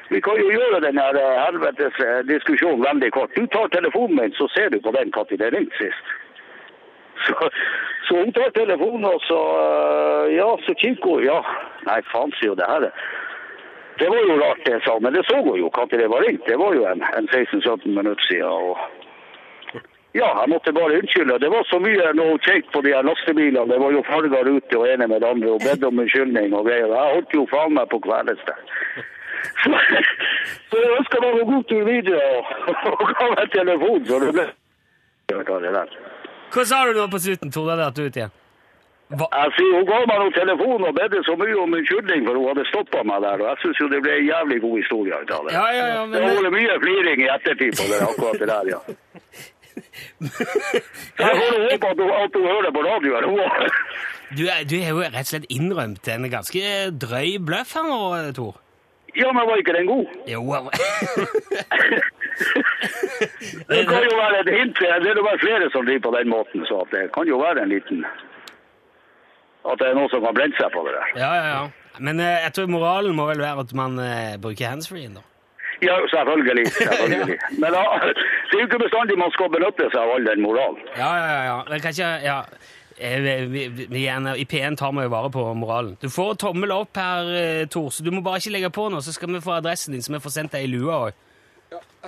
vi 0.10 0.21
kan 0.23 0.39
jo 0.39 0.51
gjøre 0.51 0.79
den 0.86 0.99
her 1.01 1.17
eh, 1.19 1.39
helvetes 1.45 1.99
eh, 2.05 2.21
diskusjonen 2.29 2.86
veldig 2.86 3.10
kort. 3.12 3.33
Du 3.36 3.47
tar 3.51 3.67
telefonen 3.73 4.15
min, 4.21 4.36
så 4.39 4.47
ser 4.53 4.69
du 4.71 4.79
på 4.79 4.93
den 4.95 5.12
når 5.15 5.36
det 5.41 5.51
ringte 5.53 5.81
sist. 5.81 6.13
Så, 7.25 7.49
så 8.07 8.21
hun 8.21 8.31
tar 8.33 8.53
telefonen, 8.55 9.05
og 9.05 9.19
så 9.27 9.39
eh, 9.63 10.36
Ja, 10.38 10.47
så 10.63 10.75
hun. 10.79 11.23
Ja, 11.25 11.41
nei, 11.89 11.99
faen, 12.12 12.31
sier 12.39 12.55
hun 12.55 12.62
det 12.62 12.69
her. 12.71 12.88
Det 13.99 14.10
var 14.13 14.21
jo 14.29 14.38
rart, 14.41 14.62
det, 14.65 14.77
sa 14.86 14.99
men 14.99 15.13
det 15.13 15.25
så 15.25 15.41
hun 15.41 15.60
jo 15.60 15.69
når 15.73 15.97
det 15.97 16.07
var 16.13 16.21
ringt. 16.27 16.45
Det 16.45 16.57
var 16.57 16.73
jo 16.73 16.86
en, 16.86 17.03
en 17.17 17.27
16-17 17.27 17.88
minutter 17.97 18.23
siden. 18.29 18.45
og 18.45 18.77
ja, 20.21 20.29
jeg 20.41 20.49
måtte 20.49 20.73
bare 20.73 20.97
unnskylde. 20.99 21.39
Det 21.39 21.49
var 21.49 21.63
så 21.69 21.79
mye 21.79 22.13
noe 22.17 22.38
kjekt 22.45 22.71
på 22.73 22.81
de 22.86 22.93
her 22.95 23.05
lastebilene. 23.05 23.67
Det 23.71 23.79
var 23.83 23.91
jo 23.91 24.05
farger 24.07 24.49
ute 24.55 24.79
og 24.79 24.88
ene 24.89 25.07
med 25.12 25.21
det 25.21 25.29
andre 25.29 25.51
og 25.53 25.62
bedt 25.65 25.83
om 25.83 25.99
unnskyldning 26.03 26.55
og 26.57 26.65
greier. 26.69 26.93
Jeg 26.93 27.13
holdt 27.17 27.36
jo 27.38 27.45
faen 27.51 27.75
meg 27.77 27.89
på 27.91 27.99
kveles. 28.05 28.41
Så, 29.62 30.79
jeg 30.81 30.95
ønsker 30.97 31.21
meg 31.21 31.38
en 31.41 31.49
god 31.51 31.67
tur 31.69 31.83
videre 31.86 32.23
og, 32.38 32.49
og 32.93 33.03
ga 33.12 33.27
meg 33.36 33.51
telefon, 33.53 34.01
så 34.07 34.19
det 34.23 34.33
ble. 34.38 34.47
Hva 36.55 36.65
sa 36.65 36.81
du 36.88 36.97
nå 36.97 37.07
på 37.12 37.19
slutten, 37.21 37.53
Tone, 37.53 37.77
datt 37.77 37.97
du 37.97 38.07
ut 38.07 38.17
igjen. 38.17 38.33
Hva? 39.07 39.27
Jeg 39.31 39.51
sier, 39.55 39.71
Hun 39.77 39.85
ga 39.87 39.97
meg 40.09 40.17
noen 40.19 40.33
telefon 40.35 40.83
og 40.83 40.95
bedde 40.97 41.21
så 41.23 41.33
mye 41.39 41.55
om 41.63 41.73
unnskyldning 41.77 42.25
for 42.27 42.35
hun 42.41 42.47
hadde 42.51 42.65
stoppa 42.71 43.03
meg 43.07 43.21
der. 43.23 43.37
og 43.39 43.47
Jeg 43.53 43.57
syns 43.63 43.77
jo 43.79 43.87
det 43.93 44.01
ble 44.03 44.13
en 44.19 44.25
jævlig 44.27 44.57
god 44.65 44.75
historie 44.81 45.13
ut 45.23 45.31
av 45.37 45.41
det. 45.47 45.53
Ja, 45.55 45.67
ja, 45.77 45.85
ja, 45.93 46.01
Det 46.11 46.23
har 46.25 46.41
vært 46.43 46.55
mye 46.57 46.75
fliring 46.83 47.19
i 47.23 47.29
ettertid 47.37 47.71
på 47.79 47.85
det, 47.91 48.01
akkurat 48.09 48.39
det 48.43 48.49
der, 48.51 48.65
ja. 48.75 48.81
Så 50.17 51.23
jeg 51.23 51.35
får 51.39 51.49
håpe 51.71 51.87
at 51.93 51.97
hun, 52.01 52.11
at 52.17 52.35
hun 52.35 52.45
hører 52.51 52.71
på 52.75 52.81
radioen. 52.89 53.23
Hun, 53.31 53.39
du, 54.37 54.43
er- 54.51 54.65
du 54.69 54.75
har 54.83 54.89
jo 54.91 54.99
rett 55.05 55.23
og 55.23 55.29
slett 55.31 55.47
innrømt 55.55 56.07
en 56.11 56.27
ganske 56.33 56.63
drøy 57.05 57.37
bløff 57.47 57.75
her 57.77 57.85
nå, 57.87 57.99
Tor. 58.35 58.55
ja, 59.15 59.31
men 59.33 59.47
var 59.47 59.55
ikke 59.61 59.73
den 59.77 59.87
god? 59.87 60.05
Jo 60.27 60.41
Det 63.71 63.83
kan 63.89 64.03
jo 64.05 64.13
være 64.21 64.39
et 64.43 64.49
hint. 64.57 64.77
Det 64.79 64.89
er 65.09 65.15
jo 65.17 65.23
bare 65.25 65.39
flere 65.41 65.69
som 65.73 65.85
driver 65.87 66.03
på 66.09 66.11
den 66.17 66.29
måten, 66.29 66.65
så 66.69 66.83
det 66.91 67.07
kan 67.15 67.25
jo 67.29 67.37
være 67.41 67.63
en 67.63 67.71
liten 67.73 68.03
At 69.67 69.80
det 69.82 69.88
er 69.89 69.97
noen 69.97 70.10
som 70.13 70.23
har 70.23 70.34
blende 70.38 70.56
seg 70.60 70.71
på 70.71 70.84
det 70.88 70.93
der. 70.95 71.10
Ja, 71.19 71.32
ja, 71.36 71.47
ja. 71.53 71.97
Men 71.99 72.19
eh, 72.23 72.43
jeg 72.45 72.53
tror 72.56 72.69
moralen 72.71 73.15
må 73.17 73.25
vel 73.32 73.41
være 73.41 73.65
at 73.65 73.73
man 73.75 73.99
eh, 73.99 74.38
bruker 74.41 74.69
handsfree, 74.71 75.10
da. 75.15 75.23
Ja, 75.82 75.95
selvfølgelig. 76.10 76.65
selvfølgelig. 76.77 77.38
Men 77.62 77.75
da, 77.75 77.82
det 78.08 78.56
er 78.56 78.62
jo 78.63 78.65
ikke 78.69 78.80
bestandig 78.86 79.17
man 79.21 79.32
skal 79.36 79.51
benytte 79.53 79.89
seg 79.91 79.99
av 80.01 80.13
all 80.15 80.25
den 80.25 80.41
moralen. 80.45 80.82
Ja, 80.97 81.12
ja, 81.21 81.38
ja. 81.51 81.58
Men 81.69 81.84
kanskje, 81.84 82.08
ja. 82.25 82.39
Eh, 82.97 83.19
Vi, 83.21 83.34
vi, 83.53 83.86
vi, 83.91 83.99
gjerne, 84.08 84.32
I 84.41 84.45
P1 84.49 84.75
tar 84.80 84.91
vi 84.97 85.03
jo 85.06 85.12
vare 85.13 85.30
på 85.30 85.43
moralen. 85.53 85.97
Du 86.01 86.08
får 86.10 86.34
tommel 86.41 86.71
opp 86.73 86.97
her, 86.97 87.27
eh, 87.38 87.65
Tor, 87.69 87.91
så 87.93 88.01
du 88.06 88.10
må 88.15 88.23
bare 88.25 88.39
ikke 88.41 88.56
legge 88.56 88.71
på 88.73 88.88
nå, 88.89 89.03
så 89.06 89.13
skal 89.13 89.30
vi 89.36 89.41
få 89.43 89.53
adressen 89.60 89.93
din, 89.93 90.01
så 90.01 90.15
vi 90.15 90.21
får 90.23 90.34
sendt 90.39 90.56
deg 90.58 90.65
i 90.65 90.71
lua 90.71 90.95
òg. 91.10 91.23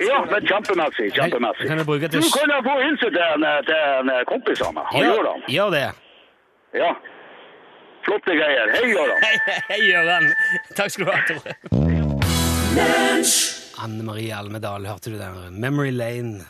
Ja, 0.00 0.18
men 0.24 0.42
kjempemessig. 0.48 1.10
kjempemessig. 1.14 1.66
Kan 1.68 1.78
jeg 1.78 1.86
bruke 1.86 2.08
Du 2.08 2.18
kan 2.32 2.50
jo 2.50 2.58
få 2.64 2.74
hilse 2.80 3.10
til 3.12 3.22
en, 3.22 3.44
til 3.68 3.80
en 4.00 4.10
kompis 4.26 4.62
av 4.64 4.72
meg. 4.74 4.86
Han 4.96 5.04
Gøran. 5.12 5.42
gjør 5.52 5.74
det. 5.76 5.86
Ja. 6.80 6.90
Flotte 8.10 8.34
greier. 8.34 8.66
Hei, 8.74 8.88
Gøran. 8.90 9.20
Hei, 9.24 9.58
hei, 9.68 9.76
Gøran. 9.86 10.24
Takk 10.74 10.90
skal 10.90 11.06
du 11.06 11.10
ha, 11.14 11.18
Tore. 11.28 11.52
Anne 13.84 14.02
Marie 14.02 14.32
Almedal, 14.34 14.88
hørte 14.90 15.12
du 15.12 15.18
der? 15.20 15.36
Memory 15.54 15.92
Lane, 15.94 16.42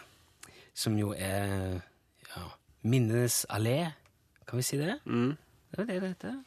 som 0.73 0.97
jo 0.97 1.13
er 1.13 1.83
ja, 2.31 2.47
Minnenes 2.81 3.43
allé. 3.53 3.91
Kan 4.49 4.63
vi 4.63 4.65
si 4.71 4.81
det? 4.81 4.97
Det 5.05 5.83
var 5.83 5.91
det 5.91 5.99
det 6.01 6.15
heter. 6.15 6.41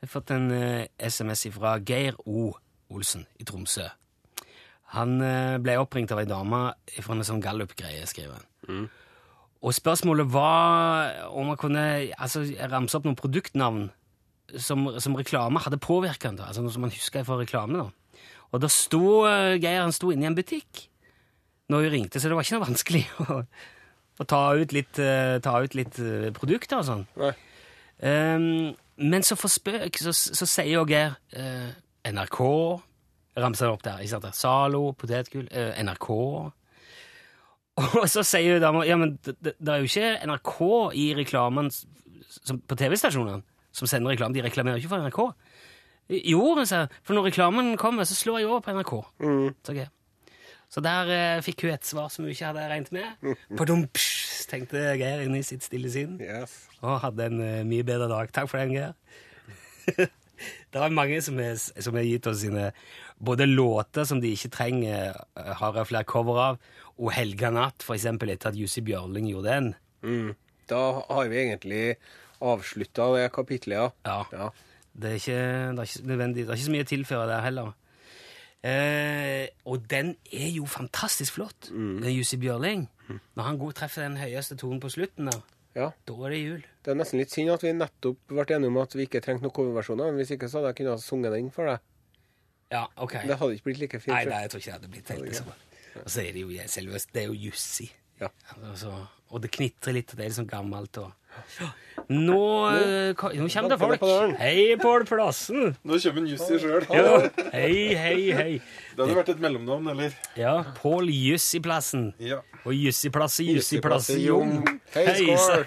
Jeg 0.00 0.08
har 0.08 0.12
fått 0.14 0.32
en 0.32 0.48
uh, 0.48 0.88
SMS 0.96 1.44
fra 1.58 1.76
Geir 1.84 2.16
O. 2.24 2.48
Olsen 2.88 3.28
i 3.36 3.44
Tromsø. 3.44 3.84
Han 4.96 5.20
uh, 5.20 5.60
ble 5.60 5.76
oppringt 5.84 6.16
av 6.16 6.24
ei 6.24 6.28
dame 6.32 6.64
fra 6.96 7.12
en 7.12 7.28
sånn 7.28 7.44
gallup-greie, 7.44 8.08
skriver 8.08 8.40
han. 8.40 8.88
Og 9.60 9.76
spørsmålet 9.76 10.32
var 10.32 11.26
om 11.28 11.52
man 11.52 11.60
kunne 11.60 11.88
altså, 12.16 12.48
ramse 12.72 12.96
opp 12.96 13.04
noen 13.04 13.20
produktnavn 13.20 13.90
som, 14.58 14.88
som 15.00 15.16
reklame 15.18 15.62
hadde 15.62 15.80
påvirket 15.82 16.30
han, 16.30 16.38
da, 16.40 16.48
altså 16.50 16.64
noe 16.64 16.74
som 16.74 16.84
man 16.84 16.94
husker 16.94 17.26
fra 17.26 17.38
reklame. 17.40 17.84
da. 17.84 18.20
Og 18.50 18.62
da 18.62 18.70
sto 18.72 19.24
eh, 19.28 19.58
Geir 19.62 19.84
han 19.84 19.94
sto 19.94 20.10
inne 20.12 20.26
i 20.26 20.30
en 20.30 20.38
butikk 20.38 20.86
når 21.70 21.84
vi 21.84 21.90
ringte, 21.92 22.18
så 22.18 22.26
det 22.26 22.34
var 22.34 22.46
ikke 22.46 22.56
noe 22.58 22.66
vanskelig 22.66 23.04
å, 23.30 23.36
å 24.18 24.26
ta 24.26 24.42
ut 24.58 24.72
litt, 24.74 24.98
uh, 24.98 25.38
ta 25.42 25.54
ut 25.62 25.76
litt 25.78 26.00
eh, 26.02 26.32
produkter 26.34 26.80
og 26.80 26.88
sånn. 26.88 27.04
Ehm, 28.02 28.72
men 28.98 29.26
så 29.26 29.38
for 29.38 29.52
spøk 29.52 30.00
så, 30.02 30.10
så 30.10 30.48
sier 30.48 30.80
jo 30.80 30.86
Geir 30.88 31.14
NRK 32.10 32.40
Ramser 33.40 33.68
det 33.68 33.72
opp 33.72 33.84
der. 33.84 34.00
ikke 34.02 34.16
sant? 34.16 34.34
Zalo, 34.34 34.80
potetgull, 34.98 35.46
NRK 35.78 36.08
Og 38.00 38.08
så 38.10 38.24
sier 38.26 38.56
jo 38.56 38.62
dama 38.62 38.82
ja, 38.88 38.96
men 38.98 39.14
det, 39.22 39.54
det, 39.54 39.68
er 39.70 39.78
jo 39.78 39.88
ikke 39.88 40.26
NRK 40.26 40.56
i 40.98 41.06
reklamen 41.16 41.70
som, 41.70 42.58
på 42.58 42.76
TV-stasjonene 42.76 43.44
som 43.72 43.90
sender 43.90 44.14
reklame. 44.14 44.34
De 44.36 44.44
reklamerer 44.44 44.80
ikke 44.80 44.92
for 44.92 45.04
NRK. 45.04 45.20
Jo, 46.26 46.42
sa 46.66 46.86
for 47.06 47.14
når 47.14 47.30
reklamen 47.30 47.76
kommer, 47.78 48.08
så 48.08 48.16
slår 48.18 48.42
jeg 48.42 48.50
over 48.50 48.62
på 48.64 48.74
NRK. 48.74 48.94
Så, 49.62 49.74
okay. 49.74 49.86
så 50.70 50.82
der 50.82 51.12
eh, 51.14 51.42
fikk 51.46 51.66
hun 51.66 51.74
et 51.76 51.86
svar 51.86 52.08
som 52.10 52.24
hun 52.26 52.32
ikke 52.32 52.50
hadde 52.50 52.66
regnet 52.72 52.94
med. 52.94 53.36
Padumps, 53.58 54.08
tenkte 54.50 54.82
Geir 54.98 55.22
inni 55.26 55.44
sitt 55.46 55.66
stille 55.66 55.92
sinn. 55.92 56.18
Yes. 56.22 56.64
Og 56.82 56.98
hadde 57.04 57.30
en 57.30 57.44
uh, 57.44 57.60
mye 57.68 57.86
bedre 57.86 58.10
dag. 58.10 58.32
Takk 58.34 58.50
for 58.50 58.58
den, 58.58 58.74
Geir. 58.74 58.96
det 60.72 60.82
er 60.82 60.94
mange 60.94 61.22
som 61.22 61.38
har 61.38 62.08
gitt 62.08 62.26
oss 62.30 62.42
sine 62.42 62.72
både 63.20 63.46
låter 63.46 64.04
som 64.04 64.20
de 64.20 64.32
ikke 64.32 64.50
trenger, 64.54 65.16
eh, 65.36 65.52
har 65.60 65.76
jeg 65.76 65.90
flere 65.90 66.08
cover 66.08 66.40
av, 66.40 66.60
og 66.96 67.12
Helga 67.12 67.50
natt, 67.52 67.84
eksempel, 67.84 68.32
etter 68.32 68.50
at 68.50 68.56
Jussi 68.56 68.80
Bjørling 68.80 69.28
gjorde 69.28 69.52
den. 69.52 69.74
Mm. 70.02 70.30
Da 70.70 70.80
har 71.04 71.28
vi 71.28 71.36
egentlig 71.36 71.84
avslutta 72.40 73.10
det 73.16 73.28
kapitlet, 73.34 73.76
ja. 73.76 73.90
Ja. 74.06 74.24
ja. 74.32 74.48
Det 75.00 75.10
er 75.10 75.20
ikke, 75.20 75.42
det 75.76 75.78
er 75.78 75.88
ikke 75.88 76.08
nødvendig, 76.10 76.44
det 76.44 76.50
er 76.50 76.58
ikke 76.58 76.68
så 76.68 76.74
mye 76.74 76.86
å 76.86 76.90
tilføre 76.90 77.28
der 77.30 77.44
heller. 77.46 77.70
Eh, 78.60 79.46
og 79.64 79.86
den 79.88 80.16
er 80.36 80.50
jo 80.52 80.66
fantastisk 80.68 81.38
flott, 81.38 81.70
den 81.70 82.10
Jussi 82.12 82.36
Bjørling. 82.40 82.88
Når 83.38 83.46
han 83.46 83.58
god 83.58 83.78
treffer 83.78 84.04
den 84.04 84.18
høyeste 84.20 84.56
tonen 84.60 84.82
på 84.82 84.90
slutten 84.92 85.30
der, 85.30 85.40
ja. 85.74 85.86
da 86.06 86.16
er 86.26 86.34
det 86.34 86.40
jul. 86.40 86.66
Det 86.84 86.92
er 86.92 86.98
nesten 86.98 87.22
litt 87.22 87.32
synd 87.32 87.54
at 87.54 87.64
vi 87.64 87.72
nettopp 87.76 88.20
ble 88.30 88.44
enige 88.46 88.72
om 88.72 88.80
at 88.82 88.96
vi 88.96 89.06
ikke 89.08 89.22
trengte 89.24 89.46
noen 89.46 89.54
coverversjoner. 89.56 90.10
men 90.10 90.20
Hvis 90.22 90.34
ikke 90.36 90.50
så 90.50 90.60
hadde 90.60 90.72
jeg 90.72 90.80
kunnet 90.80 90.96
ha 90.96 91.02
sunget 91.02 91.34
den 91.36 91.50
for 91.54 91.70
deg. 91.70 91.86
Ja, 92.70 92.84
ok. 93.02 93.16
Det 93.26 93.38
hadde 93.40 93.56
ikke 93.56 93.68
blitt 93.70 93.80
like 93.82 94.00
fint. 94.02 94.14
Nei, 94.14 94.24
nei, 94.30 94.44
jeg 94.44 94.52
tror 94.52 94.62
ikke 94.62 94.70
det 94.70 94.76
hadde 94.78 94.92
blitt 94.94 95.14
helt 95.14 95.26
det 95.26 95.40
samme. 95.40 95.56
Og 96.00 96.10
så 96.10 96.22
er 96.22 96.36
det 96.36 96.44
jo 96.44 96.68
selvest, 96.70 97.14
det 97.14 97.22
er 97.22 97.32
jo 97.32 97.38
Jussi. 97.48 97.88
Ja. 98.20 98.28
Altså, 98.60 98.92
og 99.30 99.42
det 99.42 99.50
knitrer 99.56 99.96
litt, 99.96 100.12
og 100.12 100.20
det 100.20 100.26
er 100.26 100.30
litt 100.30 100.38
sånn 100.38 100.50
gammelt. 100.50 101.00
Og... 101.02 101.32
Nå, 102.08 102.70
eh, 102.70 103.14
nå 103.36 103.48
kommer 103.52 103.68
det 103.70 103.78
folk. 103.78 104.04
Hei, 104.40 104.76
Pål 104.80 105.04
Plassen. 105.06 105.76
Nå 105.84 105.98
kommer 106.02 106.28
Jussi 106.30 106.58
sjøl. 106.62 106.86
Ja. 106.90 107.18
Hei, 107.52 107.94
hei, 107.94 108.32
hei. 108.34 108.52
Det 108.94 109.04
hadde 109.04 109.16
vært 109.18 109.32
et 109.34 109.42
mellomnavn, 109.42 109.92
eller? 109.92 110.16
Ja, 110.38 110.54
Pål 110.80 111.10
Jussiplassen. 111.12 112.10
Ja. 112.18 112.40
Og 112.64 112.74
Jussiplasset, 112.76 114.20
Jom. 114.20 114.50
Jom. 114.58 114.80
Hei, 114.92 115.06
Hei, 115.06 115.36
skål! 115.38 115.64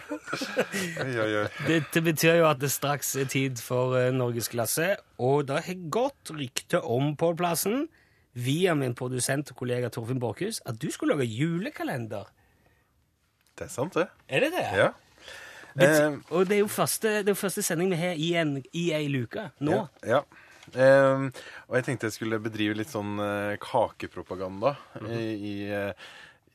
Dette 1.65 2.03
betyr 2.05 2.41
jo 2.41 2.47
at 2.49 2.59
det 2.61 2.69
straks 2.73 3.15
er 3.17 3.29
tid 3.31 3.61
for 3.63 3.95
uh, 3.97 4.11
norgesklasse, 4.13 4.93
og 5.23 5.47
det 5.49 5.61
har 5.65 5.83
gått 5.93 6.33
rykte 6.35 6.83
om 6.83 7.15
Pål 7.17 7.37
Plassen, 7.39 7.85
via 8.33 8.73
min 8.77 8.95
produsent 8.97 9.51
og 9.53 9.59
kollega 9.61 9.91
Torfinn 9.93 10.21
Borchhus, 10.21 10.59
at 10.65 10.79
du 10.81 10.89
skulle 10.91 11.15
lage 11.15 11.29
julekalender. 11.29 12.29
Det 13.53 13.67
er 13.67 13.73
sant, 13.73 13.93
det. 13.93 14.07
Er 14.27 14.41
det 14.41 14.51
det? 14.55 14.65
Ja. 14.73 14.89
Eh, 15.75 16.17
og 16.29 16.47
det 16.49 16.59
er 16.59 16.63
jo 16.63 16.71
første, 16.71 17.19
det 17.21 17.31
er 17.31 17.35
jo 17.35 17.39
første 17.39 17.63
sending 17.65 17.93
vi 17.93 18.01
har 18.01 18.19
i, 18.19 18.33
en, 18.39 18.57
i 18.77 18.89
ei 18.95 19.07
luke 19.11 19.47
nå. 19.63 19.83
Ja. 20.05 20.19
ja. 20.19 20.23
Eh, 20.73 21.23
og 21.67 21.77
jeg 21.77 21.87
tenkte 21.87 22.09
jeg 22.09 22.17
skulle 22.17 22.41
bedrive 22.43 22.77
litt 22.79 22.91
sånn 22.91 23.17
eh, 23.21 23.55
kakepropaganda 23.61 24.75
i, 25.09 25.23
i, 25.33 25.55
eh, 25.73 26.07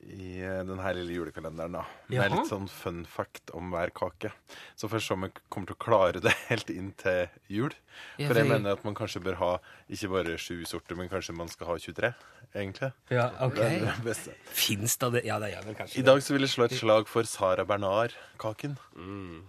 i 0.09 0.31
eh, 0.41 0.61
den 0.67 0.81
her 0.81 0.97
lille 0.97 1.19
julekalenderen. 1.19 1.77
da. 1.79 1.85
Med 2.11 2.33
litt 2.33 2.51
sånn 2.51 2.69
fun 2.71 3.03
fact 3.09 3.53
om 3.55 3.73
hver 3.75 3.93
kake. 3.95 4.33
Så 4.79 4.89
først 4.91 5.13
om 5.15 5.27
vi 5.27 5.33
kommer 5.47 5.71
til 5.71 5.77
å 5.77 5.83
klare 5.85 6.23
det 6.23 6.35
helt 6.51 6.71
inn 6.73 6.93
til 6.99 7.27
jul. 7.51 7.75
Ja, 8.17 8.27
For 8.27 8.35
jeg 8.35 8.47
for- 8.47 8.53
mener 8.57 8.71
at 8.71 8.83
man 8.85 8.95
kanskje 8.95 9.21
bør 9.23 9.35
ha 9.35 9.57
ikke 9.89 10.09
bare 10.09 10.37
sju 10.37 10.63
sorter, 10.65 10.95
men 10.95 11.09
kanskje 11.09 11.35
man 11.35 11.47
skal 11.47 11.67
ha 11.67 11.77
23, 11.77 12.13
egentlig. 12.55 12.91
Ja, 13.11 13.29
ok. 13.39 13.55
Det 13.55 13.65
er 13.81 13.85
det 13.85 14.03
beste. 14.03 14.33
Fins 14.45 14.97
da 14.97 15.09
det? 15.09 15.25
Ja, 15.25 15.39
det 15.39 15.53
gjør 15.53 15.65
vel 15.65 15.75
kanskje 15.75 15.97
I 15.99 16.01
dag 16.01 16.21
så 16.21 16.33
vil 16.33 16.41
jeg 16.41 16.49
slå 16.49 16.63
et 16.65 16.71
slag 16.79 17.07
for 17.07 17.23
Sara 17.23 17.65
Bernard-kaken. 17.65 18.77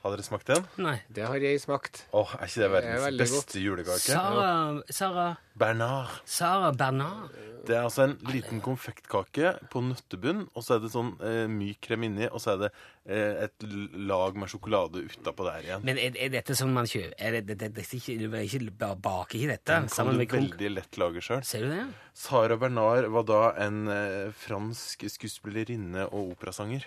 Har 0.03 0.11
dere 0.17 0.23
smakt 0.27 0.47
den? 0.47 0.65
Nei. 0.79 1.01
Det 1.13 1.27
har 1.27 1.35
jeg 1.43 1.61
smakt. 1.61 2.05
Åh, 2.13 2.35
Er 2.41 2.47
ikke 2.47 2.61
det 2.61 2.71
Det 2.71 2.83
beste 2.83 3.05
verdens 3.05 3.31
godt. 3.31 3.55
julekake? 3.65 3.99
Sara, 4.11 4.83
Sara, 4.91 5.37
Bernard. 5.59 6.11
Sara 6.25 6.73
Bernard. 6.73 7.31
Det 7.67 7.77
er 7.77 7.83
altså 7.85 8.05
en 8.09 8.17
liten 8.33 8.61
konfektkake 8.65 9.59
på 9.71 9.83
nøttebunn, 9.85 10.47
og 10.57 10.63
så 10.65 10.77
er 10.77 10.81
det 10.81 10.93
sånn 10.95 11.11
eh, 11.21 11.47
myk 11.47 11.81
krem 11.85 12.05
inni, 12.09 12.27
og 12.33 12.41
så 12.41 12.55
er 12.55 12.57
det 12.65 12.71
et 13.47 13.65
lag 14.11 14.37
med 14.39 14.49
sjokolade 14.53 15.03
utapå 15.07 15.45
der 15.49 15.65
igjen. 15.67 15.83
Men 15.87 15.99
er, 15.99 16.15
er 16.17 16.31
dette 16.37 16.55
sånn 16.59 16.73
man 16.75 16.87
kjøper? 16.87 17.15
Er 17.19 17.37
det, 17.39 17.43
det, 17.49 17.57
det, 17.65 17.71
det, 17.81 17.87
ikke, 17.99 18.17
du 18.21 18.37
ikke 18.39 18.71
ba- 18.79 18.95
bake 18.95 19.39
i 19.41 19.47
dette? 19.51 19.67
Den 19.73 19.89
kan 19.91 20.07
du 20.13 20.17
med 20.21 20.31
veldig 20.37 20.71
lett 20.77 20.99
lage 21.01 21.23
sjøl. 21.27 21.43
Ser 21.47 21.67
du 21.67 21.71
det? 21.75 21.85
Sara 22.15 22.57
Bernard 22.61 23.09
var 23.15 23.27
da 23.29 23.41
en 23.67 23.83
eh, 23.89 24.31
fransk 24.47 25.07
skuespillerinne 25.17 26.07
og 26.11 26.33
operasanger. 26.37 26.87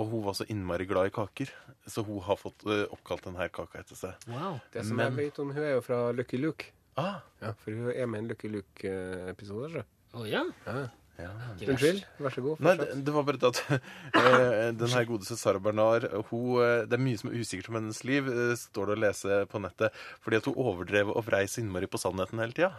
Og 0.00 0.08
hun 0.08 0.22
var 0.24 0.32
så 0.38 0.46
innmari 0.48 0.86
glad 0.88 1.10
i 1.10 1.12
kaker, 1.12 1.50
så 1.86 2.00
hun 2.06 2.22
har 2.24 2.38
fått 2.40 2.62
eh, 2.64 2.86
oppkalt 2.94 3.26
denne 3.26 3.44
kaka 3.52 3.82
etter 3.82 3.98
seg. 3.98 4.22
Wow. 4.32 4.56
Det 4.72 4.86
som 4.88 4.96
Men- 4.96 5.10
jeg 5.18 5.26
vet 5.32 5.42
om 5.42 5.50
hun 5.52 5.62
er 5.62 5.74
jo 5.76 5.82
fra 5.84 5.98
Lucky 6.16 6.38
Luke. 6.40 6.70
Ah, 6.96 7.20
Ja, 7.40 7.52
For 7.56 7.72
hun 7.72 7.90
er 7.92 8.06
med 8.06 8.20
i 8.20 8.22
en 8.24 8.28
Lucky 8.28 8.48
Luke-episode. 8.52 9.82
Å 10.12 10.20
oh, 10.20 10.26
ja. 10.28 10.42
Ja. 10.66 10.86
Ja. 11.20 11.30
Unnskyld. 11.68 12.04
Vær 12.22 12.34
så 12.34 12.44
god. 12.44 12.60
Nei, 12.64 12.74
det, 12.80 12.88
det 13.06 13.14
var 13.14 13.26
bare 13.28 13.40
det 13.40 13.50
at 13.50 13.60
eh, 14.20 14.68
den 14.76 14.94
her 14.94 15.08
godeste 15.08 15.36
Sara 15.40 15.60
Bernard 15.62 16.06
hun, 16.30 16.62
eh, 16.62 16.84
Det 16.88 16.96
er 16.96 17.02
mye 17.04 17.20
som 17.20 17.30
er 17.30 17.40
usikkert 17.40 17.72
om 17.72 17.80
hennes 17.80 18.02
liv, 18.08 18.30
eh, 18.32 18.54
står 18.58 18.90
det 18.90 18.96
å 18.96 19.02
lese 19.06 19.40
på 19.52 19.62
nettet. 19.62 19.98
Fordi 20.24 20.40
at 20.40 20.48
hun 20.48 20.60
overdrev 20.62 21.12
og 21.12 21.26
vrei 21.28 21.44
så 21.50 21.62
innmari 21.62 21.90
på 21.90 22.00
sannheten 22.00 22.42
hele 22.42 22.56
tida. 22.56 22.72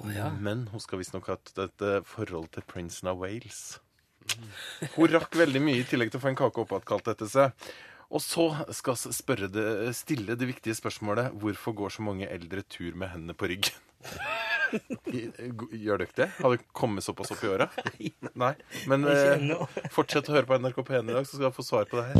Oh, 0.00 0.10
ja. 0.12 0.30
Men 0.40 0.66
hun 0.72 0.82
skal 0.82 1.00
visstnok 1.02 1.28
ha 1.30 1.38
hatt 1.38 1.64
et 1.64 1.86
eh, 1.86 2.02
forhold 2.08 2.50
til 2.54 2.66
prinsen 2.68 3.10
av 3.12 3.22
Wales. 3.22 3.80
Hun 4.94 5.10
rakk 5.10 5.34
veldig 5.36 5.62
mye 5.64 5.80
i 5.82 5.88
tillegg 5.88 6.12
til 6.12 6.20
å 6.20 6.24
få 6.24 6.30
en 6.30 6.38
kake 6.38 6.62
oppkalt 6.62 7.10
etter 7.10 7.30
seg. 7.30 7.72
Og 8.12 8.20
så 8.20 8.50
skal 8.76 8.96
vi 8.98 9.14
spørre 9.16 9.48
det, 9.48 9.64
stille 9.96 10.36
det 10.36 10.48
viktige 10.50 10.76
spørsmålet 10.76 11.32
hvorfor 11.40 11.74
går 11.76 11.94
så 11.96 12.04
mange 12.04 12.28
eldre 12.28 12.64
tur 12.68 12.92
med 12.92 13.14
hendene 13.14 13.36
på 13.36 13.48
ryggen? 13.48 13.78
Gjør 14.72 16.02
dere 16.02 16.14
det? 16.16 16.28
Har 16.38 16.50
vi 16.54 16.58
kommet 16.72 17.04
såpass 17.04 17.32
opp 17.34 17.44
i 17.44 17.50
åra? 17.52 17.68
Nei. 18.42 18.54
Men 18.90 19.06
Ikke 19.08 19.56
eh, 19.62 19.88
fortsett 19.92 20.30
å 20.30 20.36
høre 20.36 20.48
på 20.48 20.58
NRK 20.58 20.82
P1 20.88 21.10
i 21.10 21.16
dag, 21.16 21.26
så 21.26 21.36
skal 21.36 21.48
dere 21.48 21.56
få 21.56 21.66
svar 21.66 21.90
på 21.90 22.00
det 22.00 22.04
her. 22.10 22.16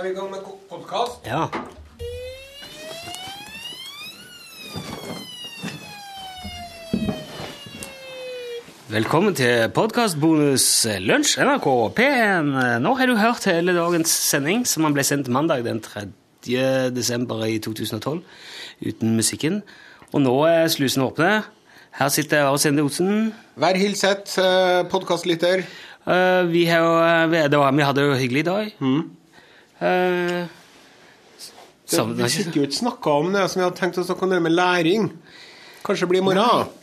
Er 0.00 0.02
vi 0.02 0.10
i 0.10 0.16
gang 0.16 0.30
med 0.32 0.40
podkast? 0.70 1.26
Ja. 1.28 1.46
Velkommen 8.90 9.36
til 9.38 9.68
podkastbonus 9.70 10.64
Lunsj 11.04 11.36
NRK 11.38 11.66
P1. 11.94 12.48
Nå 12.82 12.94
har 12.98 13.06
du 13.06 13.12
hørt 13.20 13.44
hele 13.46 13.70
dagens 13.76 14.10
sending, 14.10 14.64
som 14.66 14.88
ble 14.90 15.04
sendt 15.06 15.28
mandag 15.30 15.62
den 15.62 15.78
3. 15.78 16.08
desember 16.90 17.44
i 17.46 17.60
2012, 17.62 18.18
uten 18.88 19.12
musikken. 19.14 19.60
Og 20.10 20.24
nå 20.24 20.32
er 20.48 20.66
slusene 20.74 21.06
åpne. 21.06 21.28
Her 22.00 22.10
sitter 22.10 22.48
Are 22.48 22.58
Sende 22.58 22.82
Otsen. 22.82 23.30
Vær 23.62 23.78
hilset, 23.78 24.34
eh, 24.42 24.80
podkastlytter. 24.90 25.62
Eh, 25.62 26.42
vi, 26.50 26.64
har, 26.66 27.30
vi, 27.30 27.44
det 27.46 27.62
var, 27.62 27.70
vi 27.70 27.86
hadde 27.86 28.08
jo 28.08 28.18
hyggelig 28.18 28.42
hyggelig 28.42 28.44
dag. 28.50 28.74
Eh, 29.86 30.50
savner 31.86 32.26
Vi 32.26 32.34
fikk 32.40 32.58
jo 32.58 32.66
ikke 32.66 32.82
snakka 32.82 33.16
om 33.22 33.30
det 33.38 33.46
som 33.52 33.62
vi 33.62 33.68
hadde 33.68 33.78
tenkt 33.84 34.02
å 34.02 34.08
snakke 34.10 34.26
om, 34.26 34.34
det 34.34 34.42
med 34.42 34.58
læring. 34.58 35.12
Kanskje 35.86 36.08
det 36.08 36.14
blir 36.16 36.26
i 36.26 36.30
morgen. 36.32 36.79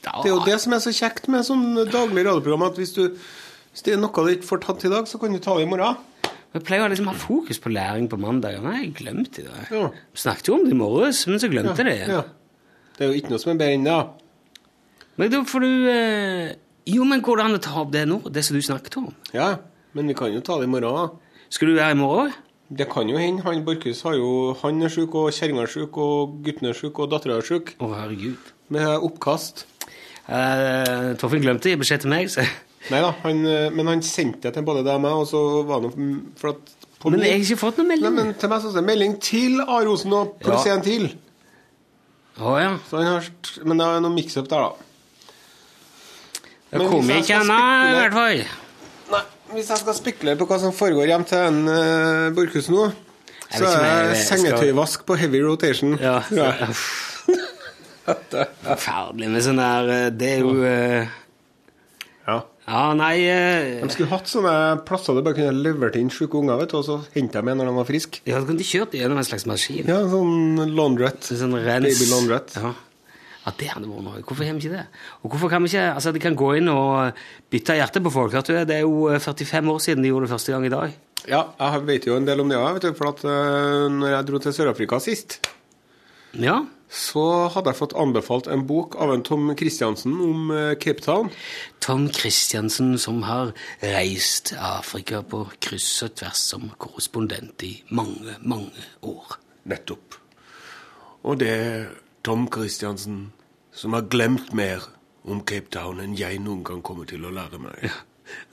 Det 0.00 0.30
er 0.30 0.32
jo 0.32 0.44
det 0.46 0.56
som 0.62 0.72
er 0.72 0.82
så 0.82 0.92
kjekt 0.96 1.28
med 1.32 1.44
sånn 1.44 1.64
daglig 1.92 2.24
radioprogram, 2.24 2.64
at 2.70 2.78
hvis, 2.80 2.94
du, 2.96 3.02
hvis 3.72 3.84
det 3.84 3.94
er 3.94 4.00
noe 4.00 4.24
du 4.24 4.32
ikke 4.32 4.48
får 4.48 4.62
tatt 4.64 4.86
i 4.88 4.92
dag, 4.92 5.08
så 5.10 5.20
kan 5.20 5.34
du 5.34 5.40
ta 5.42 5.58
det 5.58 5.66
i 5.66 5.70
morgen. 5.70 5.98
Jeg 6.50 6.64
pleier 6.66 6.82
å 6.82 6.90
liksom 6.90 7.06
ha 7.06 7.14
fokus 7.14 7.60
på 7.62 7.70
læring 7.70 8.08
på 8.10 8.18
mandag. 8.18 8.56
Nei, 8.64 8.80
jeg 8.80 8.94
glemte 8.98 9.44
det. 9.46 9.66
Ja. 9.70 9.84
Snakket 10.18 10.50
jo 10.50 10.56
om 10.56 10.64
det 10.66 10.72
i 10.74 10.78
morges, 10.80 11.22
men 11.30 11.38
så 11.42 11.50
glemte 11.52 11.84
jeg 11.84 12.08
det. 12.08 12.16
Ja. 12.16 12.24
Det 12.96 13.06
er 13.06 13.12
jo 13.12 13.20
ikke 13.20 13.30
noe 13.34 13.42
som 13.42 13.52
er 13.52 13.60
bedre 13.60 13.76
enn 13.78 13.86
det. 13.86 14.00
Men 15.20 15.30
da 15.30 15.40
får 15.46 15.64
du 15.66 15.70
eh, 15.92 16.50
Jo, 16.90 17.04
men 17.06 17.22
går 17.22 17.38
det 17.38 17.44
an 17.46 17.58
å 17.58 17.62
ta 17.62 17.74
opp 17.84 17.92
det 17.94 18.02
nå? 18.08 18.18
Det 18.32 18.42
som 18.46 18.58
du 18.58 18.64
snakket 18.64 18.96
om? 18.98 19.10
Ja, 19.36 19.58
men 19.94 20.10
vi 20.10 20.16
kan 20.18 20.32
jo 20.34 20.42
ta 20.44 20.56
det 20.58 20.66
i 20.66 20.72
morgen. 20.72 21.14
Skal 21.52 21.70
du 21.70 21.76
være 21.78 21.94
i 21.94 22.00
morgen? 22.00 22.34
Det 22.70 22.86
kan 22.90 23.08
jo 23.10 23.18
hende. 23.18 23.42
Han 23.46 23.62
Borchhus 23.66 24.02
har 24.06 24.18
jo 24.18 24.56
Han 24.62 24.82
er 24.82 24.90
sjuk, 24.90 25.14
og 25.18 25.30
kjerringa 25.34 25.64
er 25.66 25.70
sjuk, 25.70 25.96
og 26.02 26.36
gutten 26.46 26.70
er 26.70 26.76
sjuk, 26.78 26.98
og 26.98 27.10
dattera 27.14 27.38
er 27.38 27.46
sjuk. 27.46 27.76
Å, 27.78 27.94
herregud. 27.94 28.52
Med 28.74 29.06
oppkast. 29.06 29.66
Eh, 30.30 31.14
Torfinn 31.18 31.42
glemte 31.42 31.72
gi 31.72 31.78
beskjed 31.80 32.04
til 32.04 32.12
meg, 32.12 32.28
så 32.30 32.44
Nei 32.90 33.00
da, 33.04 33.10
han, 33.24 33.40
eh, 33.46 33.66
men 33.74 33.88
han 33.90 34.02
sendte 34.06 34.46
det 34.48 34.54
til 34.56 34.64
både 34.64 34.84
deg 34.86 34.94
og 34.96 35.02
meg, 35.04 35.16
og 35.20 35.26
så 35.28 35.40
var 35.68 35.82
det 35.84 35.90
for 36.40 36.54
at 36.54 36.76
på 37.00 37.10
Men 37.12 37.22
jeg 37.24 37.32
har 37.32 37.42
ikke 37.46 37.58
fått 37.60 37.78
noen 37.80 37.88
Nei, 37.88 37.96
melding. 37.96 38.14
men 38.20 38.34
til 38.40 38.50
meg 38.52 38.60
så 38.62 38.70
står 38.70 38.82
det 38.84 38.88
melding 38.90 39.14
til 39.24 39.60
Arosen 39.64 39.88
Rosen 39.88 40.16
og 40.18 40.34
pluss 40.42 40.66
Ja. 40.68 40.74
en 40.76 40.82
til. 40.84 41.06
Å 42.40 42.54
ja. 42.60 42.70
Så 42.88 43.00
han 43.00 43.06
har, 43.08 43.28
men 43.64 43.80
det 43.80 43.86
er 43.86 44.00
noe 44.04 44.14
mix-up 44.14 44.48
der, 44.48 44.66
da. 44.68 44.72
Det 46.70 46.80
jeg 46.80 47.24
ikke 47.24 47.38
ennå, 47.40 47.58
i 47.90 47.94
hvert 47.98 48.12
fall. 48.14 48.42
Nei, 49.10 49.22
Hvis 49.56 49.70
jeg 49.72 49.80
skal 49.82 49.94
spekulere 49.98 50.38
på 50.38 50.46
hva 50.46 50.58
som 50.62 50.72
foregår 50.76 51.08
hjem 51.10 51.24
til 51.26 51.38
en 51.48 51.62
uh, 51.66 52.30
Borchhus 52.36 52.68
nå, 52.70 52.84
så 53.50 53.66
er 53.66 54.12
det 54.12 54.20
sengetøyvask 54.28 55.00
skal- 55.00 55.08
på 55.08 55.16
heavy 55.18 55.40
rotation. 55.42 55.96
Ja, 55.98 56.20
så, 56.28 56.36
jeg. 56.46 56.76
Forferdelig 58.64 59.28
med 59.32 59.44
sånn 59.44 59.60
der 59.60 59.90
eh, 59.94 60.06
Det 60.14 60.30
er 60.36 60.44
jo 60.44 60.54
eh, 60.66 61.16
Ja. 62.26 62.36
Ja, 62.70 62.82
nei 62.94 63.14
eh, 63.26 63.80
De 63.82 63.88
skulle 63.90 64.10
hatt 64.12 64.28
sånne 64.30 64.52
plasser 64.86 65.16
du 65.16 65.24
bare 65.26 65.34
kunne 65.38 65.64
levert 65.64 65.96
inn 65.98 66.12
sjuke 66.14 66.38
unger, 66.38 66.60
vet 66.60 66.70
du, 66.70 66.76
og 66.78 66.86
så 66.86 66.98
hente 67.16 67.40
dem 67.40 67.48
igjen 67.50 67.58
når 67.62 67.70
de 67.72 67.78
var 67.80 67.88
friske. 67.88 68.20
Ja, 68.28 68.38
så 68.38 68.46
kunne 68.50 68.66
kjørt 68.66 68.94
gjennom 68.94 69.18
en 69.18 69.26
slags 69.26 69.46
maskin. 69.50 69.88
Ja, 69.90 69.98
sånn 70.12 70.60
laundrette. 70.76 71.34
Sånn 71.40 71.56
rens. 71.58 71.88
Baby 71.88 72.10
laundrette. 72.12 72.62
Ja. 72.62 72.70
ja, 73.46 73.54
det 73.58 73.70
hadde 73.72 73.90
vært 73.90 74.06
noe. 74.06 74.22
Hvorfor 74.22 74.46
har 74.46 74.54
vi 74.54 74.62
ikke 74.62 74.76
det? 74.76 74.86
Og 75.24 75.34
hvorfor 75.34 75.50
kan 75.50 75.66
vi 75.66 75.72
ikke 75.72 75.88
Altså, 75.96 76.12
de 76.14 76.22
kan 76.22 76.38
gå 76.38 76.52
inn 76.60 76.70
og 76.70 77.18
bytte 77.50 77.78
hjerte 77.80 78.04
på 78.06 78.14
folk. 78.14 78.36
Vet 78.38 78.52
du, 78.52 78.58
det 78.70 78.76
er 78.78 78.84
jo 78.86 79.08
eh, 79.10 79.18
45 79.18 79.72
år 79.74 79.80
siden 79.88 80.06
de 80.06 80.12
gjorde 80.12 80.28
det 80.28 80.34
første 80.36 80.54
gang 80.54 80.68
i 80.68 80.74
dag. 80.76 80.98
Ja, 81.28 81.42
jeg 81.58 81.86
vet 81.90 82.06
jo 82.08 82.14
en 82.16 82.24
del 82.28 82.40
om 82.40 82.48
det 82.48 82.56
òg, 82.56 82.78
vet 82.78 82.86
du, 82.86 82.94
for 82.96 83.10
at 83.10 83.18
uh, 83.26 83.90
når 83.92 84.14
jeg 84.14 84.28
dro 84.30 84.38
til 84.40 84.54
Sør-Afrika 84.56 85.00
sist, 85.04 85.40
Ja. 86.38 86.60
Så 86.90 87.24
hadde 87.54 87.70
jeg 87.70 87.78
fått 87.78 87.96
anbefalt 87.98 88.48
en 88.50 88.64
bok 88.66 88.96
av 88.98 89.12
en 89.14 89.22
Tom 89.26 89.50
Christiansen 89.58 90.16
om 90.24 90.50
eh, 90.54 90.74
Cape 90.82 91.04
Town. 91.04 91.30
Tom 91.82 92.08
Christiansen 92.12 92.96
som 92.98 93.22
har 93.28 93.52
reist 93.82 94.52
Afrika 94.58 95.22
på 95.22 95.44
kryss 95.62 95.88
og 96.06 96.16
tvers 96.18 96.44
som 96.52 96.70
korrespondent 96.82 97.62
i 97.66 97.74
mange, 97.94 98.34
mange 98.42 98.86
år. 99.06 99.38
Nettopp. 99.70 100.18
Og 101.22 101.38
det 101.38 101.50
er 101.54 101.92
Tom 102.26 102.48
Christiansen 102.50 103.28
som 103.76 103.94
har 103.94 104.08
glemt 104.10 104.50
mer 104.56 104.88
om 105.22 105.44
Cape 105.46 105.70
Town 105.70 106.00
enn 106.02 106.18
jeg 106.18 106.40
noen 106.42 106.64
gang 106.66 106.82
kommer 106.82 107.06
til 107.06 107.22
å 107.28 107.34
lære 107.34 107.62
meg. 107.62 107.86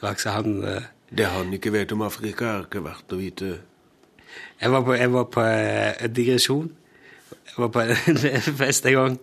Altså, 0.01 0.35
han 0.37 0.61
Uh... 0.65 0.85
Det 1.07 1.25
han 1.25 1.53
ikke 1.53 1.71
vet 1.71 1.91
om 1.91 2.01
Afrika, 2.03 2.45
er 2.45 2.65
ikke 2.65 2.83
verdt 2.83 3.13
å 3.15 3.19
vite. 3.19 3.51
Jeg 4.59 4.71
var 4.73 4.83
på, 4.83 4.95
jeg 4.97 5.11
var 5.13 5.29
på 5.31 5.43
uh, 5.43 6.07
digresjon. 6.11 6.67
Jeg 7.31 7.57
var 7.57 7.71
på 7.73 7.81
en 7.87 8.57
fest 8.61 8.85
en 8.85 8.97
gang. 8.97 9.17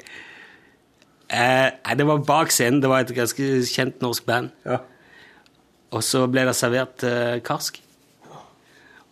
Eh, 1.31 1.95
det 1.97 2.07
var 2.07 2.27
bak 2.27 2.53
scenen. 2.53 2.83
Det 2.83 2.91
var 2.91 3.05
et 3.05 3.15
ganske 3.17 3.49
kjent 3.71 4.03
norsk 4.05 4.27
band. 4.27 4.51
Ja. 4.67 4.83
Og 5.95 6.03
så 6.03 6.25
ble 6.31 6.47
det 6.49 6.57
servert 6.59 7.05
eh, 7.07 7.39
karsk. 7.45 7.81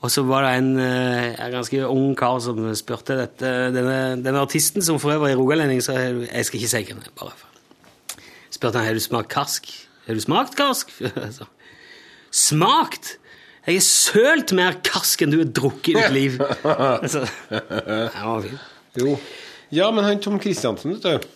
Og 0.02 0.10
så 0.10 0.24
var 0.26 0.42
det 0.42 0.56
en, 0.58 0.72
eh, 0.82 1.30
en 1.38 1.54
ganske 1.54 1.86
ung 1.86 2.16
kar 2.18 2.40
som 2.42 2.58
spurte 2.74 3.14
dette, 3.20 3.52
denne, 3.74 4.18
denne 4.18 4.42
artisten, 4.42 4.82
som 4.82 4.98
for 4.98 5.14
øvrig 5.14 5.36
er 5.36 5.38
rogalending, 5.38 5.78
så 5.82 5.94
jeg, 5.94 6.26
jeg 6.26 6.48
skal 6.48 6.58
ikke 6.58 6.72
si 6.72 6.82
hvem 6.88 7.02
det 7.04 7.14
bare. 7.20 7.36
Spurte 8.50 8.82
han 8.82 8.90
har 8.90 8.98
du 8.98 9.02
smakt 9.02 9.30
karsk. 9.30 9.70
Har 10.08 10.18
du 10.18 10.22
smakt 10.24 10.58
karsk? 10.58 10.90
Smakt? 12.32 13.18
Jeg 13.66 13.76
har 13.76 13.84
sølt 13.84 14.50
mer 14.56 14.78
karsk 14.82 15.22
enn 15.22 15.30
du 15.30 15.36
har 15.38 15.50
drukket 15.54 15.92
i 15.92 15.96
ditt 16.00 16.14
liv. 16.16 16.38
altså, 17.04 17.26
det 17.52 18.08
var 18.24 18.42
fint. 18.42 18.71
Jo. 18.98 19.16
Ja, 19.72 19.88
men 19.94 20.04
han 20.04 20.20
Tom 20.20 20.36
Kristiansen, 20.40 20.92
vet 20.92 21.06
du 21.06 21.28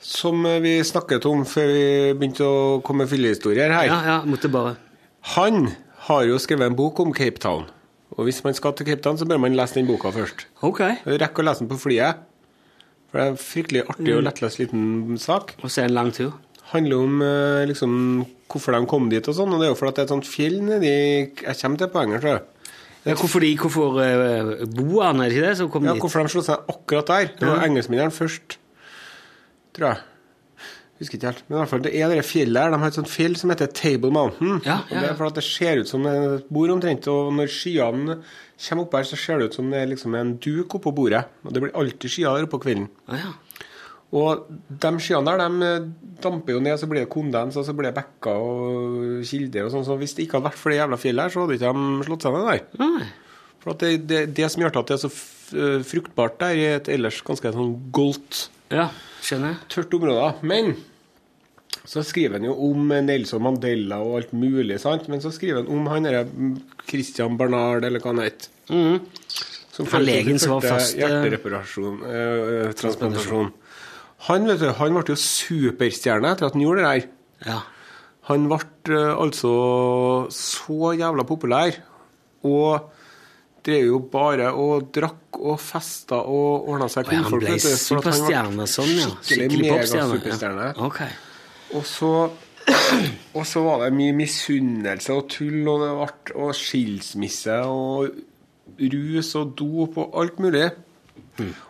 Som 0.00 0.46
eh, 0.48 0.60
vi 0.64 0.78
snakket 0.86 1.26
om 1.28 1.42
før 1.48 1.68
vi 1.68 1.88
begynte 2.16 2.46
å 2.46 2.78
komme 2.84 3.04
med 3.04 3.10
fyllehistorier 3.12 3.74
her. 3.74 3.88
Ja, 3.90 3.98
ja, 4.06 4.18
måtte 4.24 4.48
bare 4.52 4.78
Han 5.34 5.68
har 6.08 6.24
jo 6.24 6.38
skrevet 6.40 6.70
en 6.70 6.78
bok 6.78 7.02
om 7.04 7.12
Cape 7.12 7.42
Town. 7.42 7.66
Og 8.16 8.24
hvis 8.26 8.40
man 8.46 8.56
skal 8.56 8.72
til 8.78 8.88
Cape 8.88 9.04
Town, 9.04 9.18
så 9.20 9.28
bør 9.28 9.42
man 9.42 9.56
lese 9.58 9.76
den 9.76 9.88
boka 9.90 10.10
først. 10.14 10.46
Ok. 10.64 10.80
Rekk 11.04 11.42
å 11.42 11.44
lese 11.44 11.64
den 11.64 11.70
på 11.70 11.76
flyet. 11.82 12.24
For 13.08 13.20
det 13.20 13.24
er 13.26 13.34
en 13.34 13.40
fryktelig 13.40 13.82
artig 13.92 14.14
og 14.16 14.24
lettlest 14.24 14.60
liten 14.62 15.20
sak. 15.20 15.52
Og 15.60 15.72
så 15.72 15.84
en 15.84 15.96
lang 15.96 16.14
tur. 16.16 16.32
handler 16.72 16.96
om 17.00 17.22
eh, 17.24 17.66
liksom, 17.68 17.92
hvorfor 18.48 18.74
de 18.76 18.88
kom 18.88 19.08
dit 19.12 19.28
og 19.28 19.36
sånn. 19.36 19.52
Og 19.52 19.60
det 19.60 19.68
er 19.68 19.72
jo 19.74 19.78
fordi 19.78 19.94
det 19.96 20.02
er 20.02 20.08
et 20.08 20.14
sånt 20.16 20.28
fjell 20.28 20.58
nedi 20.64 20.90
Jeg 20.92 21.60
kommer 21.60 21.80
til 21.80 21.92
poenget, 21.92 22.24
tror 22.24 22.34
jeg. 22.34 22.42
Ja, 23.06 23.14
hvorfor 23.14 23.40
de, 23.40 23.52
hvorfor 23.56 23.98
uh, 23.98 24.66
boerne, 24.74 25.24
er 25.24 25.28
det 25.30 25.36
ikke 25.38 25.46
det, 25.48 25.56
som 25.56 25.70
kom 25.70 25.84
Ja, 25.86 25.92
dit? 25.94 26.02
hvorfor 26.02 26.22
de 26.26 26.28
slo 26.32 26.42
seg 26.42 26.58
akkurat 26.68 27.06
der. 27.06 27.30
Det 27.38 27.46
var 27.48 27.60
Ja. 27.62 27.66
engelskmennene 27.68 28.10
først, 28.12 28.58
tror 29.76 29.86
jeg. 29.94 29.98
Husker 30.98 31.14
ikke 31.14 31.26
helt. 31.30 31.42
Men 31.48 31.56
i 31.56 31.60
hvert 31.60 31.70
fall, 31.70 31.82
det 31.84 31.92
er 31.94 32.08
det 32.10 32.24
fjellet 32.26 32.58
her. 32.60 32.70
De 32.74 32.78
har 32.82 32.86
et 32.90 32.94
sånt 32.98 33.08
fjell 33.08 33.36
som 33.38 33.50
heter 33.50 33.68
Table 33.70 34.10
Mountain. 34.10 34.60
Ja, 34.66 34.80
Og 34.82 34.90
ja, 34.96 35.00
det 35.04 35.10
er 35.12 35.14
fordi 35.14 35.34
det 35.36 35.44
ser 35.46 35.78
ut 35.78 35.88
som 35.88 36.06
et 36.10 36.48
bord 36.50 36.70
omtrent. 36.74 37.06
Og 37.06 37.32
når 37.36 37.46
skyene 37.54 38.16
kommer 38.68 38.82
opp 38.84 38.94
her, 38.98 39.04
så 39.06 39.16
ser 39.16 39.38
det 39.38 39.46
ut 39.52 39.54
som 39.54 39.70
det 39.70 39.78
er 39.78 39.86
liksom 39.92 40.16
en 40.18 40.32
duk 40.42 40.74
oppå 40.74 40.90
bordet. 40.96 41.22
Og 41.44 41.54
det 41.54 41.62
blir 41.62 41.76
alltid 41.78 42.10
skyer 42.10 42.34
der 42.34 42.48
oppe 42.48 42.56
på 42.58 42.64
kvelden. 42.66 42.88
Ah, 43.06 43.14
ja. 43.14 43.30
Og 44.16 44.46
de 44.80 44.90
skyene 45.04 45.28
der, 45.28 45.42
de 45.42 45.66
eh, 45.68 45.88
damper 46.24 46.54
jo 46.54 46.60
ned, 46.64 46.78
så 46.80 46.88
blir 46.88 47.04
det 47.04 47.10
kondens, 47.12 47.58
og 47.60 47.66
så 47.66 47.74
blir 47.76 47.90
det 47.90 47.98
bekker 47.98 48.40
og 48.40 49.24
kilder 49.28 49.66
og 49.66 49.74
sånn. 49.74 49.84
Så 49.84 49.98
hvis 50.00 50.14
det 50.16 50.24
ikke 50.24 50.38
hadde 50.38 50.48
vært 50.48 50.60
for 50.62 50.72
det 50.72 50.78
jævla 50.80 51.00
fjellet 51.02 51.26
her, 51.26 51.34
så 51.34 51.42
hadde 51.44 51.58
ikke 51.58 51.72
de 51.76 52.06
slått 52.08 52.24
seg 52.24 52.38
ned 52.38 52.46
der. 52.48 52.62
Mm. 52.80 53.02
For 53.58 53.74
at 53.74 53.84
det, 53.84 53.90
det, 54.08 54.22
det 54.38 54.48
som 54.54 54.64
gjør 54.64 54.78
at 54.80 54.92
det 54.92 54.96
er 54.96 55.02
så 55.04 55.10
eh, 55.12 55.80
fruktbart 55.92 56.38
der, 56.40 56.56
i 56.56 56.68
et 56.78 56.88
ellers 56.94 57.20
ganske 57.26 57.52
sånn 57.58 57.74
goldt, 57.92 58.46
Ja, 58.72 58.88
tørt 59.72 59.94
område. 59.96 60.30
Men 60.48 60.74
så 61.88 62.02
skriver 62.04 62.36
han 62.36 62.48
jo 62.48 62.56
om 62.68 62.88
Nelson 63.04 63.44
Mandela 63.44 64.00
og 64.04 64.18
alt 64.22 64.32
mulig, 64.36 64.76
sant? 64.82 65.06
Men 65.08 65.22
så 65.24 65.32
skriver 65.32 65.62
han 65.62 65.70
om 65.72 65.86
han 65.88 66.04
derre 66.08 66.24
mm, 66.28 66.56
Christian 66.88 67.36
Barnard, 67.40 67.84
eller 67.88 68.00
hva 68.04 68.12
han 68.12 68.24
het. 68.24 68.48
Mm. 68.68 68.98
Som 69.72 69.86
Han 69.92 70.04
legen 70.04 70.40
som 70.42 70.56
var 70.56 70.64
første 70.66 70.96
første- 70.96 71.00
hjertereparasjon, 71.00 71.98
eh, 72.08 72.70
transplantasjon. 72.76 73.52
Han, 74.26 74.48
vet 74.50 74.62
du, 74.62 74.70
han 74.74 74.96
ble 74.96 75.04
jo 75.14 75.18
superstjerne 75.22 76.32
etter 76.34 76.48
at 76.48 76.56
han 76.56 76.64
gjorde 76.64 76.82
det 76.82 76.88
der. 76.88 77.10
Ja. 77.46 77.58
Han 78.28 78.48
ble 78.50 78.58
eh, 78.92 79.12
altså 79.14 79.52
så 80.34 80.92
jævla 80.98 81.24
populær, 81.28 81.78
og 82.48 82.90
drev 83.64 83.86
jo 83.86 84.00
bare 84.10 84.50
og 84.56 84.90
drakk 84.94 85.38
og 85.38 85.56
festa 85.62 86.18
og 86.26 86.68
ordna 86.70 86.88
seg 86.92 87.08
kvinnfolk. 87.08 87.44
at 87.44 87.54
han 87.54 87.62
ble 87.62 87.78
superstjerne 87.84 88.68
sånn, 88.70 88.92
ja. 88.96 89.08
Skikkelig 89.22 89.72
popstjerne. 89.72 90.68
Ja. 90.72 90.74
Ok. 90.88 91.02
Og 91.78 91.86
så 91.86 92.12
og 93.38 93.44
så 93.48 93.62
var 93.64 93.84
det 93.84 93.94
mye 93.96 94.14
misunnelse 94.16 95.14
og 95.14 95.28
tull, 95.32 95.62
og 95.70 95.84
det 95.84 95.92
ble 95.96 96.36
og 96.44 96.52
skilsmisse 96.56 97.56
og 97.64 98.10
rus 98.92 99.32
og 99.40 99.54
dop 99.56 99.96
og 100.02 100.18
alt 100.20 100.42
mulig. 100.42 100.66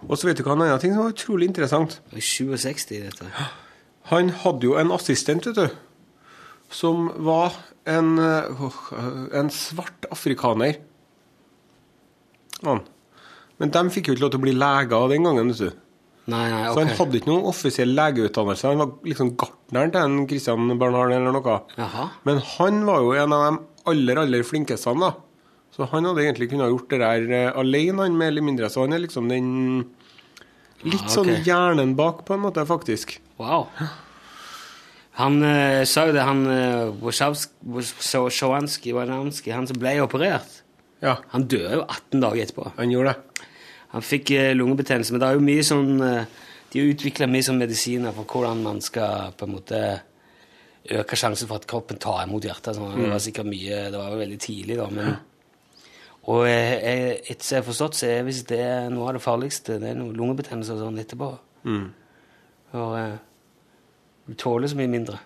Og 0.09 0.15
så 0.17 0.29
vet 0.29 0.39
du 0.39 0.45
hva 0.47 0.55
en 0.57 0.65
annen 0.67 0.83
ting 0.83 0.95
som 0.95 1.05
var 1.05 1.15
utrolig 1.15 1.49
interessant. 1.51 1.99
I 2.13 2.23
var 2.49 2.63
67, 2.63 2.93
dette. 3.05 3.49
Han 4.13 4.31
hadde 4.43 4.69
jo 4.69 4.77
en 4.81 4.93
assistent, 4.97 5.49
vet 5.51 5.59
du, 5.59 5.69
som 6.73 7.09
var 7.25 7.57
en, 7.89 8.15
en 8.19 9.51
svart 9.53 10.09
afrikaner. 10.13 10.81
Men 12.63 13.75
de 13.75 13.85
fikk 13.93 14.09
jo 14.11 14.17
ikke 14.17 14.25
lov 14.27 14.33
til 14.35 14.41
å 14.41 14.47
bli 14.47 14.57
leger 14.57 15.13
den 15.13 15.29
gangen, 15.29 15.53
vet 15.53 15.69
du. 15.69 15.85
Nei, 16.29 16.45
nei, 16.53 16.65
Så 16.75 16.83
han 16.83 16.91
hadde 16.93 17.17
ikke 17.17 17.31
noen 17.31 17.47
offisiell 17.49 17.95
legeutdannelse. 17.97 18.69
Han 18.69 18.83
var 18.83 18.91
liksom 19.09 19.31
gartneren 19.41 19.93
til 19.95 20.03
en 20.03 20.27
Christian 20.29 20.75
Bernhard 20.81 21.15
eller 21.17 21.33
noe. 21.33 21.55
Jaha. 21.79 22.11
Men 22.29 22.43
han 22.57 22.83
var 22.85 23.01
jo 23.01 23.15
en 23.17 23.33
av 23.33 23.45
de 23.47 23.63
aller, 23.89 24.21
aller 24.25 24.45
flinkeste, 24.45 24.93
da. 25.01 25.15
Så 25.79 25.87
han 25.93 26.09
hadde 26.09 26.25
egentlig 26.25 26.49
kunnet 26.51 26.73
gjort 26.73 26.91
det 26.91 26.99
der 27.05 27.31
eh, 27.31 27.53
alene, 27.55 28.03
han 28.03 28.19
mer 28.19 28.33
eller 28.33 28.43
mindre. 28.43 28.67
Så 28.73 28.83
han 28.83 28.97
er 28.97 29.05
liksom 29.05 29.31
den 29.31 29.51
Litt 30.87 31.09
Ah, 31.09 31.11
sånn 31.11 31.31
hjernen 31.43 31.97
bak, 31.99 32.21
på 32.27 32.37
en 32.37 32.43
måte, 32.45 32.63
faktisk. 32.67 33.17
Wow. 33.39 33.67
Han 35.19 35.41
uh, 35.43 35.83
sa 35.91 36.05
jo 36.07 36.13
det, 36.15 36.23
han 36.23 36.45
uh, 36.47 36.93
Wojciechowski, 37.03 38.93
Wanamski, 38.95 39.51
han 39.51 39.67
som 39.67 39.79
ble 39.83 39.97
operert, 40.05 40.61
Ja, 41.03 41.17
han 41.33 41.47
døde 41.51 41.81
jo 41.81 41.83
18 41.83 42.23
dager 42.23 42.45
etterpå. 42.45 42.69
han 42.77 42.93
gjorde 42.95 43.15
det. 43.15 43.49
Han 43.95 44.07
fikk 44.07 44.31
uh, 44.39 44.53
lungebetennelse, 44.55 45.15
men 45.15 45.23
det 45.23 45.31
er 45.31 45.39
jo 45.39 45.47
mye 45.49 45.65
sånn 45.67 45.91
uh, 45.99 46.45
De 46.71 46.83
har 46.83 46.93
utvikla 46.93 47.27
mye 47.31 47.47
sånn 47.47 47.59
medisiner 47.59 48.15
for 48.15 48.31
hvordan 48.31 48.63
man 48.63 48.79
skal 48.85 49.35
på 49.35 49.49
en 49.49 49.57
måte 49.57 49.83
øke 50.95 51.19
sjansen 51.19 51.51
for 51.51 51.59
at 51.59 51.67
kroppen 51.67 51.99
tar 51.99 52.23
imot 52.23 52.47
hjertet. 52.47 52.79
Sånn. 52.79 52.95
Det 52.95 53.11
var 53.11 53.23
sikkert 53.23 53.51
mye 53.51 53.83
Det 53.91 53.99
var 53.99 54.15
jo 54.15 54.23
veldig 54.23 54.39
tidlig, 54.47 54.79
da, 54.79 54.87
men 54.95 55.19
Og 56.29 56.43
jeg- 56.45 57.23
etter 57.31 57.45
som 57.45 57.57
jeg 57.57 57.65
har 57.65 57.69
forstått, 57.73 57.95
så 57.97 58.07
er 58.13 58.25
hvis 58.27 58.43
det 58.47 58.59
er 58.61 58.91
noe 58.93 59.09
av 59.09 59.15
det 59.17 59.23
farligste. 59.25 59.79
Det 59.81 59.89
er 59.91 59.95
noe 59.97 60.13
lungebetennelse 60.13 60.75
og 60.75 60.83
sånn 60.83 61.01
etterpå. 61.01 61.29
Og 62.75 62.99
eh, 62.99 63.17
du 64.29 64.35
tåler 64.35 64.69
så 64.69 64.77
mye 64.77 64.91
mindre. 64.93 65.19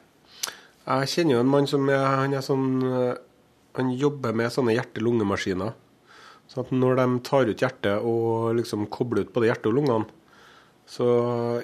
Jeg 0.87 1.09
kjenner 1.11 1.37
jo 1.37 1.41
en 1.43 1.51
mann 1.51 1.67
som 1.71 1.89
er, 1.91 2.05
han 2.07 2.35
er 2.35 2.43
sånn 2.43 2.67
eh, 2.83 3.15
Han 3.79 3.91
jobber 3.97 4.35
med 4.37 4.51
sånne 4.53 4.75
hjerte-lungemaskiner. 4.77 5.73
Så 6.47 6.61
at 6.61 6.71
når 6.77 6.97
de 6.99 7.21
tar 7.25 7.49
ut 7.49 7.57
hjertet 7.63 8.03
og 8.05 8.55
liksom 8.59 8.87
kobler 8.93 9.23
ut 9.25 9.33
både 9.33 9.49
hjertet 9.49 9.71
og 9.71 9.77
lungene, 9.79 10.07
så 10.87 11.07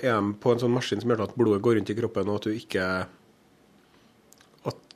er 0.01 0.15
de 0.17 0.33
på 0.41 0.53
en 0.55 0.63
sånn 0.63 0.73
maskin 0.73 1.03
som 1.03 1.11
gjør 1.11 1.25
at 1.27 1.35
blodet 1.37 1.61
går 1.61 1.77
rundt 1.77 1.91
i 1.93 1.97
kroppen, 1.99 2.31
og 2.31 2.37
at 2.41 2.47
du 2.49 2.55
ikke 2.55 2.87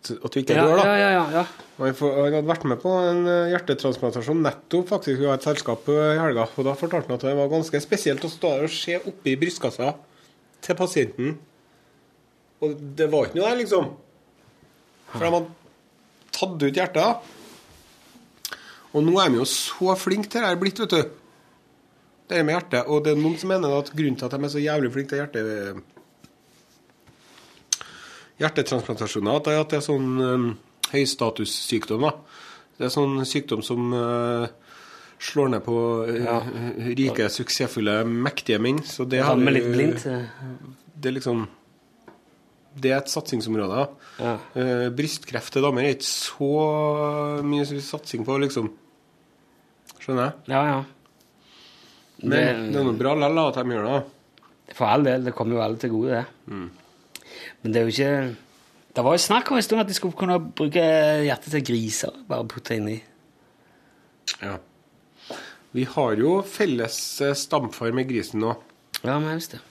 At, 0.02 0.32
du 0.34 0.40
ikke 0.40 0.56
Ja, 0.56 0.64
dør, 0.66 0.80
da. 0.80 0.94
ja, 0.98 1.10
ja, 1.14 1.24
ja, 1.30 1.42
Han, 1.78 1.92
hadde 2.34 2.42
vært 2.48 2.64
med 2.66 2.80
på 2.82 2.90
en 3.06 3.22
eh, 3.30 3.52
hjertetransplantasjon 3.52 4.40
nettopp 4.42 4.88
faktisk 4.90 5.20
Vi 5.20 5.28
var 5.28 5.38
et 5.38 5.46
selskap 5.46 5.86
eh, 5.92 6.16
i 6.16 6.18
helga. 6.18 6.48
Og 6.58 6.66
da 6.66 6.74
fortalte 6.78 7.12
han 7.12 7.20
at 7.20 7.26
det 7.28 7.36
var 7.38 7.52
ganske 7.52 7.82
spesielt 7.84 8.26
å 8.26 8.30
stå 8.32 8.56
der 8.56 8.66
og 8.66 8.74
se 8.74 8.98
oppi 8.98 9.36
brystkassa 9.38 9.92
til 10.62 10.78
pasienten. 10.78 11.36
Og 12.62 12.74
det 12.98 13.08
var 13.12 13.28
ikke 13.28 13.38
noe 13.38 13.48
der, 13.48 13.60
liksom. 13.62 13.88
For 15.12 15.22
de 15.22 15.30
hadde 15.36 15.42
tatt 16.34 16.66
ut 16.66 16.82
hjertet. 16.82 17.32
Og 18.92 19.06
nå 19.06 19.16
er 19.22 19.32
de 19.32 19.40
jo 19.40 19.48
så 19.48 19.96
flinke 19.98 20.30
til 20.30 20.42
det 20.42 20.50
her 20.50 20.60
blitt, 20.60 20.82
vet 20.82 20.94
du. 20.98 21.16
Det 22.28 22.38
er 22.38 22.46
med 22.46 22.58
hjertet. 22.58 22.90
Og 22.90 23.02
det 23.04 23.14
er 23.14 23.22
noen 23.22 23.38
som 23.40 23.50
mener 23.54 23.78
at 23.78 23.90
grunnen 23.94 24.18
til 24.18 24.28
at 24.28 24.34
de 24.34 24.46
er 24.46 24.52
så 24.52 24.62
jævlig 24.62 24.92
flinke 24.94 25.14
til 25.14 25.22
hjerte 25.22 26.01
hjertetransplantasjoner, 28.42 29.40
at 29.40 29.72
det 29.72 29.78
er 29.78 29.84
sånn 29.84 30.10
um, 30.20 30.46
høystatussykdom. 30.92 32.06
Det 32.78 32.88
er 32.88 32.92
sånn 32.92 33.20
sykdom 33.28 33.62
som 33.64 33.92
eh, 33.94 34.46
slår 35.22 35.52
ned 35.54 35.64
på 35.66 35.78
eh, 36.10 36.46
rike, 36.98 37.28
suksessfulle, 37.32 38.00
mektige 38.04 38.60
menn. 38.62 38.80
Så 38.86 39.06
det 39.08 39.22
har 39.24 39.38
litt 39.38 39.68
blindt. 39.72 40.06
Det 40.92 41.10
er 41.10 41.18
liksom 41.18 41.44
Det 42.72 42.90
er 42.90 43.02
et 43.02 43.12
satsingsområde. 43.12 43.84
Ja. 44.18 44.36
Eh, 44.56 44.86
brystkreft 44.96 45.52
til 45.52 45.64
damer 45.64 45.84
er 45.84 45.94
ikke 45.98 46.08
så 46.08 46.52
mye 47.44 47.82
satsing 47.84 48.24
på, 48.24 48.38
liksom. 48.46 48.70
Skjønner 50.00 50.30
jeg? 50.30 50.54
Ja, 50.54 50.62
ja. 50.70 50.80
Men 52.22 52.32
det, 52.72 52.80
er 52.80 52.86
noe 52.86 52.96
bra 52.96 53.12
likevel 53.18 53.42
at 53.44 53.58
de 53.58 53.76
gjør 53.76 53.88
det. 53.90 54.00
For 54.72 54.88
all 54.88 55.04
del, 55.04 55.26
det 55.26 55.34
kommer 55.36 55.58
jo 55.58 55.64
alle 55.66 55.82
til 55.82 55.92
gode, 55.92 56.22
det. 56.22 56.48
Mm. 56.48 56.70
Men 57.62 57.74
det 57.74 57.80
er 57.80 57.86
jo 57.86 57.94
ikke 57.94 58.36
Det 58.92 59.04
var 59.06 59.16
jo 59.16 59.22
snakk 59.24 59.50
om 59.50 59.56
en 59.56 59.64
stund 59.64 59.80
at 59.80 59.88
de 59.88 59.96
skulle 59.96 60.16
kunne 60.18 60.36
bruke 60.52 60.82
hjertet 61.24 61.54
til 61.54 61.64
griser. 61.64 62.16
Bare 62.28 62.44
putte 62.48 62.76
inni. 62.76 62.98
Ja. 64.42 64.58
Vi 65.72 65.86
har 65.88 66.16
jo 66.20 66.34
felles 66.44 66.96
eh, 67.24 67.32
stamfar 67.38 67.94
med 67.96 68.10
grisen 68.10 68.42
nå. 68.44 68.52
Ja, 69.00 69.16
men 69.16 69.30
jeg 69.32 69.54
det. 69.54 69.62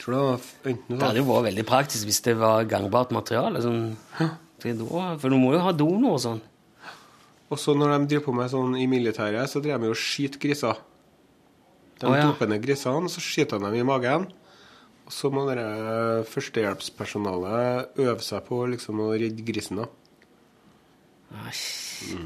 Tror 0.00 0.14
det 0.14 0.22
var 0.22 0.46
enten 0.72 0.96
Det 0.96 1.04
hadde 1.04 1.20
jo 1.20 1.28
vært 1.28 1.50
veldig 1.50 1.66
praktisk 1.68 2.08
hvis 2.08 2.22
det 2.24 2.34
var 2.40 2.64
gangbart 2.70 3.12
materiale. 3.14 3.60
Sånn, 3.62 3.92
for 4.58 5.28
du 5.28 5.36
må 5.38 5.52
jo 5.54 5.60
ha 5.62 5.74
donor 5.76 6.16
og 6.16 6.24
sånn. 6.24 6.40
Og 7.52 7.60
så 7.60 7.74
når 7.76 7.92
de 7.92 8.08
driver 8.14 8.30
på 8.30 8.34
med 8.38 8.48
sånn 8.50 8.78
i 8.80 8.88
militæret, 8.88 9.50
så 9.52 9.60
driver 9.60 9.84
de 9.84 9.90
jo 9.90 9.94
og 9.94 10.00
skyter 10.00 10.40
griser. 10.40 10.80
De 12.00 12.08
oh, 12.08 12.16
ja. 12.16 12.30
ned 12.48 12.64
grisene, 12.64 13.10
så 13.12 13.22
skyter 13.22 13.60
de 13.60 13.68
dem 13.68 13.76
i 13.78 13.86
magen. 13.86 14.24
Så 15.12 15.28
må 15.32 15.44
dere 15.48 16.22
førstehjelpspersonalet 16.30 17.98
øve 18.00 18.22
seg 18.24 18.46
på 18.46 18.62
liksom 18.72 19.02
å 19.04 19.10
redde 19.12 19.44
grisen. 19.46 19.82
da. 19.82 19.88
Æsj. 21.48 22.16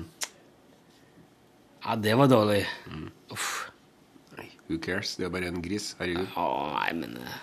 Ja, 1.87 1.97
det 2.03 2.14
var 2.18 2.30
dårlig. 2.30 2.62
Uff. 3.34 3.51
Nei, 4.37 4.49
who 4.68 4.78
cares? 4.82 5.16
Det 5.18 5.26
er 5.26 5.34
bare 5.34 5.51
en 5.51 5.62
gris. 5.62 5.93
Herregud. 5.99 6.30
Ja, 6.34 6.47
nei, 6.74 6.93
men 7.03 7.18
eh, 7.22 7.37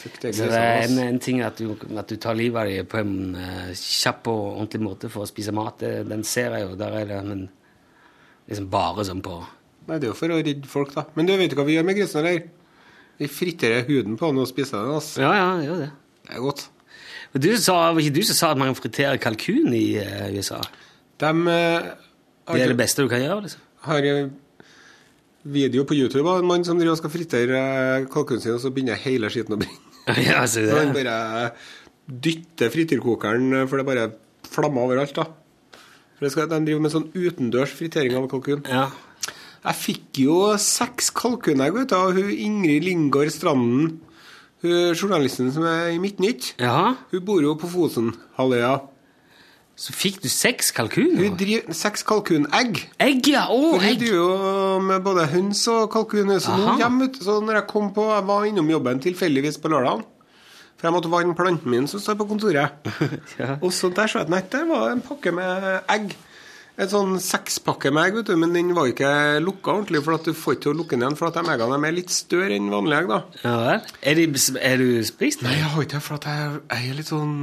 Fuck 0.00 0.20
det 0.22 0.32
så 0.38 0.46
det 0.48 0.56
er 0.56 0.86
en, 0.86 0.98
en 1.02 1.18
ting 1.20 1.42
at 1.44 1.58
du, 1.60 1.74
at 2.00 2.08
du 2.08 2.16
tar 2.16 2.38
livet 2.38 2.62
av 2.62 2.70
dem 2.72 2.86
på 2.88 3.00
en 3.02 3.34
uh, 3.36 3.72
kjapp 3.76 4.30
og 4.32 4.44
ordentlig 4.54 4.80
måte 4.86 5.10
for 5.12 5.26
å 5.26 5.28
spise 5.28 5.52
mat. 5.52 5.76
Det, 5.82 6.06
den 6.08 6.24
ser 6.24 6.56
jeg 6.56 6.64
jo, 6.64 6.78
der 6.80 6.96
er 7.02 7.10
det, 7.10 7.18
men 7.26 7.42
liksom 8.48 8.70
bare 8.72 9.04
sånn 9.04 9.20
på. 9.24 9.42
Nei, 9.90 9.98
det 9.98 10.08
er 10.08 10.12
jo 10.14 10.16
for 10.16 10.32
å 10.32 10.38
redde 10.40 10.70
folk, 10.70 10.94
da. 10.96 11.04
Men 11.18 11.28
du 11.28 11.34
vet 11.36 11.52
du 11.52 11.58
hva 11.58 11.68
vi 11.68 11.76
gjør 11.76 11.84
med 11.88 12.00
grisen, 12.00 12.22
eller? 12.22 12.48
Vi 13.20 13.28
friterer 13.28 13.86
huden 13.88 14.16
på 14.16 14.30
den 14.30 14.42
og 14.42 14.48
spiser 14.48 14.80
den. 14.80 14.94
Altså. 14.96 15.22
Ja, 15.22 15.32
ja, 15.36 15.48
det 15.60 15.68
gjør 15.68 15.80
det. 15.84 15.90
Det 16.26 16.36
er 16.36 16.44
godt. 16.44 16.66
Men 17.32 17.42
Du 17.44 17.50
sa, 17.62 17.80
var 17.92 18.02
ikke 18.02 18.16
du 18.16 18.22
som 18.26 18.38
sa 18.38 18.52
at 18.54 18.60
man 18.60 18.74
friterer 18.78 19.20
kalkun 19.22 19.74
i 19.76 20.00
uh, 20.00 20.30
USA? 20.34 20.60
De 21.20 21.30
uh, 21.30 21.52
har, 21.52 22.56
Det 22.56 22.64
er 22.64 22.72
det 22.72 22.80
beste 22.80 23.04
du 23.04 23.10
kan 23.12 23.22
gjøre, 23.22 23.44
liksom? 23.44 23.66
har 23.80 24.04
eh, 24.04 24.28
video 25.42 25.84
på 25.88 25.96
YouTube 25.96 26.28
av 26.28 26.40
en 26.40 26.48
mann 26.48 26.64
som 26.66 26.78
driver 26.78 26.96
og 26.96 27.00
skal 27.00 27.12
fritere 27.14 27.60
eh, 27.60 28.08
kalkunen 28.12 28.42
sin, 28.42 28.56
og 28.56 28.62
så 28.62 28.72
begynner 28.74 29.00
hele 29.00 29.30
skiten 29.32 29.56
å 29.56 29.60
brenne. 29.60 29.94
ja, 30.26 30.40
altså, 30.42 30.64
Så 30.68 30.80
han 30.80 30.92
bare 30.96 31.52
dytter 32.10 32.72
frityrkokeren, 32.74 33.52
eh, 33.62 33.68
for 33.70 33.80
det 33.80 33.86
bare 33.88 34.08
flammer 34.50 34.88
overalt. 34.88 35.16
da. 35.16 35.28
For 36.18 36.26
det 36.26 36.32
skal, 36.34 36.50
De 36.50 36.60
driver 36.66 36.84
med 36.84 36.92
sånn 36.92 37.08
utendørs 37.14 37.72
fritering 37.76 38.18
av 38.18 38.28
kalkun. 38.32 38.66
Ja. 38.68 38.90
Jeg 39.60 39.76
fikk 39.76 40.20
jo 40.24 40.36
seks 40.56 41.10
kalkunegg 41.12 41.74
vet 41.76 41.90
du, 41.90 41.96
av 41.98 42.14
hun 42.16 42.30
Ingrid 42.32 42.86
Lingard 42.86 43.28
Stranden, 43.34 43.98
hun 44.64 44.94
journalisten 44.96 45.50
som 45.52 45.64
er 45.68 45.90
i 45.94 45.98
Midtnytt. 46.00 46.54
Ja. 46.60 46.94
Hun 47.12 47.24
bor 47.28 47.42
jo 47.44 47.54
på 47.60 47.68
Fosenhalvøya. 47.68 48.78
så 49.80 49.92
fikk 49.96 50.18
du 50.20 50.28
seks 50.28 50.72
Hun 50.72 50.76
kalkuner? 50.76 51.36
driver 51.40 51.72
seks 51.76 52.02
kalkunegg. 52.04 52.82
Egg, 53.00 53.28
ja! 53.32 53.46
Å, 53.48 53.58
For 53.72 53.80
hun 53.80 53.88
egg! 53.88 53.98
driver 54.02 54.16
jo 54.16 54.80
med 54.84 55.02
både 55.04 55.26
høns 55.32 55.62
og 55.72 55.90
kalkuner. 55.92 56.38
Så, 56.40 56.52
nå 56.56 56.66
Aha. 56.66 56.78
hjem, 56.82 56.98
vet 57.00 57.16
du, 57.16 57.24
så 57.24 57.38
når 57.40 57.60
jeg 57.62 57.66
kom 57.72 57.92
på, 57.96 58.04
jeg 58.12 58.26
var 58.28 58.44
innom 58.48 58.68
jobben 58.68 59.00
tilfeldigvis 59.00 59.56
på 59.60 59.72
lørdag, 59.72 60.02
for 60.76 60.88
jeg 60.88 60.96
måtte 60.96 61.12
vanne 61.12 61.36
planten 61.36 61.68
min 61.72 61.88
som 61.88 62.00
står 62.00 62.16
på 62.20 62.28
kontoret. 62.32 62.90
Ja. 63.40 63.56
Og 63.60 63.72
så 63.72 63.88
der 63.92 64.08
så 64.08 64.20
jeg 64.20 64.28
at 64.28 64.32
nei, 64.32 64.42
der 64.52 64.64
var 64.68 64.90
en 64.92 65.00
pakke 65.04 65.32
med 65.32 65.80
egg. 65.88 66.12
En 66.80 66.88
sånn 66.88 67.16
sekspakke 67.20 67.90
med 67.92 68.06
egg, 68.08 68.14
vet 68.20 68.30
du, 68.30 68.36
men 68.40 68.54
den 68.56 68.70
var 68.76 68.88
ikke 68.88 69.10
lukka 69.44 69.74
ordentlig, 69.74 70.00
for 70.06 70.16
at 70.16 70.24
du 70.24 70.32
får 70.32 70.56
ikke 70.56 70.64
til 70.64 70.72
å 70.72 70.78
lukke 70.78 70.96
den 70.96 71.04
igjen, 71.04 71.16
for 71.18 71.28
at 71.28 71.36
de 71.36 71.52
eggene 71.52 71.76
er 71.90 71.96
litt 71.96 72.12
større 72.14 72.56
enn 72.56 72.70
vanlige 72.72 73.02
egg, 73.02 73.10
da. 73.10 73.18
Ja. 73.44 73.74
Er, 74.00 74.16
de, 74.16 74.44
er 74.70 74.80
du 74.80 74.86
spist? 75.04 75.44
Nei, 75.44 75.58
jeg 75.58 75.68
har 75.74 75.84
ikke 75.84 75.98
det, 75.98 76.02
for 76.06 76.30
jeg, 76.30 76.62
jeg 76.70 76.92
er 76.94 76.96
litt 77.02 77.10
sånn 77.10 77.34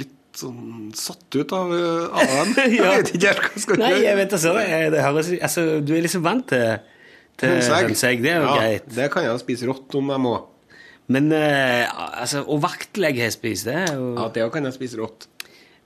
Litt 0.00 0.40
sånn 0.40 0.88
satt 0.96 1.36
ut 1.36 1.52
av, 1.54 1.74
av 1.74 2.32
dem. 2.56 2.72
Jeg 2.72 2.88
vet 2.88 3.12
ikke 3.18 3.34
helt 3.34 3.44
hva 3.44 3.52
jeg 3.52 3.66
skal 3.66 3.82
Nei, 3.82 3.92
gjøre. 3.92 4.06
jeg 4.08 4.20
vet 4.22 4.38
altså, 4.38 4.54
det, 4.56 4.80
det 4.94 5.04
høres, 5.04 5.30
altså 5.50 5.66
Du 5.84 5.92
er 5.94 6.02
liksom 6.08 6.24
vant 6.24 6.48
til, 6.50 6.96
til 7.38 7.54
hønseegg. 7.54 8.24
Det 8.24 8.32
er 8.32 8.40
jo 8.40 8.48
ja, 8.48 8.56
greit. 8.58 8.88
Det 8.96 9.12
kan 9.12 9.28
jeg 9.28 9.44
spise 9.44 9.68
rått 9.70 10.00
om 10.00 10.10
jeg 10.16 10.24
må. 10.24 10.34
Men 11.14 11.28
eh, 11.36 11.84
altså, 11.92 12.46
Og 12.48 12.64
vaktlegg 12.64 13.20
har 13.20 13.28
jeg 13.28 13.36
spist, 13.36 13.68
det 13.68 13.76
Og... 13.92 14.16
Ja, 14.16 14.28
det 14.32 14.48
kan 14.56 14.66
jeg 14.70 14.76
spise 14.80 14.98
rått. 15.02 15.28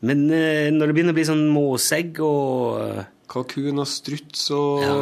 Men 0.07 0.29
eh, 0.31 0.69
når 0.71 0.91
det 0.91 0.95
begynner 0.97 1.15
å 1.15 1.19
bli 1.19 1.27
sånn 1.27 1.47
måsegg 1.51 2.21
og 2.23 2.83
eh, 2.85 3.07
Kalkun 3.29 3.83
og 3.83 3.89
struts 3.91 4.47
og 4.55 4.85
Ja, 4.85 4.95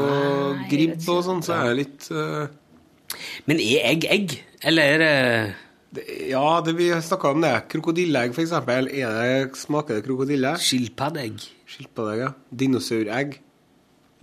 gribb 0.71 1.05
og 1.13 1.21
sånn, 1.27 1.43
så 1.47 1.59
er 1.59 1.69
jeg 1.71 1.81
litt 1.83 2.09
uh... 2.11 2.47
Men 3.47 3.61
er 3.63 3.85
egg 3.93 4.07
egg? 4.11 4.37
Eller 4.67 4.97
er 4.97 5.03
det 5.03 5.13
det, 5.97 6.07
Ja, 6.33 6.61
det, 6.65 6.75
vi 6.79 6.89
snakka 6.91 7.35
om 7.37 7.45
det. 7.45 7.53
Krokodilleegg, 7.73 8.35
det, 8.35 9.59
smaker 9.61 10.01
det 10.01 10.07
krokodille? 10.09 10.57
skilpaddeegg? 10.59 11.45
Skilpaddeegg, 11.71 12.25
ja. 12.25 12.33
Dinosauregg. 12.51 13.39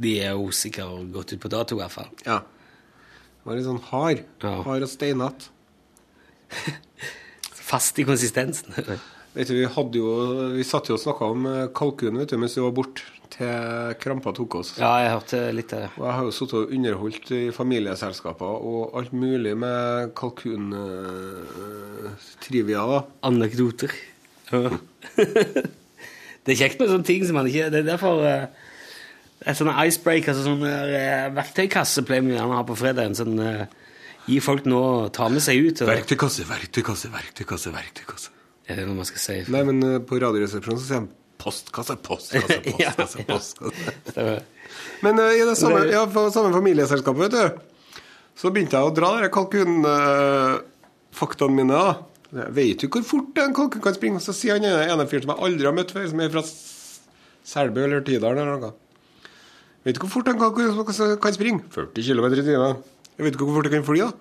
De 0.04 0.18
er 0.20 0.36
jo 0.36 0.50
sikkert 0.56 1.08
gått 1.14 1.34
ut 1.34 1.42
på 1.42 1.54
dato, 1.54 1.78
i 1.78 1.82
hvert 1.82 1.94
fall. 1.94 2.12
Ja. 2.26 2.42
Det 2.44 3.48
var 3.48 3.60
litt 3.60 3.70
sånn 3.70 3.82
hard. 3.92 4.26
Ja. 4.44 4.58
Hard 4.68 4.86
og 4.86 4.92
steinete. 4.92 5.50
Fast 7.72 7.98
i 8.02 8.06
konsistensen. 8.06 8.76
Vet 9.34 9.50
du, 9.50 9.56
vi 9.58 9.66
hadde 9.76 9.98
jo 9.98 10.08
Vi 10.54 10.64
satt 10.68 10.90
jo 10.92 10.96
og 10.98 11.02
snakka 11.02 11.24
om 11.34 11.42
eh, 11.50 11.72
kalkun 11.76 12.20
vet 12.22 12.30
du, 12.30 12.36
mens 12.42 12.58
vi 12.58 12.66
var 12.66 12.78
borte 12.78 13.02
til 13.34 13.54
krampa 13.98 14.30
tok 14.38 14.52
oss. 14.60 14.70
ja, 14.78 14.92
jeg 15.02 15.14
hørte 15.16 15.38
litt 15.58 15.72
av 15.74 15.80
det. 15.82 15.90
Og 15.98 16.04
jeg 16.06 16.16
har 16.18 16.24
jo 16.28 16.36
sittet 16.38 16.60
og 16.60 16.70
underholdt 16.78 17.26
i 17.34 17.36
familieselskaper 17.56 18.52
og 18.70 18.82
alt 19.00 19.14
mulig 19.18 19.54
med 19.58 19.82
kalkun-trivia, 20.20 22.82
da. 22.92 23.00
Anekdoter. 23.26 23.92
Ja. 24.52 24.60
det 26.46 26.52
er 26.54 26.60
kjekt 26.60 26.78
med 26.78 26.90
sånne 26.92 27.08
ting 27.08 27.22
som 27.26 27.36
man 27.40 27.48
ikke 27.50 27.72
Det 27.74 27.80
er 27.82 27.90
derfor 27.90 28.14
uh, 28.22 28.46
et 29.42 29.58
sånne 29.58 29.80
icebreaker, 29.88 30.30
altså 30.36 30.44
sånne 30.46 30.74
uh, 30.94 31.34
verktøykasse 31.40 32.06
pleier 32.06 32.24
vi 32.28 32.38
gjerne 32.38 32.54
å 32.54 32.60
ha 32.62 32.66
på 32.70 32.78
fredagen. 32.78 33.18
Sånn, 33.18 33.34
Uh, 33.42 33.66
gi 34.30 34.38
folk 34.44 34.66
noe 34.70 34.86
å 34.86 35.10
ta 35.12 35.28
med 35.32 35.42
seg 35.44 35.58
ut. 35.66 35.82
Verktøykasse, 35.90 36.44
verktøykasse, 36.48 37.08
verktøykasse, 37.12 37.70
verktøykasse. 37.74 38.30
Er 38.68 38.76
det 38.80 38.86
noe 38.88 38.96
man 39.02 39.08
skal 39.08 39.22
si? 39.22 39.36
Nei, 39.52 39.64
men 39.68 39.78
eh, 39.84 40.00
på 40.08 40.14
Radioresepsjonen 40.24 40.80
så 40.80 40.86
sier 40.88 41.00
han 41.02 41.10
postkasse, 41.44 41.96
postkasse, 42.06 42.58
postkasse, 42.64 42.78
ja. 42.84 42.92
postkasse. 43.28 44.24
Men 45.04 45.14
eh, 45.20 45.34
i 45.42 45.44
det 45.46 45.56
samme, 45.60 45.80
ja, 45.92 46.04
samme 46.32 46.54
familieselskapet, 46.56 47.22
vet 47.28 47.36
du, 47.36 47.44
så 48.40 48.48
begynte 48.54 48.78
jeg 48.80 48.86
å 48.88 48.96
dra 48.96 49.10
de 49.22 49.28
kalkunfaktaene 49.34 51.56
mine. 51.58 51.76
da. 51.76 51.94
Jeg 52.34 52.50
vet 52.56 52.84
jo 52.86 52.90
hvor 52.96 53.04
fort 53.06 53.38
en 53.44 53.54
kalkun 53.54 53.84
kan 53.84 53.94
springe. 53.98 54.20
Så 54.24 54.32
sier 54.34 54.54
han 54.58 54.66
ene 54.66 54.88
ene 54.90 55.06
fyren 55.10 55.24
som 55.28 55.34
jeg 55.36 55.44
aldri 55.50 55.66
har 55.70 55.78
møtt 55.78 55.94
før, 55.94 56.06
som 56.10 56.20
er 56.24 56.34
fra 56.34 56.44
Selbu 57.54 57.80
eller 57.84 58.02
Tydalen 58.08 58.42
eller 58.42 58.58
noe. 58.64 58.74
Vet 59.84 59.96
du 59.98 60.00
hvor 60.06 60.14
fort 60.16 60.28
en 60.32 60.40
kalkun 60.40 60.78
kan 61.22 61.34
springe? 61.36 61.62
40 61.76 62.08
km 62.08 62.26
i 62.32 62.48
timen. 62.48 62.74
Jeg 63.14 63.22
vet 63.28 63.34
ikke 63.36 63.46
hvor 63.46 63.58
fort 63.60 63.68
den 63.70 63.76
kan 63.76 63.86
fly, 63.86 64.00
da. 64.08 64.12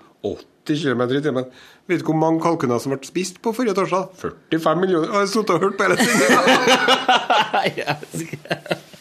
Km 0.66 1.02
i 1.10 1.22
timen. 1.22 1.44
Vet 1.90 2.00
du 2.00 2.06
hvor 2.06 2.18
mange 2.18 2.40
kalkuner 2.42 2.78
som 2.82 2.92
ble 2.94 3.00
spist 3.06 3.40
på 3.42 3.52
forrige 3.56 3.74
torsdag? 3.78 4.04
45 4.52 4.80
millioner. 4.80 5.08
Og 5.10 5.14
jeg 5.14 5.20
har 5.20 5.30
sittet 5.32 5.54
og 5.56 5.60
hørt 5.66 5.76
på 5.78 5.84
hele 5.86 5.96
tiden. 5.98 6.28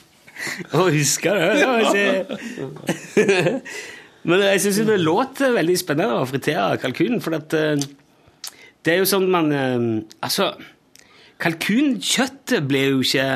Å, 0.74 0.90
husker 0.90 1.32
det. 1.38 1.50
det 1.94 3.28
Men 4.28 4.44
jeg 4.46 4.62
syns 4.64 4.80
det 4.86 5.00
låter 5.02 5.54
veldig 5.56 5.78
spennende 5.80 6.22
å 6.22 6.30
fritere 6.30 6.78
kalkunen, 6.82 7.22
for 7.22 7.38
at 7.38 7.54
eh, 7.58 7.82
det 8.86 8.94
er 8.94 9.02
jo 9.02 9.10
sånn 9.10 9.28
man 9.34 9.52
eh, 9.54 9.80
Altså, 10.26 10.52
kalkunkjøttet 11.42 12.68
blir 12.70 12.96
jo 12.96 13.00
ikke 13.06 13.28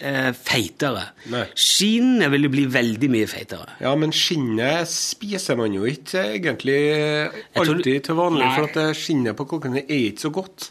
eh, 0.00 0.30
feitere. 0.34 1.04
Nei. 1.32 1.44
Skinnet 1.58 2.32
vil 2.34 2.46
jo 2.48 2.52
bli 2.52 2.64
veldig 2.72 3.10
mye 3.12 3.28
feitere. 3.30 3.76
Ja, 3.82 3.94
men 3.98 4.14
skinnet 4.16 4.90
spiser 4.90 5.58
man 5.58 5.74
jo 5.76 5.86
ikke 5.88 6.24
egentlig 6.38 6.80
alltid 7.58 8.08
til 8.08 8.18
vanlig, 8.18 8.46
Nei. 8.46 8.54
for 8.56 8.68
at 8.68 8.78
det 8.78 8.88
skinnet 9.00 9.38
på 9.38 9.48
kalkunen 9.50 9.82
er 9.82 9.94
ikke 9.98 10.26
så 10.26 10.32
godt. 10.34 10.70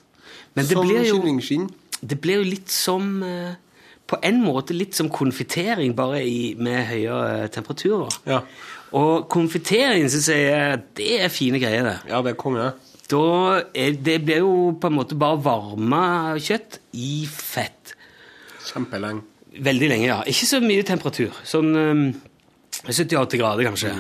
Men 0.58 0.66
det 0.66 0.74
som 0.74 0.88
blir 0.88 1.06
jo-. 1.06 1.68
Det 1.98 2.20
blir 2.22 2.42
jo 2.42 2.46
litt 2.46 2.70
som 2.70 3.24
eh, 3.26 3.56
På 4.08 4.20
en 4.24 4.38
måte 4.40 4.76
litt 4.78 4.96
som 4.96 5.10
konfitering, 5.12 5.92
bare 5.98 6.22
i, 6.24 6.54
med 6.56 6.86
høyere 6.88 7.50
temperaturer. 7.52 8.14
Ja. 8.30 8.38
Og 8.96 9.26
konfitering 9.28 10.08
syns 10.08 10.30
jeg 10.32 10.78
det 10.96 11.10
er 11.26 11.34
fine 11.34 11.60
greier, 11.60 11.84
det. 11.84 11.98
ja, 12.08 12.22
det 12.24 12.32
er 12.32 12.40
konge. 12.40 12.70
Da 13.12 13.26
er, 13.76 13.98
det 14.00 14.22
blir 14.24 14.46
jo 14.46 14.54
på 14.80 14.88
en 14.88 14.96
måte 14.96 15.18
bare 15.20 15.40
varma 15.44 16.06
kjøtt 16.40 16.80
i 16.96 17.28
fett. 17.28 17.97
Kjempelenge. 18.68 19.26
Veldig 19.64 19.90
lenge, 19.90 20.08
ja. 20.10 20.20
Ikke 20.30 20.50
så 20.50 20.60
mye 20.62 20.86
temperatur. 20.86 21.34
Sånn 21.48 21.72
um, 21.74 22.06
70-80 22.84 23.40
grader, 23.40 23.68
kanskje. 23.70 23.94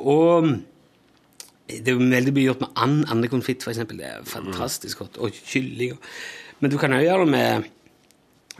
Og 0.00 0.48
det 1.66 1.92
er 1.92 1.98
veldig 1.98 2.34
mye 2.34 2.46
gjort 2.46 2.62
med 2.62 2.82
and, 2.82 3.06
andekonfitt, 3.12 3.66
eksempel. 3.66 3.98
Det 4.00 4.08
er 4.08 4.28
fantastisk 4.28 5.02
godt. 5.02 5.18
Og 5.18 5.34
kylling. 5.34 5.96
Men 6.62 6.72
du 6.72 6.78
kan 6.80 6.94
jo 6.94 7.02
gjøre 7.02 7.26
det 7.26 7.32
med 7.34 7.66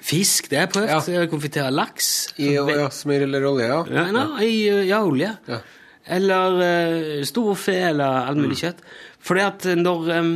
fisk. 0.03 0.51
Det 0.51 0.59
har 0.59 0.67
jeg 0.67 0.75
prøvd. 0.75 1.15
Ja. 1.15 1.25
Konfitere 1.31 1.71
laks. 1.73 2.11
I 2.43 2.53
ja, 2.57 2.91
smør 2.93 3.29
eller 3.29 3.49
olje, 3.53 3.71
ja. 3.71 3.81
Ja, 3.95 4.07
nei, 4.13 4.27
i, 4.45 4.59
ja, 4.91 5.01
olje. 5.07 5.31
Ja. 5.49 5.63
Eller 6.19 6.59
uh, 6.61 7.23
storfe, 7.27 7.79
eller 7.93 8.27
alt 8.27 8.43
mulig 8.43 8.59
kjøtt. 8.61 8.83
Fordi 9.27 9.47
at 9.47 9.71
når 9.79 10.13
em, 10.19 10.35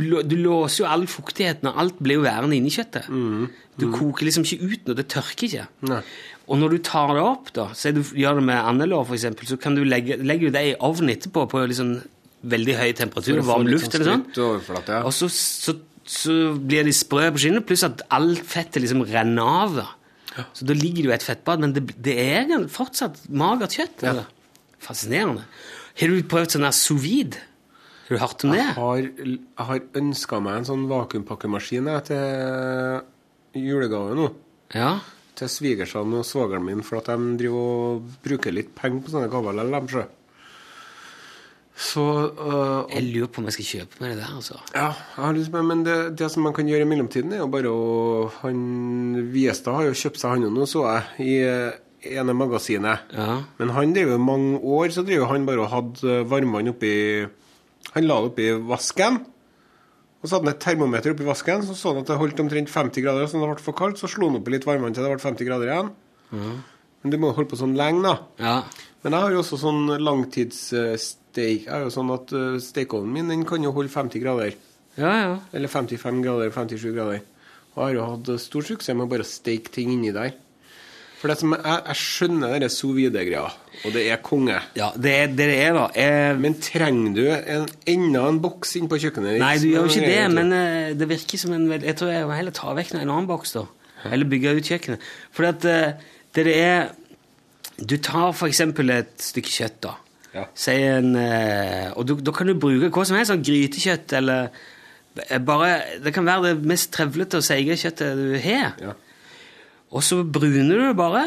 du, 0.00 0.16
du 0.28 0.36
låser 0.40 0.82
jo 0.84 0.88
all 0.90 1.06
fuktigheten, 1.10 1.68
og 1.70 1.78
alt 1.82 1.98
blir 2.02 2.18
jo 2.20 2.24
værende 2.26 2.56
inni 2.58 2.72
kjøttet. 2.74 3.08
Du 3.78 3.86
koker 3.94 4.26
liksom 4.26 4.44
ikke 4.46 4.64
ut 4.72 4.88
noe, 4.88 4.98
det 4.98 5.06
tørker 5.12 5.46
ikke. 5.48 5.66
Nei. 5.90 6.00
Og 6.48 6.56
når 6.62 6.74
du 6.74 6.78
tar 6.88 7.12
det 7.16 7.22
opp, 7.22 7.50
da, 7.56 7.66
så 7.76 7.92
du 7.92 8.00
gjør 8.16 8.40
det 8.40 8.46
med 8.48 8.56
andelår, 8.58 9.10
eksempel, 9.14 9.46
så 9.50 9.58
kan 9.60 9.76
du 9.76 9.82
legge, 9.84 10.16
legge 10.24 10.50
det 10.54 10.62
i 10.70 10.76
ovnen 10.88 11.12
etterpå 11.14 11.44
på 11.52 11.64
liksom 11.68 11.98
veldig 12.48 12.74
høy 12.78 12.90
temperatur, 12.96 13.40
varm 13.44 13.66
luft 13.68 13.94
eller 13.98 14.12
sånn. 14.14 14.24
Ja. 14.88 15.02
Og 15.04 15.12
så, 15.12 15.28
så, 15.32 15.74
så 16.08 16.36
blir 16.54 16.86
de 16.86 16.94
sprø 16.96 17.28
på 17.34 17.42
skinnet, 17.42 17.66
pluss 17.68 17.84
at 17.86 18.04
alt 18.14 18.42
fettet 18.48 18.82
liksom 18.84 19.04
renner 19.10 19.52
av. 19.66 19.76
da. 19.82 19.88
Så 20.54 20.66
da 20.68 20.76
ligger 20.76 21.02
det 21.02 21.08
jo 21.10 21.16
et 21.16 21.26
fettbad, 21.26 21.64
men 21.64 21.74
det, 21.76 21.84
det 21.98 22.14
er 22.22 22.46
fortsatt 22.72 23.24
magert 23.28 23.74
kjøtt. 23.74 24.06
Ja. 24.06 24.24
Fascinerende. 24.82 25.44
Har 25.98 26.12
du 26.14 26.22
prøvd 26.30 26.54
sånn 26.54 26.66
der 26.68 26.76
sous 26.78 27.02
vide? 27.02 27.40
Har 28.08 28.16
du 28.16 28.22
hørt 28.22 28.44
om 28.44 28.52
det? 28.54 28.58
Jeg 28.62 28.74
har, 28.78 28.98
jeg 29.20 29.64
har 29.68 29.80
ønska 30.00 30.38
meg 30.40 30.60
en 30.62 30.68
sånn 30.68 30.86
vakuumpakkemaskin 30.88 31.90
til 32.08 33.64
julegave 33.68 34.14
nå. 34.16 34.28
Ja. 34.72 34.94
Til 35.36 35.50
svigersønnen 35.52 36.22
og 36.22 36.24
svogeren 36.26 36.64
min, 36.64 36.80
for 36.86 37.02
at 37.02 37.10
de 37.12 37.34
driver 37.42 37.66
og 37.66 38.14
bruker 38.24 38.54
litt 38.54 38.72
penger 38.78 39.04
på 39.04 39.12
sånne 39.12 39.28
gaver. 39.32 39.52
eller 39.52 39.76
dem, 39.76 39.90
sjø. 39.92 40.06
Så 41.78 42.02
øh, 42.02 42.88
Jeg 42.90 43.04
lurer 43.12 43.28
på 43.30 43.38
om 43.38 43.46
jeg 43.46 43.54
skal 43.54 43.68
kjøpe 43.68 44.00
meg 44.02 44.16
det 44.16 44.22
der, 44.24 44.32
altså. 44.34 44.56
Ja, 44.72 44.88
jeg 44.88 45.20
har 45.22 45.36
på, 45.52 45.60
men 45.68 45.84
det, 45.86 45.98
det 46.18 46.30
som 46.32 46.42
man 46.42 46.56
kan 46.56 46.66
gjøre 46.66 46.82
i 46.82 46.88
mellomtiden, 46.90 47.36
er 47.36 47.44
jo 47.44 47.50
bare 47.52 47.70
å 47.70 47.84
han, 48.40 49.28
Viestad 49.30 49.76
har 49.76 49.86
jo 49.86 49.98
kjøpt 50.00 50.18
seg 50.18 50.32
han 50.34 50.48
jo 50.48 50.50
nå, 50.56 50.66
så 50.66 50.88
jeg, 50.88 51.28
i 52.02 52.16
ene 52.18 52.34
magasinet. 52.34 53.12
Ja. 53.14 53.42
Men 53.60 53.76
han 53.76 53.94
drev 53.94 54.10
jo 54.16 54.18
mange 54.22 54.58
år, 54.58 54.88
så 54.96 55.04
drev 55.06 55.28
han 55.30 55.46
bare 55.46 55.62
og 55.66 55.70
hadde 55.76 56.22
varmvann 56.32 56.72
oppi 56.72 56.94
Han 57.94 58.06
la 58.08 58.20
det 58.22 58.30
oppi 58.32 58.48
vasken. 58.68 59.20
Og 60.18 60.26
så 60.26 60.34
hadde 60.34 60.48
han 60.48 60.56
et 60.56 60.64
termometer 60.64 61.14
oppi 61.14 61.26
vasken, 61.26 61.62
så 61.62 61.76
så 61.78 61.92
han 61.92 62.02
at 62.02 62.10
det 62.10 62.18
holdt 62.18 62.40
omtrent 62.42 62.72
50 62.72 63.04
grader. 63.04 63.28
Så 63.30 63.38
det 63.38 63.46
ble 63.46 63.62
for 63.62 63.78
kaldt, 63.78 64.00
så 64.00 64.10
slo 64.10 64.30
han 64.30 64.40
oppi 64.40 64.54
litt 64.54 64.66
varmvann 64.66 64.96
til 64.96 65.06
det 65.06 65.12
ble 65.12 65.22
50 65.22 65.48
grader 65.48 65.70
igjen. 65.70 65.92
Men 67.02 67.14
du 67.14 67.18
må 67.22 67.30
holde 67.36 67.50
på 67.52 67.58
sånn 67.60 67.76
lenge, 67.78 68.02
da. 68.02 68.14
Ja. 68.42 68.56
Men 69.04 69.14
jeg 69.14 69.24
har 69.24 69.34
jo 69.34 69.42
også 69.44 69.60
sånn 69.62 69.84
langtidssteik. 70.02 71.68
Jeg 71.68 71.70
har 71.70 71.84
jo 71.86 71.92
sånn 71.94 72.10
at 72.10 72.34
uh, 72.34 72.58
stekeovnen 72.62 73.14
min 73.14 73.30
den 73.30 73.44
kan 73.46 73.62
jo 73.62 73.70
holde 73.76 73.92
50 73.94 74.24
grader. 74.24 74.56
Ja, 74.98 75.12
ja. 75.22 75.34
Eller 75.54 75.70
55 75.70 76.24
grader, 76.24 76.50
57 76.50 76.90
grader. 76.96 77.22
Og 77.76 77.78
jeg 77.78 77.84
har 77.84 77.94
jo 77.94 78.08
hatt 78.10 78.32
stor 78.42 78.66
suksess 78.66 78.96
med 78.98 79.06
å 79.06 79.12
bare 79.12 79.26
steike 79.26 79.70
ting 79.70 79.92
inni 79.94 80.10
der. 80.14 80.34
For 81.18 81.30
det 81.32 81.38
som 81.40 81.54
jeg, 81.56 81.78
jeg 81.90 81.98
skjønner 81.98 82.52
denne 82.54 82.68
sous 82.70 82.94
vide-greia, 82.94 83.48
og 83.82 83.94
det 83.94 84.04
er 84.12 84.20
konge. 84.22 84.58
ja 84.78 84.92
det 84.94 85.14
er 85.14 85.32
det 85.32 85.48
det 85.50 85.56
er, 85.64 85.72
da. 85.74 85.86
Jeg... 85.98 86.36
Men 86.44 86.54
trenger 86.62 87.16
du 87.16 87.24
en, 87.26 87.66
enda 87.90 88.22
en 88.30 88.38
boks 88.42 88.76
inn 88.78 88.86
på 88.90 89.00
kjøkkenet 89.02 89.34
ditt? 89.34 89.42
Nei, 89.42 89.56
du 89.58 89.66
gjør 89.72 89.88
jo 89.88 89.94
ikke 89.96 90.12
det, 90.12 90.28
men 90.36 90.54
eh, 90.54 90.92
det 90.98 91.08
virker 91.10 91.42
som 91.42 91.56
en 91.56 91.66
Jeg 91.74 91.96
tror 91.98 92.12
jeg 92.14 92.28
må 92.28 92.38
heller 92.38 92.54
ta 92.54 92.74
vekk 92.78 92.94
en 92.94 93.02
annen 93.02 93.26
boks, 93.30 93.56
da. 93.58 93.66
Eller 94.06 94.30
bygge 94.30 94.54
ut 94.60 94.70
kjøkkenet. 94.70 95.08
For 95.34 95.48
at 95.50 95.66
eh, 95.66 95.98
det 96.36 96.46
det 96.46 96.56
er 96.62 96.90
Du 97.78 97.96
tar 98.02 98.34
eksempel 98.46 98.90
et 98.90 99.18
stykke 99.22 99.50
kjøtt, 99.50 99.82
da. 99.86 99.96
Ja. 100.34 100.46
En 100.70 101.16
eh, 101.18 101.90
Og 101.96 102.06
du, 102.06 102.14
da 102.22 102.34
kan 102.36 102.46
du 102.46 102.54
bruke 102.54 102.92
hva 102.94 103.06
som 103.08 103.18
helst, 103.18 103.32
sånn 103.32 103.42
grytekjøtt 103.46 104.14
eller 104.20 104.52
bare 105.42 105.98
Det 106.04 106.12
kan 106.14 106.26
være 106.28 106.52
det 106.52 106.68
mest 106.68 106.92
trevlete 106.94 107.40
og 107.40 107.42
seige 107.42 107.74
kjøttet 107.80 108.18
du 108.18 108.36
har. 108.38 108.76
Ja. 108.78 108.92
Og 109.94 110.04
så 110.04 110.20
bruner 110.24 110.74
du 110.74 110.84
det 110.84 110.96
bare, 110.98 111.24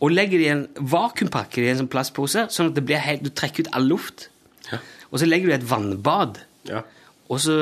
og 0.00 0.12
legger 0.12 0.40
det 0.40 0.46
i 0.46 0.52
en 0.52 0.66
vakuumpakke 0.92 1.62
i 1.62 1.70
en 1.72 1.80
sånn 1.82 1.92
plastpose, 1.92 2.46
sånn 2.52 2.70
at 2.70 2.76
det 2.76 2.84
blir 2.88 3.00
helt, 3.00 3.24
du 3.24 3.32
trekker 3.32 3.66
ut 3.66 3.72
all 3.76 3.88
luft. 3.88 4.28
Ja. 4.70 4.80
Og 5.10 5.20
så 5.20 5.28
legger 5.28 5.48
du 5.48 5.54
i 5.54 5.58
et 5.58 5.70
vannbad. 5.70 6.42
ja. 6.70 6.84
Og 7.26 7.40
så 7.42 7.54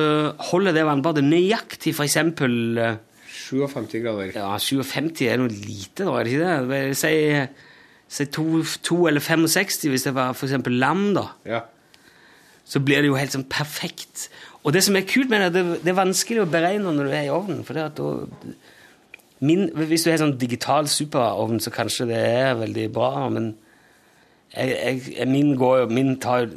holder 0.50 0.74
det 0.76 0.82
vannbadet 0.84 1.22
nøyaktig 1.24 1.94
for 1.96 2.04
eksempel 2.04 2.76
eh, 2.76 2.98
57 3.32 3.94
grader. 4.04 4.32
ja, 4.36 4.50
57 4.60 5.22
er 5.24 5.40
noe 5.40 5.52
lite, 5.52 6.04
da, 6.04 6.18
er 6.18 6.26
det 6.26 6.34
ikke 6.34 6.50
det? 6.68 6.82
Si, 7.00 7.14
si 8.18 8.26
to, 8.32 8.44
to 8.84 8.98
eller 9.08 9.24
65 9.24 9.88
hvis 9.88 10.04
det 10.04 10.12
var 10.16 10.36
eksempel 10.36 10.76
lam, 10.82 11.06
da. 11.16 11.30
Ja. 11.48 11.62
Så 12.68 12.80
blir 12.84 13.02
det 13.02 13.08
jo 13.08 13.16
helt 13.16 13.32
sånn 13.34 13.48
perfekt. 13.48 14.28
Og 14.64 14.72
det 14.76 14.84
som 14.84 14.96
er 14.96 15.08
kult 15.08 15.32
med 15.32 15.46
det, 15.46 15.50
det, 15.56 15.80
det 15.84 15.92
er 15.92 15.98
vanskelig 15.98 16.44
å 16.44 16.50
beregne 16.52 16.92
når 16.92 17.08
du 17.08 17.16
er 17.16 17.26
i 17.26 17.32
ovnen. 17.32 17.64
for 17.64 17.76
det 17.76 17.88
at 17.88 18.00
da... 18.00 18.12
Min, 19.44 19.68
hvis 19.76 20.06
du 20.06 20.10
har 20.10 20.22
sånn 20.22 20.38
digital 20.40 20.88
superovn, 20.88 21.60
så 21.60 21.72
kanskje 21.74 22.08
det 22.08 22.20
er 22.20 22.56
veldig 22.60 22.88
bra, 22.94 23.28
men 23.32 23.52
jeg, 24.54 25.00
jeg, 25.16 25.26
min 25.26 25.54
går 25.58 25.80
jo 25.80 25.86
Min 25.90 26.12
tar 26.22 26.44
jo 26.44 26.52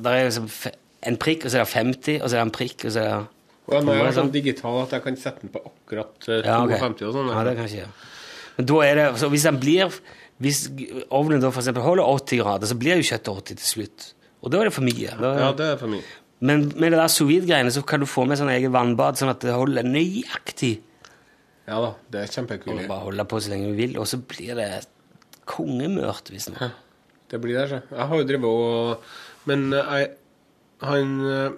Det 0.00 0.12
er 0.12 0.22
jo 0.24 0.46
en 1.06 1.18
prikk, 1.20 1.44
og 1.44 1.52
så 1.52 1.60
er 1.60 1.66
det 1.66 1.72
50, 1.74 2.22
og 2.22 2.30
så 2.30 2.34
er 2.34 2.38
det 2.40 2.46
en 2.46 2.54
prikk, 2.56 2.86
og 2.88 2.94
så 2.94 3.02
er 3.02 3.10
det 3.10 3.18
ja, 3.66 3.80
nå 3.82 3.92
er 3.92 3.98
jeg 3.98 4.14
Sånn. 4.14 4.18
sånn 4.20 4.34
digital 4.34 4.76
at 4.84 4.92
jeg 4.94 5.02
kan 5.02 5.16
sette 5.18 5.42
den 5.42 5.52
på 5.54 5.60
akkurat 5.66 6.12
52 6.22 6.46
Ja, 6.46 6.58
okay. 6.62 6.78
52 6.78 7.08
og 7.08 7.16
sånn. 7.16 7.30
Ja, 7.34 7.40
det 7.46 7.54
kan 7.56 7.66
jeg 7.66 7.72
ikke 7.72 7.80
gjøre. 7.80 8.12
Men 8.56 8.68
da 8.70 8.76
er 8.86 9.00
det, 9.00 9.06
så 9.20 9.30
hvis 9.32 9.46
den 9.48 9.58
blir 9.62 9.98
Hvis 10.42 10.60
ovnen 11.16 11.40
da 11.42 11.48
eksempel 11.48 11.84
holder 11.84 12.04
80 12.12 12.40
grader, 12.42 12.68
så 12.68 12.76
blir 12.78 13.00
jo 13.00 13.08
kjøttet 13.08 13.30
80 13.32 13.58
til 13.62 13.68
slutt. 13.70 14.06
Og 14.44 14.52
da 14.52 14.60
er 14.60 14.68
det 14.68 14.74
for 14.76 14.84
mye. 14.84 15.14
Da, 15.16 15.30
ja, 15.40 15.46
det 15.56 15.68
er 15.72 15.78
for 15.80 15.88
mye. 15.90 16.04
Men 16.44 16.66
med 16.76 16.92
det 16.92 16.98
der 17.00 17.08
sous 17.08 17.30
vide-greiene 17.30 17.72
så 17.72 17.80
kan 17.88 18.02
du 18.02 18.06
få 18.06 18.26
med 18.28 18.36
sånn 18.36 18.52
eget 18.52 18.74
vannbad, 18.74 19.16
sånn 19.16 19.32
at 19.32 19.40
det 19.40 19.54
holder 19.56 19.86
nøyaktig. 19.88 20.74
Ja 21.66 21.78
da, 21.82 21.92
det 22.12 22.22
er 22.22 22.30
kjempekult. 22.30 22.86
bare 22.86 23.04
holde 23.08 23.24
på 23.26 23.40
så 23.42 23.50
lenge 23.50 23.72
du 23.72 23.78
vil, 23.78 23.96
og 23.98 24.06
så 24.06 24.20
blir 24.22 24.54
det 24.58 24.68
kongemørt, 25.46 26.30
visstnok. 26.30 26.74
Det 27.30 27.40
blir 27.42 27.58
det, 27.58 27.66
så. 27.72 27.80
Jeg 27.90 28.06
har 28.10 28.20
jo 28.20 28.26
drevet 28.26 28.46
og 28.46 29.48
Men 29.50 29.72
eh, 29.74 29.88
jeg 29.98 30.10
Han 30.86 31.12
eh, 31.26 31.56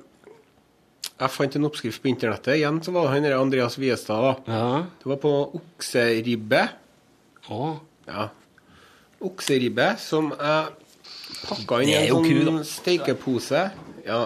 Jeg 1.19 1.35
fant 1.35 1.57
en 1.59 1.67
oppskrift 1.69 2.01
på 2.01 2.09
internettet. 2.09 2.55
Igjen 2.57 2.79
så 2.85 2.93
var 2.95 3.09
det 3.09 3.19
han 3.19 3.41
Andreas 3.41 3.77
Viestad, 3.77 4.23
da. 4.23 4.35
Ja. 4.55 4.83
Det 5.03 5.11
var 5.11 5.19
på 5.21 5.33
okseribbe. 5.59 6.61
Å. 7.51 7.63
Ja. 8.07 8.29
Okseribbe 9.27 9.89
som 9.99 10.31
jeg 10.31 10.77
pakka 11.49 11.81
inn 11.83 11.91
i 11.91 11.97
en 11.99 12.13
sånn 12.13 12.29
kul, 12.29 12.61
steikepose. 12.71 13.65
Ja. 14.07 14.21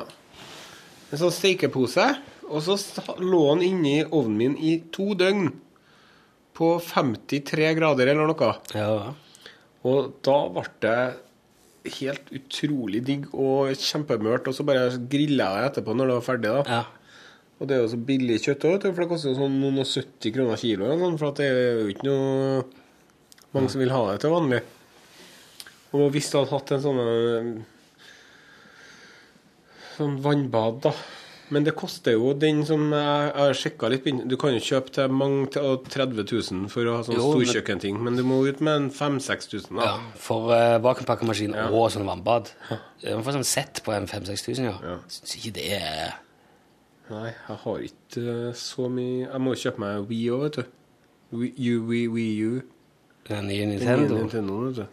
En 1.09 1.23
sånn 1.23 1.33
steikepose. 1.33 2.11
Og 2.53 2.61
så 2.67 2.77
lå 3.25 3.41
han 3.49 3.65
inni 3.65 4.03
ovnen 4.05 4.37
min 4.37 4.57
i 4.61 4.77
to 4.93 5.15
døgn. 5.17 5.49
På 6.57 6.75
53 6.85 7.71
grader 7.79 8.13
eller 8.13 8.29
noe. 8.29 8.55
Ja. 8.77 9.13
Og 9.89 10.11
da 10.27 10.39
ble 10.53 10.65
det 10.85 10.99
helt 11.99 12.29
utrolig 12.37 13.01
digg 13.07 13.31
og 13.33 13.73
kjempemørt. 13.79 14.47
Og 14.51 14.57
så 14.57 14.67
bare 14.67 14.91
grilla 15.11 15.49
jeg 15.57 15.65
det 15.65 15.71
etterpå 15.73 15.97
når 15.97 16.13
det 16.13 16.19
var 16.19 16.29
ferdig. 16.29 16.53
da. 16.59 16.81
ja. 16.81 16.83
Og 17.63 17.69
det 17.71 17.77
er 17.77 17.85
jo 17.85 17.91
så 17.93 17.99
billig 18.03 18.41
kjøtt 18.43 18.65
òg, 18.67 18.85
for 18.89 19.05
det 19.05 19.07
koster 19.07 19.31
jo 19.31 19.37
sånn 19.39 19.61
noen 19.63 19.77
og 19.79 19.87
70 19.87 20.33
kroner 20.35 20.59
kilo. 20.59 20.89
sånn, 20.99 21.19
For 21.21 21.29
at 21.29 21.39
det 21.39 21.47
er 21.47 21.77
jo 21.79 21.93
ikke 21.93 22.09
noe 22.09 22.65
mange 23.55 23.71
som 23.71 23.83
vil 23.85 23.93
ha 23.95 24.01
det 24.09 24.17
til 24.25 24.33
vanlig. 24.33 24.59
Og 25.95 26.09
hvis 26.11 26.31
du 26.33 26.39
hadde 26.41 26.51
hatt 26.57 26.73
en 26.75 26.83
sånn 26.83 27.01
eh, 27.05 27.53
Sånn 29.93 30.17
vannbad, 30.25 30.81
da. 30.89 30.91
Men 31.53 31.67
det 31.67 31.75
koster 31.77 32.15
jo 32.17 32.33
den 32.39 32.63
som 32.65 32.87
jeg 32.97 33.33
har 33.37 33.57
sjekka 33.59 33.91
litt 33.93 34.07
Du 34.31 34.39
kan 34.41 34.55
jo 34.55 34.63
kjøpe 34.63 34.93
til 34.95 35.13
mange 35.13 35.51
til 35.53 35.77
30 35.85 36.25
000 36.25 36.71
for 36.73 36.89
å 36.89 36.97
ha 36.99 37.05
sånn 37.07 37.21
storkjøkkenting, 37.21 37.99
men 38.01 38.17
du 38.17 38.25
må 38.25 38.41
ut 38.49 38.63
med 38.65 38.79
en 38.79 38.89
5000-6000. 38.95 39.81
Ja, 39.83 39.95
for 40.17 40.53
uh, 40.55 40.79
vakuumpakkemaskin 40.85 41.57
og 41.69 41.91
sånn 41.93 42.09
vannbad. 42.09 42.53
Du 43.03 43.11
Man 43.11 43.27
får 43.27 43.39
sånn 43.41 43.49
sett 43.49 43.83
på 43.85 43.93
en 43.93 44.09
5000-6000, 44.09 44.69
ja. 44.71 44.77
Ja. 44.95 44.99
Syns 45.13 45.37
ikke 45.41 45.57
det 45.59 45.69
er 45.81 46.21
Nei, 47.11 47.29
jeg 47.35 47.59
har 47.65 47.83
ikke 47.85 48.23
eh, 48.23 48.55
så 48.57 48.87
mye 48.89 49.27
Jeg 49.27 49.41
må 49.43 49.53
kjøpe 49.59 49.83
meg 49.83 50.07
Wii 50.09 50.29
òg, 50.33 50.45
vet 50.47 50.59
du. 50.61 50.77
Wii 51.43 51.75
Wii, 51.89 52.07
Wii 52.15 52.47
U. 52.47 52.63
den 53.29 53.49
nye 53.51 53.67
Den 53.67 53.75
nye 53.75 53.77
Nintendo. 53.77 54.21
Nintendo, 54.23 54.59
vet 54.69 54.81
du. 54.81 54.87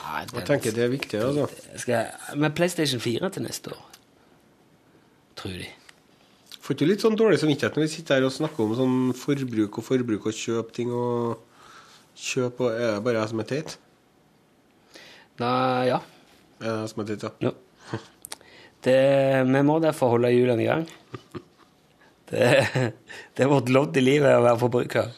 Nei, 0.00 0.22
Jeg 0.32 0.46
tenker 0.48 0.74
det 0.74 0.84
er 0.84 0.92
viktig, 0.92 1.20
altså. 1.20 1.46
skal 1.76 1.94
jeg, 1.94 2.38
Med 2.40 2.56
PlayStation 2.56 3.02
4 3.02 3.30
til 3.36 3.46
neste 3.46 3.74
år, 3.74 3.89
tror 5.40 5.56
de. 5.58 5.68
Får 6.60 6.76
ikke 6.76 6.86
du 6.86 6.90
litt 6.92 7.04
sånn 7.04 7.16
dårlig 7.18 7.40
samvittighet 7.40 7.76
når 7.76 7.86
vi 7.86 7.92
sitter 7.94 8.18
her 8.18 8.28
og 8.28 8.34
snakker 8.34 8.66
om 8.66 8.74
sånn 8.78 8.96
forbruk 9.16 9.80
og 9.80 9.86
forbruk 9.86 10.28
og 10.28 10.36
kjøp 10.36 10.74
ting 10.76 10.92
og 10.92 11.40
kjøp 12.20 12.60
og 12.60 12.74
Er 12.74 12.96
det 12.98 13.04
bare 13.06 13.22
jeg 13.22 13.32
som 13.32 13.40
er 13.40 13.48
teit? 13.48 13.76
Nei, 15.40 15.88
ja. 15.88 16.00
Er 16.60 16.66
det 16.66 16.74
jeg 16.82 16.92
som 16.92 17.02
er 17.02 17.08
teit, 17.10 17.24
ja? 17.24 17.32
ja. 17.48 18.00
Det, 18.84 18.98
vi 19.48 19.62
må 19.68 19.80
derfor 19.80 20.14
holde 20.14 20.32
hjulene 20.32 20.64
i 20.64 20.68
gang. 20.68 20.86
Det, 22.30 22.46
det 23.34 23.42
er 23.42 23.50
vårt 23.50 23.72
lodd 23.72 23.96
i 23.98 24.04
livet 24.04 24.36
å 24.36 24.44
være 24.44 24.60
forbruker. 24.60 25.08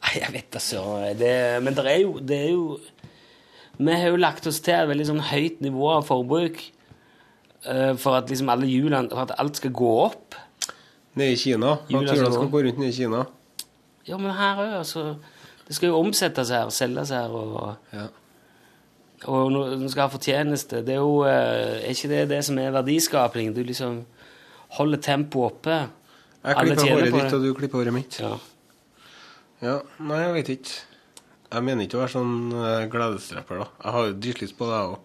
Nei, 0.00 0.14
jeg 0.16 0.32
vet 0.32 0.48
da 0.54 0.62
søren. 0.64 1.20
Men 1.60 1.76
det 1.76 1.84
er 1.86 1.98
jo 2.00 2.14
Det 2.24 2.38
er 2.38 2.52
jo 2.54 2.78
Vi 3.76 3.92
har 3.92 4.08
jo 4.08 4.22
lagt 4.22 4.48
oss 4.48 4.62
til 4.64 4.78
et 4.78 4.88
veldig 4.88 5.06
sånn 5.10 5.26
høyt 5.28 5.60
nivå 5.60 5.90
av 5.98 6.06
forbruk 6.08 6.62
for 8.00 8.16
at 8.16 8.30
liksom 8.30 8.48
alle 8.48 8.66
hjulene 8.70 9.10
For 9.10 9.22
at 9.26 9.34
alt 9.38 9.56
skal 9.60 9.70
gå 9.76 9.90
opp. 10.06 10.34
Nede 11.14 11.32
i 11.34 11.36
Kina. 11.36 11.74
Hjulene 11.90 12.14
skal 12.16 12.32
skal 12.32 12.48
gå. 12.48 12.62
rundt 12.64 12.78
nede 12.78 12.88
i 12.88 12.96
Kina. 12.96 13.24
Ja, 14.08 14.16
men 14.16 14.30
her 14.32 14.56
òg, 14.62 14.72
altså. 14.78 15.16
Det 15.66 15.76
skal 15.76 15.88
jo 15.92 15.98
omsettes 16.00 16.48
her, 16.50 16.68
selges 16.74 17.10
her, 17.14 17.28
og, 17.30 17.76
Ja. 17.92 18.06
og 19.28 19.52
du 19.80 19.88
skal 19.88 20.02
ha 20.02 20.08
fortjeneste 20.08 20.80
Det 20.86 20.94
er 20.96 20.98
jo 21.02 21.22
eh, 21.28 21.84
Er 21.84 21.90
ikke 21.92 22.08
det 22.08 22.28
det 22.30 22.44
som 22.44 22.58
er 22.58 22.70
verdiskaping? 22.72 23.52
Du 23.54 23.62
liksom 23.62 24.04
holder 24.78 24.98
tempoet 24.98 25.52
oppe. 25.52 25.76
Jeg 26.44 26.56
klipper 26.56 26.88
håret 26.90 27.12
ditt, 27.12 27.32
og 27.34 27.42
du 27.44 27.54
klipper 27.54 27.78
håret 27.82 27.92
mitt. 27.92 28.20
Ja. 28.22 28.36
Ja, 29.60 29.78
Nei, 30.00 30.18
jeg 30.22 30.34
vet 30.34 30.48
ikke. 30.54 30.76
Jeg 31.52 31.64
mener 31.66 31.84
ikke 31.84 31.98
å 31.98 32.04
være 32.04 32.14
sånn 32.14 32.52
eh, 32.54 32.84
gledesdreper, 32.88 33.58
da. 33.58 33.66
Jeg 33.84 33.92
har 33.96 34.06
jo 34.06 34.12
dritlyst 34.24 34.56
på 34.56 34.68
det, 34.70 34.78
jeg 34.78 34.92
òg. 34.94 34.98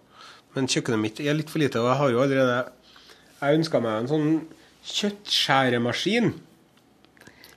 Men 0.56 0.68
kjøkkenet 0.72 1.02
mitt 1.02 1.20
er 1.20 1.36
litt 1.36 1.52
for 1.52 1.60
lite, 1.62 1.80
og 1.82 1.90
jeg 1.90 2.00
har 2.00 2.12
jo 2.12 2.20
allerede 2.24 2.58
Jeg 3.42 3.60
ønska 3.60 3.80
meg 3.84 3.98
en 4.00 4.10
sånn 4.10 4.28
kjøttskjæremaskin. 4.86 6.30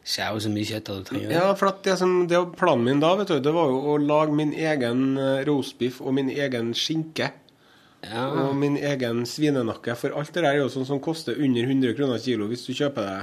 Skjærer 0.09 0.41
så 0.43 0.51
mye 0.51 0.67
kjøtt 0.67 0.89
at 0.89 0.97
du 0.97 1.07
trenger. 1.07 1.31
Ja, 1.31 1.45
for 1.55 1.79
det 1.85 1.95
som 2.01 2.15
det 2.27 2.39
planen 2.59 2.87
min 2.87 3.03
da, 3.03 3.13
vet 3.19 3.31
du, 3.31 3.37
det 3.45 3.53
var 3.55 3.69
jo 3.71 3.93
å 3.93 3.97
lage 4.01 4.35
min 4.35 4.51
egen 4.57 5.13
eh, 5.21 5.43
roastbiff 5.47 6.01
og 6.01 6.15
min 6.17 6.31
egen 6.33 6.73
skinke. 6.75 7.31
Ja. 8.03 8.25
Og 8.31 8.55
min 8.57 8.77
egen 8.79 9.25
svinenakke. 9.27 9.95
For 9.99 10.15
alt 10.17 10.31
det 10.33 10.43
der 10.43 10.55
er 10.55 10.63
jo 10.63 10.71
sånn 10.73 10.87
som 10.87 11.01
koster 11.03 11.37
under 11.39 11.67
100 11.67 11.97
kroner 11.97 12.21
kilo 12.23 12.47
hvis 12.49 12.65
du 12.67 12.73
kjøper 12.73 13.05
det 13.05 13.19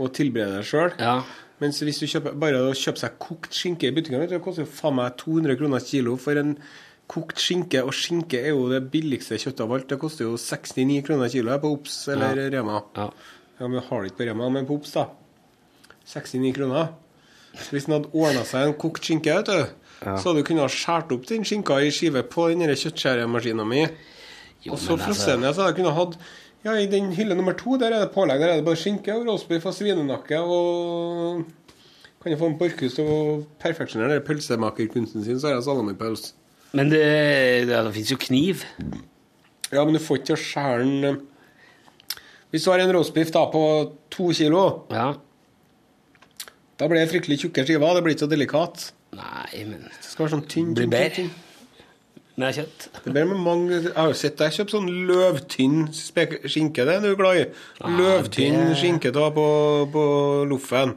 og 0.00 0.12
tilbereder 0.16 0.62
det 0.62 0.68
sjøl. 0.68 0.94
ja. 1.00 1.20
Mens 1.62 1.78
hvis 1.78 2.00
du 2.02 2.08
kjøper, 2.10 2.34
bare 2.42 2.58
å 2.58 2.72
kjøpe 2.74 2.98
seg 2.98 3.18
kokt 3.22 3.54
skinke 3.54 3.86
i 3.86 3.94
butikken, 3.94 4.24
det 4.26 4.40
koster 4.42 4.64
jo 4.64 4.70
faen 4.72 4.96
meg 4.98 5.14
200 5.20 5.54
kroner 5.60 5.84
kilo 5.86 6.16
for 6.18 6.40
en 6.40 6.56
kokt 7.12 7.40
skinke. 7.42 7.82
Og 7.84 7.92
skinke 7.96 8.40
er 8.40 8.54
jo 8.54 8.66
det 8.72 8.80
billigste 8.92 9.38
kjøttet 9.38 9.62
av 9.64 9.76
alt. 9.76 9.88
Det 9.92 10.00
koster 10.00 10.26
jo 10.26 10.34
69 10.40 11.02
kroner 11.06 11.32
kilo 11.32 11.52
her 11.52 11.60
på 11.62 11.70
Ops 11.76 12.00
eller 12.14 12.46
Rema. 12.54 12.82
ja. 12.96 13.10
Ja, 13.60 13.68
men 13.68 13.82
har 13.84 14.00
det 14.02 14.10
ikke 14.10 14.22
på 14.24 14.26
Rema, 14.26 14.48
men 14.50 14.66
på 14.66 14.74
Ops, 14.80 14.94
da. 14.96 15.04
69 16.08 16.54
kroner. 16.56 16.88
Så 17.52 17.68
hvis 17.74 17.84
den 17.86 17.94
hadde 17.94 18.10
ordna 18.16 18.42
seg 18.48 18.66
en 18.66 18.78
kokt 18.80 19.04
skinke, 19.06 19.34
vet 19.36 19.46
du, 19.46 19.74
så 20.02 20.30
hadde 20.30 20.40
du 20.40 20.46
kunnet 20.48 20.72
skåret 20.72 21.12
opp 21.14 21.26
den 21.28 21.44
skinka 21.46 21.76
i 21.84 21.92
skive 21.94 22.24
på 22.32 22.48
den 22.50 22.64
kjøttskjæremaskina 22.72 23.66
mi. 23.68 23.84
Og 24.70 24.78
så 24.80 24.96
frosset 24.98 25.38
ned, 25.38 25.52
så 25.52 25.62
hadde 25.62 25.72
jeg 25.74 25.80
kunnet 25.82 25.98
hatt 25.98 26.16
Ja, 26.62 26.76
i 26.78 26.86
den 26.86 27.08
hylle 27.16 27.34
nummer 27.34 27.56
to, 27.58 27.74
der 27.76 27.90
er 27.90 28.04
det 28.04 28.12
pålegg. 28.14 28.38
Der 28.38 28.52
er 28.52 28.60
det 28.60 28.64
bare 28.66 28.78
skinke 28.78 29.14
og 29.18 29.26
roastbiff 29.26 29.64
og 29.66 29.74
svinenakke 29.74 30.38
og 30.40 31.42
Kan 32.22 32.30
jeg 32.30 32.38
få 32.38 32.46
en 32.52 32.58
Borchhus 32.60 33.00
å 33.02 33.06
perfeksjonere 33.58 34.20
den 34.20 34.22
pølsemakerkunsten 34.22 35.24
sin, 35.26 35.40
så 35.42 35.48
har 35.48 35.56
jeg 35.56 35.64
salamipøls. 35.66 36.28
Men 36.72 36.88
det, 36.92 37.02
det, 37.68 37.76
det 37.84 37.92
fins 37.94 38.10
jo 38.14 38.16
kniv. 38.20 38.64
Ja, 39.72 39.84
men 39.84 39.94
du 39.96 40.00
får 40.00 40.18
ikke 40.20 40.30
til 40.30 40.36
å 40.38 40.42
skjære 40.42 40.78
den 40.84 41.04
eh, 41.04 41.20
Hvis 42.52 42.64
du 42.66 42.70
har 42.72 42.82
en 42.84 42.92
roastbiff 42.96 43.30
da 43.32 43.46
på 43.52 43.62
to 44.12 44.30
kilo, 44.36 44.64
Ja. 44.92 45.14
da 46.78 46.88
blir 46.88 47.00
det 47.00 47.10
fryktelig 47.12 47.38
tjukke 47.44 47.64
skiver. 47.64 47.94
Det 47.96 48.02
blir 48.04 48.14
ikke 48.16 48.26
så 48.26 48.30
delikat. 48.32 48.90
Nei, 49.16 49.64
men 49.68 49.86
Det 49.88 50.04
skal 50.10 50.26
være 50.26 50.34
sånn 50.36 50.46
tynn, 50.48 50.74
Blir 50.76 50.88
bedre. 50.92 51.10
tynn. 51.16 51.32
Kjøtt. 52.42 52.86
Det 53.04 53.12
blir 53.12 53.26
med 53.28 53.38
mange 53.44 53.74
Jeg 53.84 53.92
har 53.94 54.08
jo 54.08 54.14
sett 54.16 54.38
deg 54.40 54.54
kjøpe 54.56 54.72
sånn 54.72 54.88
løvtynn 55.06 55.82
skinke. 55.92 56.84
Det 56.88 56.94
er 56.96 57.00
du 57.04 57.14
glad 57.16 57.36
i. 57.42 57.44
Løvtynn 57.84 58.56
det- 58.70 58.78
skinke 58.80 59.12
da 59.12 59.28
på, 59.30 59.44
på 59.92 60.04
loffen. 60.48 60.94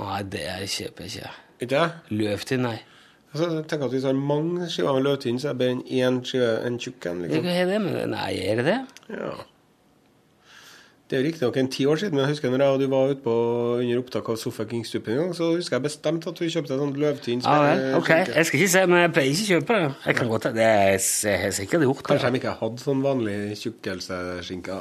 Nei, 0.00 0.22
det 0.22 0.46
kjøper 0.72 1.04
jeg 1.04 1.12
ikke. 1.12 1.30
Ikke? 1.68 1.82
Løvtynn, 2.10 2.64
nei. 2.64 2.78
Altså, 3.34 3.48
jeg 3.50 3.64
tenker 3.66 3.88
at 3.88 3.90
Hvis 3.90 4.04
du 4.04 4.06
har 4.06 4.14
mange 4.14 4.68
skiver 4.70 4.94
med 4.94 5.02
løvtynn, 5.08 5.40
så 5.42 5.48
er 5.50 5.56
det 5.56 5.58
bedre 5.64 5.74
enn 5.74 5.82
én 5.90 6.20
skive 6.22 6.52
en 6.68 6.78
tjukk 6.78 7.08
en. 7.10 7.24
Liksom. 7.24 7.48
er 7.50 7.66
det 7.66 7.80
men? 7.82 8.14
Nei, 8.14 8.30
er 8.46 8.60
det 8.60 8.64
det? 8.68 8.78
Ja. 9.10 9.32
Det 11.10 11.18
er 11.18 11.24
riktignok 11.26 11.56
en 11.60 11.68
ti 11.68 11.84
år 11.84 11.98
siden, 12.00 12.14
men 12.16 12.22
jeg 12.24 12.32
husker 12.32 12.50
når 12.50 12.62
jeg 12.62 12.74
og 12.76 12.80
du 12.80 12.86
var 12.88 13.10
ute 13.10 13.20
på 13.26 13.32
under 13.80 13.98
opptak 14.00 14.28
av 14.32 14.38
Sofa 14.40 14.64
King-stupen 14.70 15.12
en 15.12 15.18
gang, 15.18 15.34
så 15.36 15.50
husker 15.52 15.76
jeg 15.76 15.84
bestemt 15.84 16.26
at 16.30 16.38
du 16.38 16.46
kjøpte 16.48 16.72
en 16.72 16.80
sånn 16.80 16.94
løvtynn 17.02 17.42
Ja 17.44 17.56
vel, 17.60 17.82
ok. 17.98 18.08
skinke. 18.08 18.36
Jeg 18.38 18.48
skal 18.48 18.60
ikke 18.60 18.72
se, 18.72 18.84
men 18.88 19.02
jeg 19.02 19.12
pleier 19.18 19.34
ikke 19.34 19.44
å 19.44 19.50
kjøpe 19.50 19.76
det. 19.76 19.90
Jeg 20.06 20.18
kan 20.20 20.30
godt 20.32 20.48
Det 20.56 20.68
er 20.70 20.94
jeg 20.94 21.40
har 21.42 21.56
sikkert 21.58 21.86
gjort. 21.88 22.04
Kanskje 22.08 22.30
de 22.30 22.40
ikke 22.40 22.56
hadde 22.62 22.86
sånn 22.86 23.04
vanlig 23.04 23.36
tjukkelseskinke. 23.60 24.78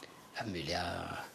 Det 0.00 0.46
er 0.46 0.48
mulig 0.54 0.70
jeg 0.72 1.27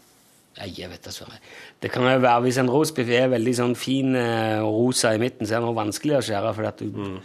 jeg 0.61 0.89
vet 0.91 1.07
søren. 1.09 1.39
Det 1.81 1.89
kan 1.91 2.05
jo 2.05 2.19
være 2.21 2.43
hvis 2.45 2.59
en 2.61 2.69
roastbiff 2.69 3.09
er 3.09 3.31
veldig 3.31 3.53
sånn 3.57 3.75
fin 3.79 4.13
eh, 4.15 4.61
og 4.61 4.75
rosa 4.77 5.13
i 5.15 5.21
midten, 5.21 5.47
så 5.49 5.57
er 5.57 5.65
den 5.65 5.77
vanskelig 5.77 6.19
å 6.19 6.23
skjære 6.27 6.53
fordi 6.53 6.69
at 6.69 6.83
du 6.83 6.99
mm. 6.99 7.15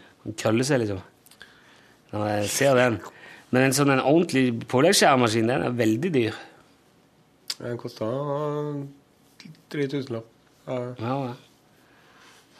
køller 0.41 0.68
seg, 0.68 0.83
liksom. 0.85 1.03
Når 2.14 2.29
jeg 2.31 2.53
ser 2.55 2.79
den. 2.79 3.01
Men 3.53 3.66
en 3.66 3.76
sånn 3.76 3.93
en 3.93 4.01
ordentlig 4.05 4.66
påleggsskjæremaskin, 4.68 5.51
den 5.53 5.66
er 5.66 5.76
veldig 5.76 6.12
dyr. 6.14 6.39
Den 7.59 7.76
kosta 7.81 8.09
3000 9.72 10.14
lapp. 10.14 10.31
Ja. 10.68 10.79
Ja. 11.01 11.16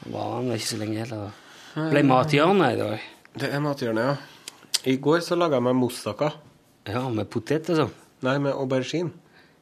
Var 0.09 0.35
den 0.43 0.57
ikke 0.57 0.69
så 0.69 0.81
lenge 0.81 0.99
heller. 1.01 1.29
da. 1.29 1.89
Ble 1.93 2.03
mathjørnet 2.09 2.75
i 2.75 2.81
dag. 2.81 3.07
Det 3.39 3.51
er 3.55 3.62
mathjørnet, 3.62 4.11
ja. 4.11 4.85
I 4.89 4.97
går 5.03 5.25
så 5.25 5.37
laga 5.37 5.59
jeg 5.59 5.66
meg 5.69 5.77
moussaka. 5.79 6.33
Ja, 6.89 7.03
med 7.12 7.29
potet 7.33 7.69
og 7.73 7.83
sånn. 7.83 7.97
Nei, 8.25 8.37
med 8.43 8.57
aubergine. 8.57 9.12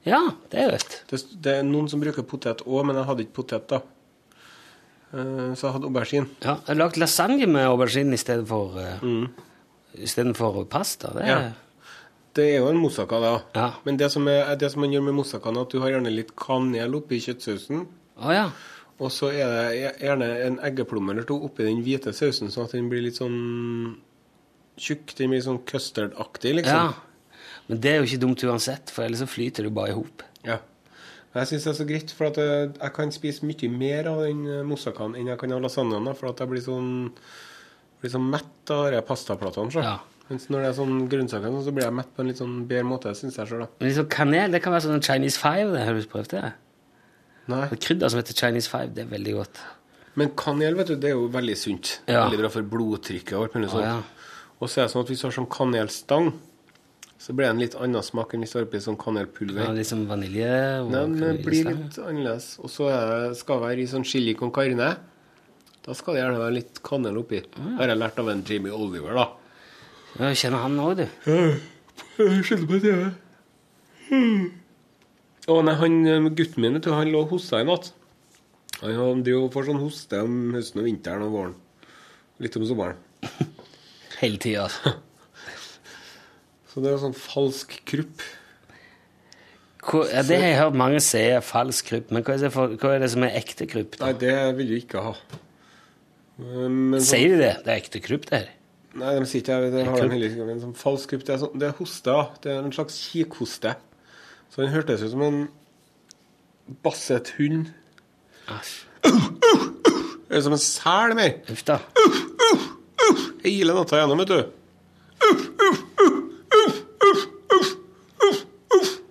Ja, 0.07 0.23
det 0.53 0.61
er 0.63 0.73
rett. 0.77 0.97
Det, 1.11 1.19
det 1.43 1.53
er 1.61 1.67
noen 1.67 1.89
som 1.91 2.01
bruker 2.03 2.23
potet 2.23 2.63
òg, 2.67 2.85
men 2.87 2.97
jeg 3.01 3.09
hadde 3.09 3.25
ikke 3.27 3.37
potet, 3.41 3.67
da. 3.73 3.81
Eh, 5.13 5.53
Så 5.59 5.67
jeg 5.67 5.75
hadde 5.77 5.89
aubergine. 5.91 6.29
Ja, 6.45 6.57
jeg 6.61 6.71
har 6.73 6.81
lagd 6.81 6.99
lasagne 7.03 7.47
med 7.51 7.67
aubergine 7.67 8.15
i 8.15 8.21
stedet 8.21 8.47
for, 8.49 8.77
uh, 8.79 9.27
istedenfor 9.99 10.65
pasta. 10.71 11.13
Det 11.17 11.23
er, 11.25 11.29
Ja. 11.29 11.53
Det 12.37 12.45
er 12.53 12.59
jo 12.59 12.67
en 12.69 12.77
moussaka, 12.77 13.17
da. 13.19 13.35
Ja. 13.57 13.67
Men 13.87 13.97
det 13.97 14.11
som, 14.13 14.27
er, 14.29 14.51
det 14.61 14.69
som 14.71 14.83
man 14.85 14.93
gjør 14.93 15.07
med 15.07 15.15
moussakaen, 15.17 15.57
er 15.57 15.63
at 15.65 15.71
du 15.73 15.79
har 15.81 15.89
gjerne 15.95 16.11
litt 16.13 16.35
kanel 16.37 16.95
oppi 16.99 17.17
kjøttsausen. 17.25 17.87
Oh, 18.21 18.29
ja. 18.35 18.51
Og 19.01 19.09
så 19.11 19.31
er 19.33 19.49
det 19.55 19.95
gjerne 20.05 20.29
en 20.45 20.59
eggeplomme 20.69 21.15
eller 21.15 21.25
to 21.25 21.39
oppi 21.49 21.65
den 21.65 21.81
hvite 21.85 22.13
sausen, 22.13 22.51
sånn 22.53 22.69
at 22.69 22.75
den 22.77 22.91
blir 22.93 23.01
litt 23.07 23.17
sånn 23.17 23.97
tjukk. 24.77 25.15
Den 25.17 25.33
blir 25.33 25.41
sånn 25.45 25.63
custardaktig, 25.65 26.59
liksom. 26.61 26.77
ja. 26.77 26.93
Men 27.67 27.81
det 27.83 27.93
er 27.93 28.01
jo 28.01 28.07
ikke 28.09 28.23
dumt 28.23 28.43
uansett, 28.47 28.91
for 28.95 29.07
ellers 29.07 29.23
så 29.25 29.29
flyter 29.31 29.67
du 29.67 29.71
bare 29.75 29.93
i 29.93 29.97
hop. 29.97 30.23
Ja. 30.47 30.61
Jeg 31.37 31.51
syns 31.51 31.67
det 31.67 31.71
er 31.73 31.79
så 31.81 31.87
greit, 31.89 32.13
for 32.17 32.31
at 32.31 32.39
jeg, 32.41 32.69
jeg 32.79 32.93
kan 32.97 33.11
spise 33.13 33.45
mye 33.45 33.69
mer 33.69 34.07
av 34.09 34.23
den 34.25 34.45
eh, 34.49 34.63
moussakaen 34.65 35.17
enn 35.19 35.29
jeg 35.29 35.41
kan 35.41 35.53
av 35.53 35.65
lasagnen. 35.67 36.07
For 36.17 36.31
at 36.31 36.41
jeg 36.41 36.49
blir 36.53 36.63
sånn, 36.65 36.93
blir 38.01 38.13
sånn 38.15 38.29
mett 38.33 38.73
av 38.73 38.87
de 38.95 39.03
pastaplatene. 39.05 39.75
så. 39.75 39.85
Ja. 39.85 39.97
Mens 40.31 40.49
når 40.51 40.65
det 40.65 40.69
er 40.71 40.77
sånn 40.79 40.95
grønnsaker, 41.11 41.59
så 41.63 41.75
blir 41.75 41.85
jeg 41.87 41.95
mett 41.95 42.09
på 42.17 42.25
en 42.25 42.31
litt 42.33 42.41
sånn 42.41 42.55
bedre 42.67 42.87
måte, 42.89 43.13
syns 43.15 43.37
jeg 43.39 43.51
sjøl. 43.51 43.67
Men 43.79 43.91
liksom 43.91 44.09
kanel, 44.11 44.55
det 44.57 44.63
kan 44.65 44.75
være 44.75 44.87
sånn 44.89 45.05
Chinese 45.05 45.39
five. 45.39 45.69
Det. 45.75 45.85
Har 45.87 45.95
du 45.99 46.09
prøvd 46.11 46.33
det? 46.35 46.49
Nei. 47.53 47.63
Det 47.71 47.79
krydder 47.85 48.11
som 48.11 48.19
heter 48.23 48.35
Chinese 48.41 48.71
five, 48.73 48.91
det 48.97 49.05
er 49.05 49.13
veldig 49.13 49.37
godt. 49.37 49.61
Men 50.19 50.33
kanel 50.41 50.75
vet 50.79 50.91
du, 50.91 50.97
det 50.99 51.13
er 51.13 51.15
jo 51.15 51.29
veldig 51.31 51.55
sunt. 51.61 51.99
Ja. 52.09 52.25
Veldig 52.25 52.41
bra 52.41 52.51
for 52.57 52.67
blodtrykket. 52.73 53.37
og 53.37 53.45
alt 53.47 53.59
mulig 53.59 53.71
sånt. 53.71 53.87
ja. 53.87 54.01
Og 54.57 54.71
så 54.73 54.81
er 54.81 54.87
det 54.87 54.95
sånn 54.95 55.05
at 55.05 55.11
hvis 55.13 55.21
du 55.21 55.27
har 55.29 55.35
sånn 55.37 55.51
kanelstang, 55.53 56.31
så 57.19 57.33
blir 57.33 57.47
det 57.47 57.53
en 57.55 57.61
litt 57.63 57.77
annen 57.81 58.05
smak 58.05 58.35
enn 58.35 58.45
hvis 58.45 58.53
du 58.53 58.59
har 58.59 58.67
oppi 58.67 58.81
sånn 58.85 58.99
kanelpulver. 59.01 59.63
Ja, 59.65 59.73
liksom 59.75 60.05
vanilje 60.11 60.51
og 60.83 60.91
Nei, 60.93 61.05
men 61.09 61.23
det 61.23 61.31
blir 61.47 61.71
litt 61.71 61.97
annerledes. 62.03 62.51
Og 62.61 62.73
så 62.73 62.91
skal 63.39 63.61
det 63.61 63.69
være 63.71 63.85
i 63.85 63.89
sånn 63.91 64.05
chili 64.07 64.37
con 64.37 64.53
carne. 64.55 64.91
Da 65.87 65.95
skal 65.97 66.17
det 66.17 66.23
gjerne 66.25 66.43
være 66.43 66.57
litt 66.59 66.83
kanel 66.85 67.21
oppi. 67.23 67.41
Mm. 67.57 67.73
har 67.79 67.93
jeg 67.93 68.01
lært 68.03 68.21
av 68.21 68.31
en 68.33 68.45
Jamie 68.47 68.75
Oliver, 68.75 69.17
da. 69.17 69.27
Ja, 70.19 70.33
kjenner 70.35 70.65
han 70.65 70.79
òg, 70.83 71.01
du. 71.01 71.07
Skjedde 72.45 72.69
på 72.69 72.81
TV. 72.83 73.07
Å 75.47 75.61
nei, 75.63 75.77
han 75.79 75.97
eh, 76.11 76.29
gutten 76.35 76.65
min, 76.65 76.77
vet 76.77 76.89
du, 76.89 76.91
han 76.95 77.13
lå 77.13 77.23
og 77.23 77.37
hosta 77.37 77.63
i 77.63 77.69
natt. 77.69 77.93
Han 78.83 79.23
driver 79.25 79.49
får 79.55 79.71
sånn 79.71 79.81
hoste 79.81 80.21
om 80.27 80.37
høsten 80.57 80.83
og 80.83 80.89
vinteren 80.89 81.25
og 81.25 81.37
våren. 81.37 81.57
Litt 82.43 82.59
om 82.59 82.67
sommeren. 82.69 82.99
Hele 84.21 84.43
tida, 84.43 84.67
altså. 84.67 84.97
Så 86.77 86.83
det 86.85 86.91
er 86.93 86.99
sånn 87.01 87.15
falsk 87.17 87.71
krupp. 87.89 88.21
Hvor- 89.87 90.11
Ja, 90.13 90.21
det 90.27 90.37
har 90.43 90.49
jeg 90.51 90.59
hørt 90.59 90.75
mange 90.77 91.01
si 91.01 91.17
er 91.19 91.41
falsk 91.41 91.87
krupp, 91.89 92.11
men 92.13 92.23
hva 92.23 92.35
er, 92.35 92.39
det 92.43 92.51
for, 92.53 92.69
hva 92.77 92.91
er 92.97 92.99
det 93.01 93.09
som 93.15 93.23
er 93.25 93.31
ekte 93.39 93.65
krupp? 93.71 93.97
Da? 93.97 94.11
Nei, 94.11 94.13
det 94.21 94.57
vil 94.59 94.67
du 94.69 94.75
ikke 94.77 95.01
ha. 95.01 95.15
Men 96.37 97.01
sånn- 97.01 97.07
Sier 97.07 97.29
de 97.33 97.39
det? 97.41 97.53
Det 97.65 97.73
er 97.73 97.81
ekte 97.81 98.03
krupp, 98.05 98.27
det 98.29 98.39
her. 98.43 98.51
Nei, 98.95 99.15
de 99.19 99.25
sier 99.25 99.41
ikke 99.41 99.57
det. 99.63 99.73
Det 99.73 99.87
har 99.87 99.97
de 100.03 100.09
heller 100.11 100.29
ikke. 100.29 100.47
Men 100.47 100.61
sånn 100.61 100.75
falsk 100.77 101.09
krupp, 101.15 101.25
det 101.25 101.35
er, 101.35 101.39
sånn, 101.47 101.59
det 101.59 101.69
er 101.71 101.73
hoste. 101.81 102.19
Det 102.43 102.53
er 102.53 102.59
en 102.61 102.73
slags 102.77 102.99
kikhoste. 103.09 103.75
Så 104.53 104.57
den 104.61 104.69
hørtes 104.75 105.03
ut 105.03 105.11
som 105.11 105.23
en 105.23 105.49
basset 106.83 107.33
hund. 107.39 107.73
Æsj. 108.49 108.85
er 110.31 110.41
som 110.43 110.53
en 110.53 110.59
sel 110.59 111.15
mer. 111.15 111.41
Uff 111.49 111.65
da. 111.65 111.79
Hele 113.47 113.73
natta 113.73 113.97
gjennom, 113.97 114.19
vet 114.19 114.29
du. 114.29 114.53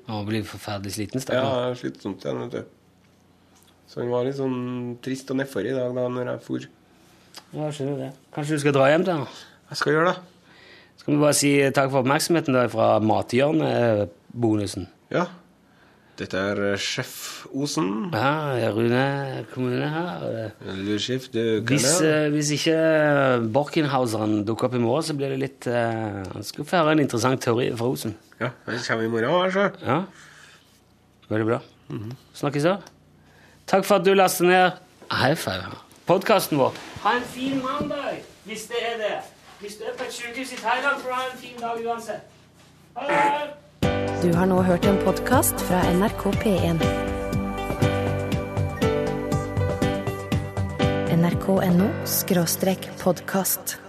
Han 0.07 0.24
blir 0.35 0.47
forferdelig 0.49 0.95
sliten, 0.99 1.19
Ja, 1.19 1.25
stakkar. 1.25 1.71
er 1.71 1.79
slitsomt 1.79 2.23
igjen, 2.25 2.43
vet 2.45 2.51
du. 2.51 2.75
Så 3.89 4.01
han 4.01 4.11
var 4.11 4.25
litt 4.27 4.37
sånn 4.37 4.97
trist 5.05 5.29
og 5.31 5.39
nedfor 5.39 5.65
i 5.67 5.73
dag 5.75 5.93
da 5.95 6.07
når 6.11 6.31
jeg 6.33 6.45
for. 6.45 6.69
Ja, 7.55 7.67
skjønner 7.71 7.97
det. 8.05 8.11
Kanskje 8.35 8.57
du 8.57 8.63
skal 8.65 8.75
dra 8.75 8.89
hjem 8.91 9.05
til 9.07 9.19
ham? 9.19 9.27
Jeg 9.69 9.81
skal 9.81 9.95
gjøre 9.95 10.11
det. 10.13 10.19
Skal 10.99 11.13
vi 11.13 11.21
bare 11.21 11.37
si 11.37 11.49
takk 11.75 11.89
for 11.91 12.01
oppmerksomheten 12.01 12.55
da 12.55 12.67
fra 12.71 12.99
Mathjørnet-bonusen. 13.03 14.87
Ja. 15.13 15.27
Dette 16.15 16.39
er 16.39 16.59
eh, 16.71 16.77
Sjef 16.79 17.45
Osen. 17.51 17.89
Ja, 18.15 18.69
Rune 18.71 19.45
kommune 19.51 19.89
her. 19.91 20.53
Sjef 21.03 21.27
de 21.33 21.59
Hvis, 21.67 21.87
eh, 22.01 22.29
hvis 22.31 22.53
ikke 22.55 22.77
Borkenhauseren 23.51 24.45
dukker 24.47 24.69
opp 24.69 24.77
i 24.79 24.83
morgen, 24.83 25.03
så 25.03 25.15
blir 25.17 25.33
det 25.35 25.41
litt 25.41 25.67
uh, 25.67 26.23
Skal 26.39 26.63
få 26.67 26.79
høre 26.79 26.95
en 26.95 27.03
interessant 27.03 27.43
teori 27.43 27.67
fra 27.75 27.89
Osen. 27.91 28.15
Ja, 28.39 28.49
han 28.65 28.79
kommer 28.87 29.03
i 29.03 29.07
morgen, 29.07 29.45
altså. 29.45 29.69
Ja. 29.85 30.01
Veldig 31.29 31.47
bra. 31.47 31.59
Snakkes 32.33 32.63
da. 32.63 32.77
Takk 33.67 33.85
for 33.85 33.95
at 33.95 34.05
du 34.05 34.13
laster 34.13 34.45
ned 34.45 34.71
podkasten 36.05 36.59
vår. 36.59 36.75
Ha 37.03 37.15
en 37.17 37.23
fin 37.23 37.61
mandag, 37.63 38.21
hvis 38.45 38.67
det 38.69 38.81
er 38.81 38.97
det. 39.01 39.15
Hvis 39.59 39.77
du 39.79 39.83
er 39.87 39.97
på 39.97 40.03
et 40.03 40.13
sykehus 40.13 40.51
i 40.51 40.55
Thailand, 40.55 41.01
får 41.01 41.09
du 41.09 41.15
ha 41.15 41.23
en 41.31 41.37
fin 41.37 41.59
dag 41.59 41.85
uansett. 41.87 42.21
Ha 42.95 43.07
det! 43.07 43.53
Du 44.23 44.35
har 44.37 44.45
nå 44.45 44.61
hørt 44.61 44.85
en 44.85 44.97
podkast 45.05 45.61
fra 45.69 45.81
NRK 45.93 46.29
P1. 46.43 46.83
nrk.no 51.15 51.89
podkast. 53.03 53.84